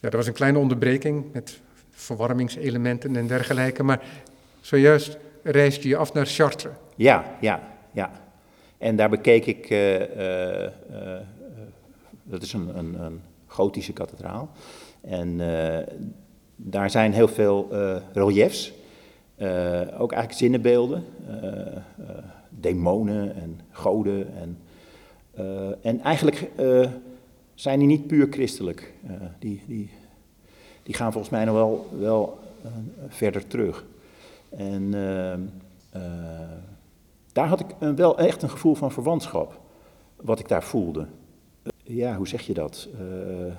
Ja, 0.00 0.10
er 0.10 0.16
was 0.16 0.26
een 0.26 0.32
kleine 0.32 0.58
onderbreking 0.58 1.32
met 1.32 1.60
verwarmingselementen 2.00 3.16
en 3.16 3.26
dergelijke, 3.26 3.82
maar 3.82 4.00
zojuist 4.60 5.18
reisde 5.42 5.88
je 5.88 5.96
af 5.96 6.12
naar 6.12 6.26
Chartres. 6.26 6.72
Ja, 6.96 7.36
ja, 7.40 7.60
ja. 7.92 8.10
En 8.80 8.96
daar 8.96 9.10
bekeek 9.10 9.46
ik, 9.46 9.70
eh, 9.70 10.02
eh, 10.02 10.64
eh, 10.64 11.20
dat 12.22 12.42
is 12.42 12.52
een, 12.52 12.78
een, 12.78 13.02
een 13.02 13.20
gotische 13.46 13.92
kathedraal. 13.92 14.50
En 15.00 15.40
daar 16.56 16.90
zijn 16.90 17.12
heel 17.12 17.28
veel 17.28 17.68
reliefs, 18.12 18.72
ook 19.98 20.12
eigenlijk 20.12 20.32
zinnenbeelden, 20.32 21.04
demonen 22.48 23.34
en 23.34 23.60
goden. 23.70 24.26
En, 24.36 24.58
en 25.82 26.00
eigenlijk 26.00 26.50
zijn 27.54 27.78
die 27.78 27.88
niet 27.88 28.06
puur 28.06 28.26
christelijk. 28.30 28.92
Die, 29.38 29.62
die, 29.66 29.90
die 30.90 30.98
gaan 30.98 31.12
volgens 31.12 31.32
mij 31.32 31.44
nog 31.44 31.54
wel, 31.54 31.88
wel 31.98 32.38
eh, 32.62 32.70
verder 33.08 33.46
terug. 33.46 33.84
En 34.48 34.94
ehm, 34.94 35.40
eh, 35.90 36.02
daar 37.32 37.48
had 37.48 37.60
ik 37.60 37.66
wel 37.96 38.18
echt 38.18 38.42
een 38.42 38.50
gevoel 38.50 38.74
van 38.74 38.92
verwantschap, 38.92 39.60
wat 40.16 40.38
ik 40.38 40.48
daar 40.48 40.62
voelde. 40.62 41.06
Eh, 41.62 41.70
ja, 41.96 42.16
hoe 42.16 42.28
zeg 42.28 42.40
je 42.40 42.54
dat? 42.54 42.88
Eh, 42.98 43.52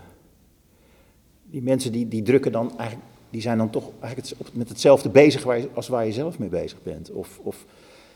die 1.44 1.62
mensen 1.62 1.92
die, 1.92 2.08
die 2.08 2.22
drukken 2.22 2.52
dan 2.52 2.78
eigenlijk, 2.78 3.10
die 3.30 3.42
zijn 3.42 3.58
dan 3.58 3.70
toch 3.70 3.90
eigenlijk 4.00 4.34
met 4.54 4.70
hetzelfde 4.70 5.10
bezig 5.10 5.46
als 5.74 5.88
waar 5.88 6.06
je 6.06 6.12
zelf 6.12 6.40
mee 6.40 6.50
bezig 6.50 6.84
bent. 6.84 7.12
Of, 7.12 7.40
of, 7.44 7.66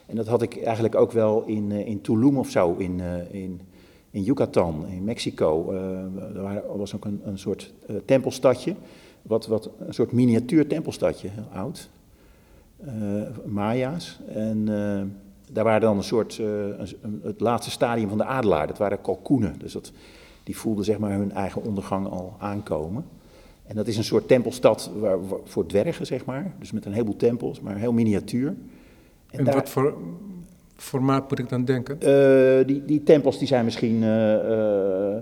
en 0.05 0.15
dat 0.15 0.27
had 0.27 0.41
ik 0.41 0.63
eigenlijk 0.63 0.95
ook 0.95 1.11
wel 1.11 1.43
in, 1.45 1.71
eh, 1.71 1.87
in 1.87 2.01
Tulum 2.01 2.37
of 2.37 2.49
zo, 2.49 2.75
in, 2.77 2.99
eh, 2.99 3.33
in, 3.33 3.61
in 4.15 4.23
Yucatan, 4.23 4.87
in 4.87 5.03
Mexico. 5.03 5.71
Eh, 5.71 6.35
er 6.35 6.77
was 6.77 6.95
ook 6.95 7.05
een, 7.05 7.21
een 7.23 7.39
soort 7.39 7.73
eh, 7.87 7.95
tempelstadje, 8.05 8.75
wat, 9.27 9.47
wat, 9.47 9.69
een 9.79 9.93
soort 9.93 10.11
miniatuur 10.11 10.67
tempelstadje, 10.67 11.27
heel 11.29 11.47
oud. 11.53 11.89
eh, 12.85 12.93
Maya's. 13.45 14.19
En 14.33 14.63
eh, 14.67 15.01
daar 15.51 15.63
waren 15.63 15.81
dan 15.81 15.97
een 15.97 16.03
soort, 16.03 16.39
eh, 16.39 16.45
een- 17.01 17.21
het 17.23 17.39
laatste 17.39 17.71
stadium 17.71 18.09
van 18.09 18.17
de 18.17 18.23
adelaar, 18.25 18.67
dat 18.67 18.77
waren 18.77 19.01
kalkoenen. 19.01 19.55
Dus 19.57 19.73
dat, 19.73 19.91
die 20.43 20.57
voelden 20.57 20.85
zeg 20.85 20.97
maar 20.97 21.11
hun 21.11 21.31
eigen 21.31 21.63
ondergang 21.63 22.07
al 22.07 22.35
aankomen. 22.39 23.05
En 23.67 23.75
dat 23.75 23.87
is 23.87 23.97
een 23.97 24.03
soort 24.03 24.27
tempelstad 24.27 24.91
waar, 24.99 25.17
voor 25.43 25.65
dwergen, 25.65 26.05
zeg 26.05 26.25
maar. 26.25 26.53
Dus 26.59 26.71
met 26.71 26.85
een 26.85 26.91
heleboel 26.91 27.15
tempels, 27.15 27.59
maar 27.61 27.77
heel 27.77 27.93
miniatuur. 27.93 28.55
En, 29.31 29.43
daar, 29.43 29.53
wat 29.53 29.69
voor 29.69 29.97
formaat 30.75 31.29
moet 31.29 31.39
ik 31.39 31.49
dan 31.49 31.65
denken? 31.65 31.97
Uh, 32.03 32.67
die, 32.67 32.85
die 32.85 33.03
tempels 33.03 33.37
die 33.37 33.47
zijn 33.47 33.65
misschien... 33.65 34.01
Uh, 34.01 35.17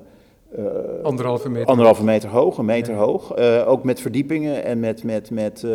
anderhalve 1.03 1.49
meter. 1.49 1.67
Anderhalve 1.67 2.03
meter 2.03 2.29
hoog, 2.29 2.57
een 2.57 2.65
meter 2.65 2.93
hoog. 2.95 3.37
ook 3.65 3.83
met 3.83 4.01
verdiepingen 4.01 4.63
en 4.63 4.79
met, 4.79 5.03
met, 5.03 5.31
met 5.31 5.65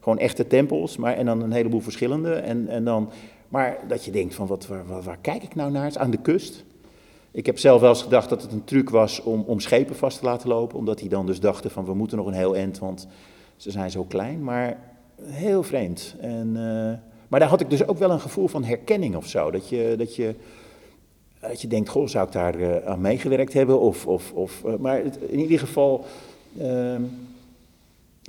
gewoon 0.00 0.18
echte 0.18 0.46
tempels. 0.46 0.96
Maar, 0.96 1.14
en 1.14 1.26
dan 1.26 1.42
een 1.42 1.52
heleboel 1.52 1.80
verschillende. 1.80 2.32
En, 2.32 2.68
en 2.68 2.84
dan, 2.84 3.10
maar 3.48 3.78
dat 3.88 4.04
je 4.04 4.10
denkt 4.10 4.34
van, 4.34 4.46
wat, 4.46 4.66
waar, 4.66 5.02
waar, 5.02 5.18
kijk 5.20 5.42
ik 5.42 5.54
nou 5.54 5.70
naar? 5.70 5.84
Het 5.84 5.94
is 5.94 5.98
aan 5.98 6.10
de 6.10 6.20
kust. 6.22 6.64
Ik 7.30 7.46
heb 7.46 7.58
zelf 7.58 7.80
wel 7.80 7.90
eens 7.90 8.02
gedacht 8.02 8.28
dat 8.28 8.42
het 8.42 8.52
een 8.52 8.64
truc 8.64 8.90
was 8.90 9.22
om, 9.22 9.44
om 9.46 9.60
schepen 9.60 9.96
vast 9.96 10.18
te 10.18 10.24
laten 10.24 10.48
lopen. 10.48 10.78
Omdat 10.78 10.98
die 10.98 11.08
dan 11.08 11.26
dus 11.26 11.40
dachten 11.40 11.70
van, 11.70 11.84
we 11.84 11.94
moeten 11.94 12.16
nog 12.16 12.26
een 12.26 12.32
heel 12.32 12.56
eind, 12.56 12.78
want 12.78 13.08
ze 13.56 13.70
zijn 13.70 13.90
zo 13.90 14.04
klein. 14.04 14.44
Maar 14.44 14.78
heel 15.22 15.62
vreemd. 15.62 16.14
En, 16.20 16.52
maar 17.28 17.40
daar 17.40 17.48
had 17.48 17.60
ik 17.60 17.70
dus 17.70 17.86
ook 17.86 17.98
wel 17.98 18.10
een 18.10 18.20
gevoel 18.20 18.48
van 18.48 18.64
herkenning 18.64 19.16
of 19.16 19.26
zo. 19.26 19.50
Dat 19.50 19.68
je, 19.68 19.94
dat 19.98 20.16
je, 20.16 20.34
dat 21.40 21.60
je 21.60 21.68
denkt, 21.68 21.88
goh, 21.88 22.06
zou 22.06 22.26
ik 22.26 22.32
daar 22.32 22.60
uh, 22.60 22.76
aan 22.76 23.00
meegewerkt 23.00 23.52
hebben? 23.52 23.80
Of, 23.80 24.06
of, 24.06 24.32
of, 24.32 24.62
uh, 24.66 24.76
maar 24.76 25.02
in 25.28 25.38
ieder 25.38 25.58
geval, 25.58 26.04
uh, 26.58 26.96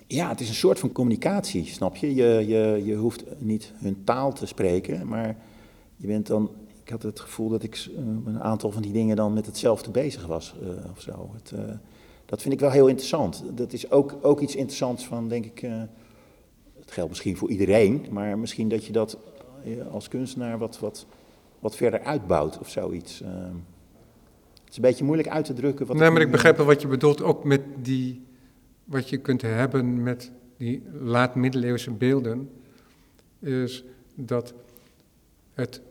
ja, 0.08 0.30
het 0.30 0.40
is 0.40 0.50
een 0.50 0.56
soort 0.56 0.80
van 0.80 0.92
communicatie, 0.92 1.66
snap 1.66 1.96
je? 1.96 2.16
Je, 2.16 2.48
je? 2.48 2.82
je 2.86 2.96
hoeft 2.96 3.24
niet 3.38 3.74
hun 3.76 4.04
taal 4.04 4.34
te 4.34 4.46
spreken, 4.46 5.08
maar 5.08 5.36
je 5.96 6.08
bent 6.08 6.28
dan... 6.28 6.50
Ik 6.84 6.96
had 6.96 7.04
het 7.04 7.20
gevoel 7.20 7.50
dat 7.50 7.64
ik 7.64 7.88
uh, 7.92 7.98
een 8.26 8.42
aantal 8.42 8.72
van 8.72 8.82
die 8.82 8.92
dingen 8.92 9.16
dan 9.16 9.34
met 9.34 9.46
hetzelfde 9.46 9.92
bezig 9.92 10.26
was 10.26 10.56
of 10.92 11.02
zo. 11.02 11.30
Het, 11.34 11.54
dat 12.26 12.42
vind 12.42 12.54
ik 12.54 12.60
wel 12.60 12.72
heel 12.72 12.88
interessant. 12.88 13.44
Dat 13.56 13.74
is 13.74 13.92
ook, 13.92 14.16
ook 14.22 14.40
iets 14.40 14.56
interessants 14.56 15.06
van, 15.06 15.28
denk 15.28 15.46
ik 15.46 15.70
het 16.90 16.98
geldt 16.98 17.10
misschien 17.10 17.38
voor 17.38 17.50
iedereen, 17.50 18.06
maar 18.12 18.40
misschien 18.40 18.70
dat 18.70 18.86
je 18.86 18.92
dat 18.92 19.18
eh, 19.64 19.94
als 19.94 20.08
kunstenaar 20.08 20.58
wat, 20.58 20.80
wat, 20.80 21.06
wat 21.60 21.76
verder 21.76 22.00
uitbouwt 22.00 22.60
of 22.60 22.70
zoiets. 22.70 23.22
Uh, 23.22 23.30
het 24.64 24.70
is 24.70 24.76
een 24.76 24.82
beetje 24.82 25.04
moeilijk 25.04 25.30
uit 25.30 25.46
te 25.46 25.54
drukken. 25.54 25.86
Wat 25.86 25.98
nee, 25.98 26.10
maar 26.10 26.22
ik 26.22 26.32
begrijp 26.32 26.58
wel 26.58 26.66
wat 26.66 26.82
je 26.82 26.88
bedoelt, 26.88 27.22
ook 27.22 27.44
met 27.44 27.62
die, 27.78 28.26
wat 28.84 29.10
je 29.10 29.18
kunt 29.18 29.42
hebben 29.42 30.04
met 30.04 30.32
die 30.58 30.84
laat-middeleeuwse 30.92 31.92
beelden, 31.92 32.50
is 33.40 33.84
dat 34.16 34.54
het 35.54 35.82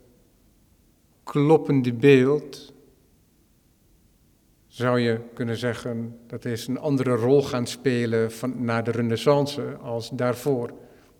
kloppende 1.22 1.92
beeld, 1.92 2.72
zou 4.66 5.00
je 5.00 5.20
kunnen 5.34 5.56
zeggen, 5.56 6.18
dat 6.26 6.44
is 6.44 6.66
een 6.66 6.78
andere 6.78 7.14
rol 7.14 7.42
gaan 7.42 7.66
spelen 7.66 8.32
van, 8.32 8.64
na 8.64 8.82
de 8.82 8.90
renaissance 8.90 9.76
als 9.76 10.10
daarvoor. 10.10 10.72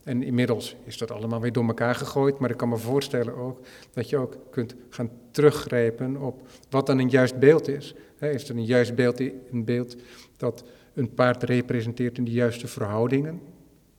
En 0.08 0.22
inmiddels 0.22 0.76
is 0.84 0.98
dat 0.98 1.10
allemaal 1.10 1.40
weer 1.40 1.52
door 1.52 1.66
elkaar 1.66 1.94
gegooid, 1.94 2.38
maar 2.38 2.50
ik 2.50 2.56
kan 2.56 2.68
me 2.68 2.76
voorstellen 2.76 3.34
ook 3.34 3.60
dat 3.92 4.08
je 4.08 4.16
ook 4.16 4.36
kunt 4.50 4.74
gaan 4.88 5.10
teruggrijpen 5.30 6.16
op 6.16 6.48
wat 6.70 6.86
dan 6.86 6.98
een 6.98 7.08
juist 7.08 7.38
beeld 7.38 7.68
is. 7.68 7.94
Is 8.18 8.48
er 8.48 8.56
een 8.56 8.64
juist 8.64 8.94
beeld, 8.94 9.20
een 9.20 9.64
beeld 9.64 9.96
dat 10.36 10.64
een 10.94 11.14
paard 11.14 11.42
representeert 11.42 12.18
in 12.18 12.24
de 12.24 12.30
juiste 12.30 12.66
verhoudingen, 12.66 13.40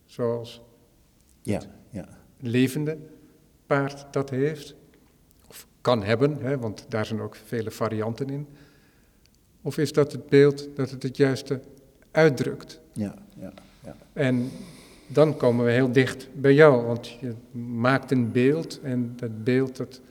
zoals 0.06 0.62
ja, 1.42 1.62
ja. 1.90 2.08
levende 2.40 2.98
paard 3.66 4.14
dat 4.14 4.30
heeft, 4.30 4.76
of 5.48 5.68
kan 5.82 6.04
hebben, 6.04 6.60
want 6.60 6.86
daar 6.88 7.06
zijn 7.06 7.22
ook 7.22 7.36
vele 7.36 7.72
varianten 7.72 8.30
in. 8.30 8.48
Of 9.62 9.78
is 9.78 9.94
dat 9.94 10.12
het 10.12 10.30
beeld 10.30 10.70
dat 10.76 10.90
het 10.90 11.04
het 11.04 11.18
juiste 11.18 11.62
uitdrukt? 12.12 12.80
Ja, 12.94 13.16
ja, 13.40 13.54
ja. 13.84 13.96
En 14.14 14.52
dan 15.12 15.38
komen 15.38 15.66
we 15.66 15.72
heel 15.72 15.92
dicht 15.92 16.28
bij 16.34 16.54
jou, 16.54 16.86
want 16.86 17.10
je 17.10 17.34
maakt 17.60 18.12
een 18.12 18.32
beeld 18.32 18.80
en 18.82 19.14
dat 19.16 19.44
beeld, 19.44 19.76
dat, 19.76 20.02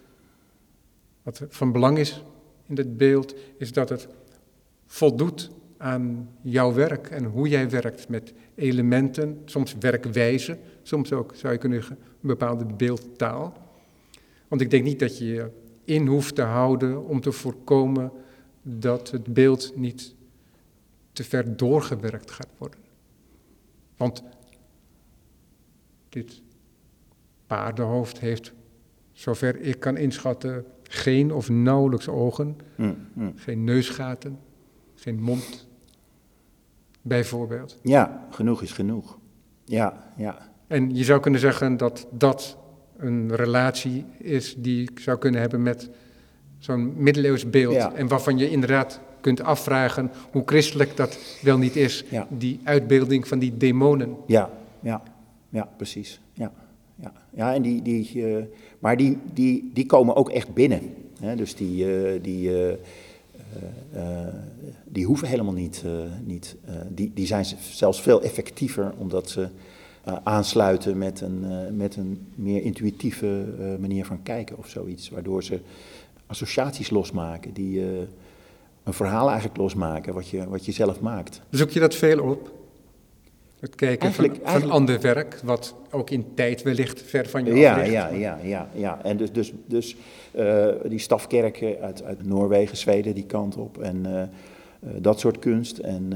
wat 1.23 1.43
van 1.49 1.73
belang 1.73 1.99
is 1.99 2.23
in 2.67 2.75
dat 2.75 2.97
beeld, 2.97 3.35
is 3.59 3.73
dat 3.73 3.89
het 3.89 4.09
voldoet 4.87 5.51
aan 5.77 6.29
jouw 6.43 6.73
werk 6.73 7.11
en 7.11 7.25
hoe 7.25 7.49
jij 7.49 7.71
werkt 7.71 8.09
met 8.09 8.33
elementen, 8.55 9.43
soms 9.45 9.75
werkwijze, 9.81 10.59
soms 10.83 11.13
ook 11.13 11.33
zou 11.35 11.53
je 11.53 11.59
kunnen 11.59 11.83
een 11.91 11.97
bepaalde 12.21 12.65
beeldtaal. 12.65 13.57
Want 14.49 14.61
ik 14.61 14.71
denk 14.71 14.85
niet 14.85 14.99
dat 14.99 15.19
je 15.19 15.25
je 15.25 15.51
in 15.85 16.07
hoeft 16.07 16.35
te 16.35 16.43
houden 16.43 17.07
om 17.07 17.21
te 17.21 17.33
voorkomen 17.33 18.13
dat 18.63 19.11
het 19.11 19.33
beeld 19.33 19.73
niet 19.77 20.15
te 21.13 21.25
ver 21.25 21.57
doorgewerkt 21.57 22.31
gaat 22.31 22.49
worden. 22.59 22.81
Want 23.97 24.23
dit 26.09 26.43
paardenhoofd 27.47 28.21
heeft, 28.21 28.53
zover 29.13 29.61
ik 29.61 29.81
kan 29.81 29.97
inschatten, 29.97 30.65
geen 30.83 31.33
of 31.33 31.49
nauwelijks 31.49 32.09
ogen, 32.09 32.57
mm, 32.77 32.97
mm. 33.13 33.33
geen 33.37 33.65
neusgaten, 33.65 34.39
geen 34.95 35.21
mond, 35.21 35.69
bijvoorbeeld. 37.03 37.79
Ja, 37.83 38.27
genoeg 38.31 38.63
is 38.63 38.73
genoeg. 38.73 39.19
Ja, 39.65 40.13
ja. 40.17 40.49
En 40.67 40.95
je 40.95 41.05
zou 41.05 41.21
kunnen 41.21 41.41
zeggen 41.41 41.77
dat 41.77 42.07
dat 42.11 42.57
een 42.97 43.35
relatie 43.37 44.05
is 44.19 44.55
die 44.59 44.91
ik 44.91 44.99
zou 45.01 45.19
kunnen 45.19 45.41
hebben 45.41 45.63
met 45.63 45.91
zo'n 46.59 46.93
middeleeuws 46.97 47.51
beeld. 47.51 47.93
En 47.95 48.09
waarvan 48.09 48.39
je 48.39 48.51
inderdaad 48.51 49.01
kunt 49.21 49.43
afvragen 49.43 50.11
hoe 50.31 50.43
christelijk 50.47 50.97
dat 50.97 51.19
wel 51.43 51.59
niet 51.59 51.77
is, 51.77 52.05
die 52.29 52.61
uitbeelding 52.65 53.29
van 53.29 53.39
die 53.39 53.57
demonen. 53.57 54.17
Ja, 54.27 54.51
ja 54.81 55.03
ja, 55.49 55.69
precies. 55.77 56.21
Ja, 56.33 56.53
ja. 56.95 57.13
ja 57.31 57.55
en 57.55 57.63
die, 57.63 57.83
die, 57.83 58.15
uh, 58.15 58.45
maar 58.79 58.97
die, 58.97 59.19
die, 59.33 59.71
die 59.75 59.87
komen 59.87 60.17
ook 60.17 60.31
echt 60.31 60.55
binnen. 60.55 60.95
Hè? 61.21 61.37
Dus 61.37 61.55
die, 61.55 61.85
uh, 61.85 62.23
die, 62.23 62.51
uh, 62.51 62.73
die 64.85 65.05
hoeven 65.05 65.29
helemaal 65.29 65.53
niet. 65.53 65.85
niet 66.25 66.57
die, 66.89 67.11
die 67.15 67.27
zijn 67.27 67.45
zelfs 67.61 68.01
veel 68.01 68.23
effectiever 68.23 68.93
omdat 68.99 69.31
ze 69.31 69.49
aansluiten 70.23 70.99
met 70.99 71.21
een, 71.21 71.77
met 71.77 71.97
een 71.97 72.27
meer 72.35 72.63
intuïtieve 72.63 73.45
manier 73.81 74.05
van 74.05 74.23
kijken 74.23 74.59
of 74.59 74.69
zoiets. 74.69 75.09
Waardoor 75.09 75.45
ze 75.45 75.61
associaties 76.27 76.91
losmaken, 76.91 77.53
die 77.53 77.83
een 78.83 78.95
verhaal 78.95 79.29
eigenlijk 79.29 79.59
losmaken 79.59 80.15
wat 80.15 80.29
je, 80.29 80.49
wat 80.49 80.65
je 80.65 80.73
zelf 80.73 81.01
maakt. 81.01 81.41
Zoek 81.51 81.71
je 81.71 81.81
dat 81.81 81.95
veel 81.95 82.23
op? 82.23 82.58
Het 83.61 83.75
kijken 83.75 84.13
van, 84.13 84.37
van 84.43 84.71
ander 84.71 85.01
werk, 85.01 85.41
wat 85.45 85.75
ook 85.91 86.11
in 86.11 86.25
tijd 86.35 86.63
wellicht 86.63 87.03
ver 87.03 87.29
van 87.29 87.45
je 87.45 87.55
ja, 87.55 87.73
af 87.73 87.79
ligt. 87.79 87.93
Ja, 87.93 88.09
ja, 88.09 88.39
ja, 88.43 88.69
ja. 88.75 89.01
En 89.03 89.17
dus, 89.17 89.33
dus, 89.33 89.53
dus 89.67 89.97
uh, 90.37 90.67
die 90.89 90.99
stafkerken 90.99 91.81
uit, 91.81 92.03
uit 92.03 92.27
Noorwegen, 92.27 92.77
Zweden, 92.77 93.15
die 93.15 93.27
kant 93.27 93.57
op. 93.57 93.79
En 93.79 94.07
uh, 94.07 94.23
dat 94.97 95.21
soort 95.21 95.39
kunst. 95.39 95.79
En 95.79 96.13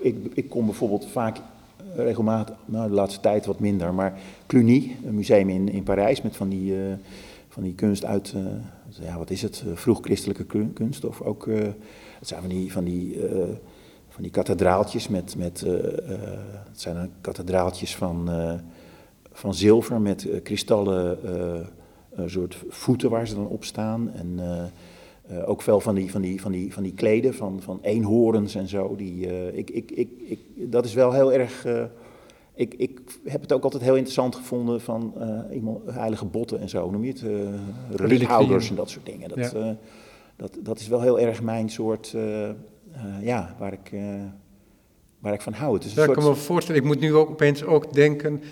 ik, 0.00 0.16
ik 0.34 0.48
kom 0.48 0.66
bijvoorbeeld 0.66 1.06
vaak 1.06 1.36
regelmatig, 1.94 2.56
nou 2.64 2.88
de 2.88 2.94
laatste 2.94 3.20
tijd 3.20 3.46
wat 3.46 3.60
minder, 3.60 3.94
maar 3.94 4.18
Cluny, 4.46 4.96
een 5.06 5.14
museum 5.14 5.48
in, 5.48 5.68
in 5.68 5.82
Parijs 5.82 6.22
met 6.22 6.36
van 6.36 6.48
die, 6.48 6.74
van 7.48 7.62
die 7.62 7.74
kunst 7.74 8.04
uit, 8.04 8.34
ja, 9.00 9.18
wat 9.18 9.30
is 9.30 9.42
het, 9.42 9.64
vroeg-christelijke 9.74 10.46
kunst. 10.72 11.04
Of 11.04 11.20
ook, 11.20 11.46
het 12.18 12.28
zijn 12.28 12.40
van 12.40 12.50
die, 12.50 12.72
van 12.72 12.84
die 12.84 13.18
van 14.16 14.24
die 14.24 14.34
kathedraaltjes 14.34 15.08
met, 15.08 15.36
met 15.36 15.64
uh, 15.66 15.72
het 16.68 16.80
zijn 16.80 16.94
dan 16.94 17.10
kathedraaltjes 17.20 17.96
van, 17.96 18.30
uh, 18.30 18.52
van 19.32 19.54
zilver 19.54 20.00
met 20.00 20.28
kristallen 20.42 21.18
soort 22.26 22.56
voeten 22.68 23.10
waar 23.10 23.26
ze 23.26 23.34
dan 23.34 23.48
op 23.48 23.64
staan. 23.64 24.12
En 24.12 24.40
ook 25.46 25.62
veel 25.62 25.80
van 25.80 25.94
die, 25.94 26.10
van 26.10 26.20
die, 26.20 26.40
van 26.40 26.52
die, 26.52 26.72
van 26.72 26.82
die 26.82 26.92
kleden 26.92 27.34
van, 27.34 27.60
van 27.62 27.78
eenhoorns 27.82 28.54
en 28.54 28.68
zo. 28.68 28.96
Die, 28.96 29.52
ik, 29.52 29.70
ik, 29.70 29.90
ik, 29.90 30.08
ik, 30.26 30.40
dat 30.56 30.84
is 30.84 30.94
wel 30.94 31.12
heel 31.12 31.32
erg... 31.32 31.66
ik, 32.54 32.74
ik 32.74 33.00
heb 33.24 33.40
het 33.40 33.52
ook 33.52 33.64
altijd 33.64 33.82
heel 33.82 33.94
interessant 33.94 34.34
gevonden 34.34 34.80
van 34.80 35.14
iemand, 35.52 35.90
heilige 35.90 36.24
botten 36.24 36.60
en 36.60 36.68
zo, 36.68 36.90
noem 36.90 37.04
je 37.04 37.12
het? 37.12 37.22
Uh, 37.22 37.30
en 38.70 38.76
dat 38.76 38.90
soort 38.90 39.06
dingen. 39.06 39.28
Dat, 39.28 39.52
ja. 39.52 39.76
dat, 40.36 40.58
dat 40.62 40.78
is 40.78 40.88
wel 40.88 41.00
heel 41.00 41.20
erg 41.20 41.42
mijn 41.42 41.70
soort 41.70 42.14
ja, 43.20 43.54
waar 43.58 43.72
ik, 43.72 43.92
uh, 43.92 44.02
waar 45.18 45.32
ik 45.32 45.40
van 45.40 45.52
hou. 45.52 45.74
Het 45.74 45.84
is 45.84 45.90
een 45.90 45.96
ja, 45.96 46.04
soort... 46.04 46.18
ik 46.18 46.24
kan 46.24 46.32
me 46.32 46.38
voorstellen, 46.38 46.80
ik 46.80 46.86
moet 46.86 47.00
nu 47.00 47.14
ook 47.14 47.30
opeens 47.30 47.64
ook 47.64 47.92
denken, 47.92 48.42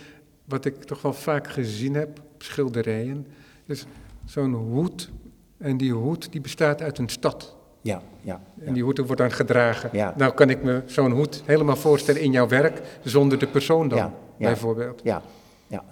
wat 0.44 0.64
ik 0.64 0.84
toch 0.84 1.02
wel 1.02 1.12
vaak 1.12 1.48
gezien 1.48 1.94
heb 1.94 2.18
op 2.34 2.42
schilderijen, 2.42 3.26
is 3.66 3.86
zo'n 4.24 4.52
hoed. 4.52 5.10
En 5.58 5.76
die 5.76 5.92
hoed 5.92 6.32
die 6.32 6.40
bestaat 6.40 6.82
uit 6.82 6.98
een 6.98 7.08
stad. 7.08 7.56
Ja, 7.80 8.02
ja. 8.20 8.40
En 8.60 8.72
die 8.72 8.82
hoed 8.82 8.98
wordt 8.98 9.16
dan 9.16 9.30
gedragen. 9.30 9.90
Ja. 9.92 10.14
Nou 10.16 10.34
kan 10.34 10.50
ik 10.50 10.62
me 10.62 10.82
zo'n 10.86 11.12
hoed 11.12 11.42
helemaal 11.44 11.76
voorstellen 11.76 12.20
in 12.20 12.32
jouw 12.32 12.48
werk, 12.48 12.98
zonder 13.02 13.38
de 13.38 13.46
persoon 13.46 13.88
dan, 13.88 13.98
ja, 13.98 14.12
bijvoorbeeld. 14.38 15.00
Ja, 15.04 15.22
ja, 15.66 15.84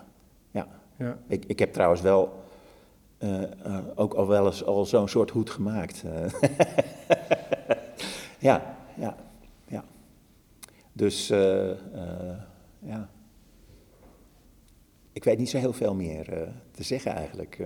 ja. 0.50 0.66
ja. 0.96 1.18
Ik, 1.26 1.44
ik 1.46 1.58
heb 1.58 1.72
trouwens 1.72 2.00
wel 2.00 2.42
uh, 3.18 3.40
uh, 3.66 3.76
ook 3.94 4.14
al 4.14 4.28
wel 4.28 4.46
eens 4.46 4.64
al 4.64 4.84
zo'n 4.84 5.08
soort 5.08 5.30
hoed 5.30 5.50
gemaakt. 5.50 6.02
Ja, 8.42 8.76
ja, 8.96 9.16
ja. 9.66 9.84
Dus 10.92 11.30
eh, 11.30 11.70
eh, 11.70 11.76
ja, 12.78 13.08
ik 15.12 15.24
weet 15.24 15.38
niet 15.38 15.50
zo 15.50 15.58
heel 15.58 15.72
veel 15.72 15.94
meer 15.94 16.32
eh, 16.32 16.48
te 16.70 16.82
zeggen 16.82 17.12
eigenlijk, 17.12 17.58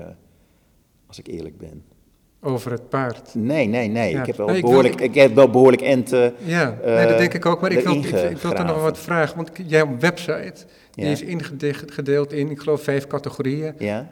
als 1.06 1.18
ik 1.18 1.26
eerlijk 1.26 1.58
ben. 1.58 1.84
Over 2.40 2.70
het 2.70 2.88
paard. 2.88 3.34
Nee, 3.34 3.66
nee, 3.66 3.88
nee. 3.88 4.12
Ja. 4.12 4.20
Ik, 4.20 4.26
heb 4.26 4.36
wel 4.36 4.46
Nee, 4.46 4.56
ik 4.56 4.62
behoorlijk, 4.62 5.00
ik 5.00 5.14
heb 5.14 5.34
wel 5.34 5.50
behoorlijk 5.50 5.82
ente. 5.82 6.34
Ja, 6.44 6.78
nee, 6.84 7.06
dat 7.06 7.18
denk 7.18 7.34
ik 7.34 7.46
ook. 7.46 7.60
Maar 7.60 7.72
ik 7.72 7.84
wil, 7.84 7.94
ik, 7.94 8.04
ik 8.04 8.36
wil 8.38 8.54
er 8.54 8.64
nog 8.64 8.82
wat 8.82 8.98
vragen. 8.98 9.36
Want 9.36 9.50
jouw 9.66 9.98
website 9.98 10.54
die 10.90 11.04
is 11.04 11.22
ingedeeld 11.22 12.32
in, 12.32 12.50
ik 12.50 12.58
geloof, 12.60 12.82
vijf 12.82 13.06
categorieën. 13.06 13.74
Ja, 13.78 14.08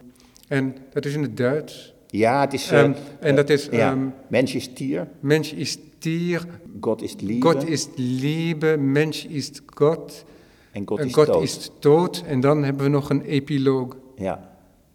En 0.47 0.75
dat 0.93 1.05
is 1.05 1.13
in 1.13 1.21
het 1.21 1.37
Duits. 1.37 1.93
ja 2.07 2.41
het 2.41 2.53
is. 2.53 2.71
eh, 2.71 2.79
Ehm, 2.79 2.93
en 3.19 3.35
dat 3.35 3.49
is 3.49 3.69
ehm, 3.69 4.07
Mens 4.27 4.55
is 4.55 4.73
tier, 4.73 5.07
Mensch 5.19 5.51
ist 5.51 5.79
Tier, 6.05 6.45
God 6.79 7.01
is 7.01 7.15
liefde 7.19 7.49
God 7.49 7.63
ist 7.63 7.89
Liebe, 7.95 8.77
Mensch 8.77 9.25
ist 9.25 9.63
Gott, 9.75 10.25
en 10.71 10.85
God 10.85 10.99
en 10.99 11.07
is 11.07 11.13
God 11.13 11.27
dood. 11.27 11.43
ist 11.43 11.71
dood. 11.79 12.23
En 12.27 12.39
dan 12.39 12.63
hebben 12.63 12.83
we 12.83 12.89
nog 12.89 13.09
een 13.09 13.21
epiloog. 13.21 13.95
Ja. 14.15 14.49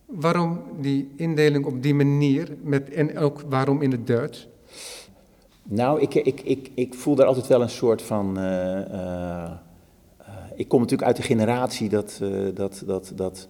Waarom 0.07 0.61
die 0.81 1.09
indeling 1.17 1.65
op 1.65 1.83
die 1.83 1.95
manier 1.95 2.57
met, 2.63 2.91
en 2.91 3.19
ook 3.19 3.41
waarom 3.49 3.83
in 3.83 3.91
het 3.91 4.07
Duits? 4.07 4.49
Nou, 5.63 6.01
ik, 6.01 6.15
ik, 6.15 6.41
ik, 6.41 6.71
ik 6.75 6.95
voel 6.95 7.15
daar 7.15 7.27
altijd 7.27 7.47
wel 7.47 7.63
een 7.63 7.71
soort 7.71 8.03
van. 8.03 8.39
eh, 8.39 8.81
eh, 8.81 9.45
eh, 9.45 10.35
ik 10.55 10.69
kom 10.69 10.81
natuurlijk 10.81 11.09
uit 11.09 11.17
de 11.17 11.23
generatie 11.23 11.89
dat, 11.89 12.21
dat, 12.55 12.83
dat, 12.87 13.13
dat, 13.15 13.49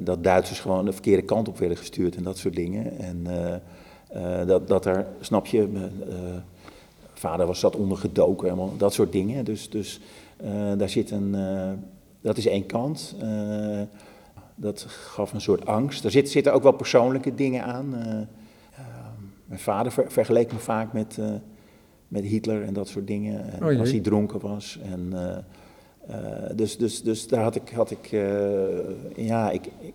dat 0.00 0.24
Duitsers 0.24 0.60
gewoon 0.60 0.84
de 0.84 0.92
verkeerde 0.92 1.22
kant 1.22 1.48
op 1.48 1.58
werden 1.58 1.78
gestuurd 1.78 2.16
en 2.16 2.22
dat 2.22 2.38
soort 2.38 2.54
dingen. 2.54 2.98
En 2.98 3.26
dat, 4.46 4.68
dat 4.68 4.86
er, 4.86 5.06
snap 5.20 5.46
je, 5.46 5.68
vader 7.28 7.46
was 7.46 7.60
zat 7.60 7.76
ondergedoken, 7.76 8.48
helemaal, 8.48 8.76
dat 8.76 8.92
soort 8.92 9.12
dingen. 9.12 9.44
Dus, 9.44 9.70
dus 9.70 10.00
eh, 10.36 10.72
daar 10.76 10.88
zit 10.88 11.10
een. 11.10 11.34
eh, 11.34 11.70
dat 12.20 12.36
is 12.36 12.46
één 12.46 12.66
kant. 12.66 13.14
Eh, 13.20 13.80
dat 14.54 14.86
gaf 14.88 15.32
een 15.32 15.40
soort 15.40 15.66
angst. 15.66 16.04
Er 16.04 16.10
zit, 16.10 16.30
zitten 16.30 16.52
ook 16.52 16.62
wel 16.62 16.72
persoonlijke 16.72 17.34
dingen 17.34 17.64
aan. 17.64 17.88
mijn 19.44 19.60
vader 19.60 19.92
ver- 19.92 20.12
vergeleek 20.12 20.52
me 20.52 20.58
vaak 20.58 20.92
met, 20.92 21.18
met 22.08 22.24
Hitler 22.24 22.62
en 22.64 22.74
dat 22.74 22.88
soort 22.88 23.06
dingen. 23.06 23.52
En 23.52 23.64
Oh 23.64 23.78
als 23.80 23.90
hij 23.90 24.00
dronken 24.00 24.40
was. 24.40 24.78
En, 24.82 25.12
dus, 26.56 26.76
dus, 26.76 27.02
dus 27.02 27.28
daar 27.28 27.42
had 27.42 27.54
ik, 27.54 27.68
had 27.68 27.90
ik 27.90 28.10
ja, 29.16 29.50
ik, 29.50 29.66
ik, 29.80 29.94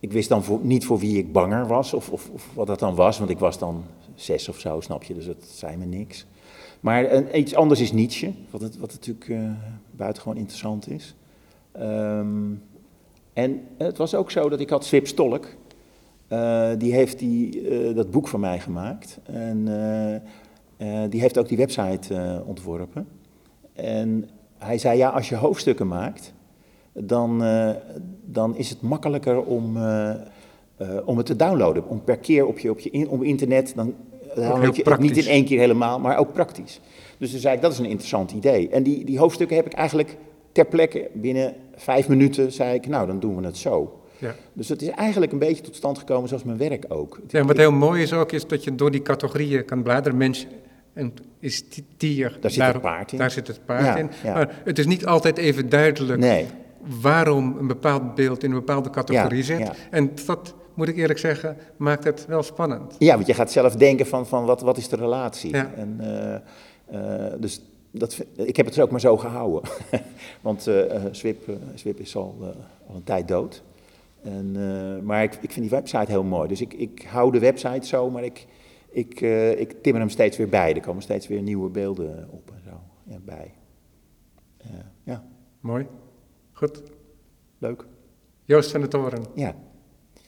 ik 0.00 0.12
wist 0.12 0.28
dan 0.28 0.44
voor, 0.44 0.60
niet 0.62 0.84
voor 0.84 0.98
wie 0.98 1.18
ik 1.18 1.32
banger 1.32 1.66
was 1.66 1.94
of, 1.94 2.10
of, 2.10 2.30
of 2.30 2.50
wat 2.54 2.66
dat 2.66 2.78
dan 2.78 2.94
was, 2.94 3.18
want 3.18 3.30
ik 3.30 3.38
was 3.38 3.58
dan 3.58 3.84
zes 4.20 4.48
of 4.48 4.58
zo, 4.58 4.80
snap 4.80 5.02
je, 5.02 5.14
dus 5.14 5.26
dat 5.26 5.44
zei 5.44 5.76
me 5.76 5.84
niks. 5.84 6.26
Maar 6.80 7.04
eh, 7.04 7.40
iets 7.40 7.54
anders 7.54 7.80
is 7.80 7.92
Nietzsche, 7.92 8.32
wat, 8.50 8.76
wat 8.76 8.92
natuurlijk 8.92 9.28
eh 9.28 9.50
buitengewoon 9.90 10.36
interessant 10.36 10.90
is. 10.90 11.14
Ehm, 11.72 12.52
en 13.32 13.60
het 13.78 13.96
was 13.96 14.14
ook 14.14 14.30
zo 14.30 14.48
dat 14.48 14.60
ik 14.60 14.70
had 14.70 14.84
Swip 14.84 15.06
Stolk, 15.06 15.46
eh, 16.28 16.70
die 16.78 16.92
heeft 16.92 17.18
die, 17.18 17.62
dat 17.94 18.10
boek 18.10 18.28
van 18.28 18.40
mij 18.40 18.60
gemaakt. 18.60 19.18
En 19.22 19.64
die 21.10 21.20
heeft 21.20 21.38
ook 21.38 21.48
die 21.48 21.56
website 21.56 22.42
ontworpen. 22.46 23.08
En 23.72 24.28
hij 24.58 24.78
zei, 24.78 24.98
ja, 24.98 25.08
als 25.08 25.28
je 25.28 25.36
hoofdstukken 25.36 25.86
maakt, 25.86 26.32
dan, 26.92 27.42
dan 28.24 28.56
is 28.56 28.70
het 28.70 28.80
makkelijker 28.80 29.42
om, 29.42 29.76
om 31.04 31.16
het 31.16 31.26
te 31.26 31.36
downloaden. 31.36 31.88
Om 31.88 32.04
per 32.04 32.18
keer 32.18 32.46
op 32.46 32.58
je, 32.58 32.70
op 32.70 32.78
je 32.78 32.90
in, 32.90 33.08
op 33.08 33.22
internet, 33.22 33.72
dan 33.74 33.94
je 34.34 34.82
het 34.84 34.98
niet 34.98 35.16
in 35.16 35.26
één 35.26 35.44
keer 35.44 35.58
helemaal, 35.58 36.00
maar 36.00 36.18
ook 36.18 36.32
praktisch. 36.32 36.80
Dus 37.18 37.30
toen 37.30 37.40
zei 37.40 37.54
ik, 37.56 37.62
dat 37.62 37.72
is 37.72 37.78
een 37.78 37.84
interessant 37.84 38.32
idee. 38.32 38.68
En 38.68 38.82
die, 38.82 39.04
die 39.04 39.18
hoofdstukken 39.18 39.56
heb 39.56 39.66
ik 39.66 39.72
eigenlijk 39.72 40.16
ter 40.52 40.64
plekke 40.64 41.08
binnen 41.12 41.54
vijf 41.76 42.08
minuten, 42.08 42.52
zei 42.52 42.74
ik, 42.74 42.86
nou, 42.86 43.06
dan 43.06 43.20
doen 43.20 43.36
we 43.40 43.46
het 43.46 43.56
zo. 43.56 44.00
Ja. 44.18 44.34
Dus 44.52 44.68
het 44.68 44.82
is 44.82 44.88
eigenlijk 44.88 45.32
een 45.32 45.38
beetje 45.38 45.62
tot 45.62 45.76
stand 45.76 45.98
gekomen 45.98 46.28
zoals 46.28 46.44
mijn 46.44 46.58
werk 46.58 46.84
ook. 46.88 47.20
Ja, 47.28 47.44
wat 47.44 47.56
heel 47.56 47.72
mooi 47.72 48.02
is 48.02 48.12
ook, 48.12 48.32
is 48.32 48.46
dat 48.46 48.64
je 48.64 48.74
door 48.74 48.90
die 48.90 49.02
categorieën 49.02 49.64
kan 49.64 49.82
bladeren. 49.82 50.18
Mens 50.18 50.46
en 50.92 51.14
is 51.40 51.64
tier. 51.96 52.36
Daar 52.40 52.50
zit 52.50 52.62
het 52.64 52.80
paard 52.80 53.12
in. 53.12 53.18
Daar 53.18 53.30
zit 53.30 53.46
het 53.46 53.60
paard 53.64 53.84
Ja, 53.84 53.96
in. 53.96 54.10
ja. 54.24 54.32
Maar 54.34 54.60
het 54.64 54.78
is 54.78 54.86
niet 54.86 55.06
altijd 55.06 55.38
even 55.38 55.68
duidelijk 55.68 56.20
Nee, 56.20 56.46
waarom 57.00 57.56
een 57.58 57.66
bepaald 57.66 58.14
beeld 58.14 58.42
in 58.44 58.50
een 58.50 58.56
bepaalde 58.56 58.90
categorie 58.90 59.42
zit. 59.42 59.70
En 59.90 60.10
dat, 60.26 60.54
moet 60.78 60.88
ik 60.88 60.96
eerlijk 60.96 61.18
zeggen, 61.18 61.56
maakt 61.76 62.04
het 62.04 62.26
wel 62.26 62.42
spannend. 62.42 62.94
ja, 62.98 63.14
want 63.14 63.26
je 63.26 63.34
gaat 63.34 63.52
zelf 63.52 63.76
denken 63.76 64.06
van, 64.06 64.26
van 64.26 64.44
wat, 64.44 64.60
wat 64.60 64.76
is 64.76 64.88
de 64.88 64.96
relatie? 64.96 65.54
Ja. 65.54 65.72
En, 65.76 65.96
eh, 66.00 66.34
eh, 67.26 67.32
dus 67.40 67.62
dat, 67.90 68.24
ik 68.36 68.56
heb 68.56 68.66
het 68.66 68.76
er 68.76 68.82
ook 68.82 68.90
maar 68.90 69.00
zo 69.00 69.16
gehouden. 69.16 69.70
Want 70.40 70.66
eh, 70.66 71.04
Swip, 71.10 71.50
Swip 71.74 72.00
is 72.00 72.16
al, 72.16 72.54
al 72.86 72.94
een 72.94 73.04
tijd 73.04 73.28
dood. 73.28 73.62
En, 74.22 74.56
maar 75.04 75.22
ik, 75.22 75.34
ik 75.34 75.52
vind 75.52 75.60
die 75.60 75.78
website 75.78 76.10
heel 76.10 76.22
mooi. 76.22 76.48
Dus 76.48 76.60
ik, 76.60 76.74
ik 76.74 77.06
hou 77.08 77.32
de 77.32 77.38
website 77.38 77.86
zo, 77.86 78.10
maar 78.10 78.24
ik, 78.24 78.46
ik, 78.90 79.20
ik 79.58 79.82
timmer 79.82 80.00
hem 80.00 80.10
steeds 80.10 80.36
weer 80.36 80.48
bij. 80.48 80.74
Er 80.74 80.80
komen 80.80 81.02
steeds 81.02 81.28
weer 81.28 81.42
nieuwe 81.42 81.68
beelden 81.68 82.28
op 82.30 82.50
en 82.54 82.60
zo 82.64 82.80
ja, 83.04 83.18
bij. 83.24 83.54
Ja, 85.04 85.24
Mooi. 85.60 85.86
Goed. 86.52 86.82
leuk. 87.58 87.84
Joost 88.44 88.70
van 88.70 88.80
der 88.80 88.88
Toren, 88.88 89.24
Ja, 89.34 89.54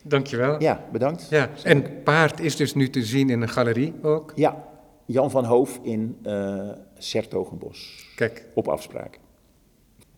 dankjewel. 0.05 0.61
ja 0.63 0.85
bedankt. 0.93 1.27
Ja, 1.31 1.51
en 1.65 2.03
paard 2.03 2.41
is 2.41 2.57
dus 2.57 2.75
nu 2.75 2.91
te 2.91 3.05
zien 3.05 3.31
in 3.31 3.41
een 3.43 3.49
galerie 3.49 3.95
ook. 4.03 4.33
Ja, 4.35 4.65
Jan 5.07 5.31
van 5.31 5.45
Hoof 5.45 5.81
in 5.83 6.19
eh 6.23 6.69
Sertogenbos. 6.99 8.07
Kijk, 8.17 8.47
Op 8.55 8.69
afspraak. 8.69 9.19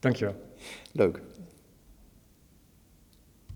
dankjewel. 0.01 0.35
Leuk. 0.93 1.20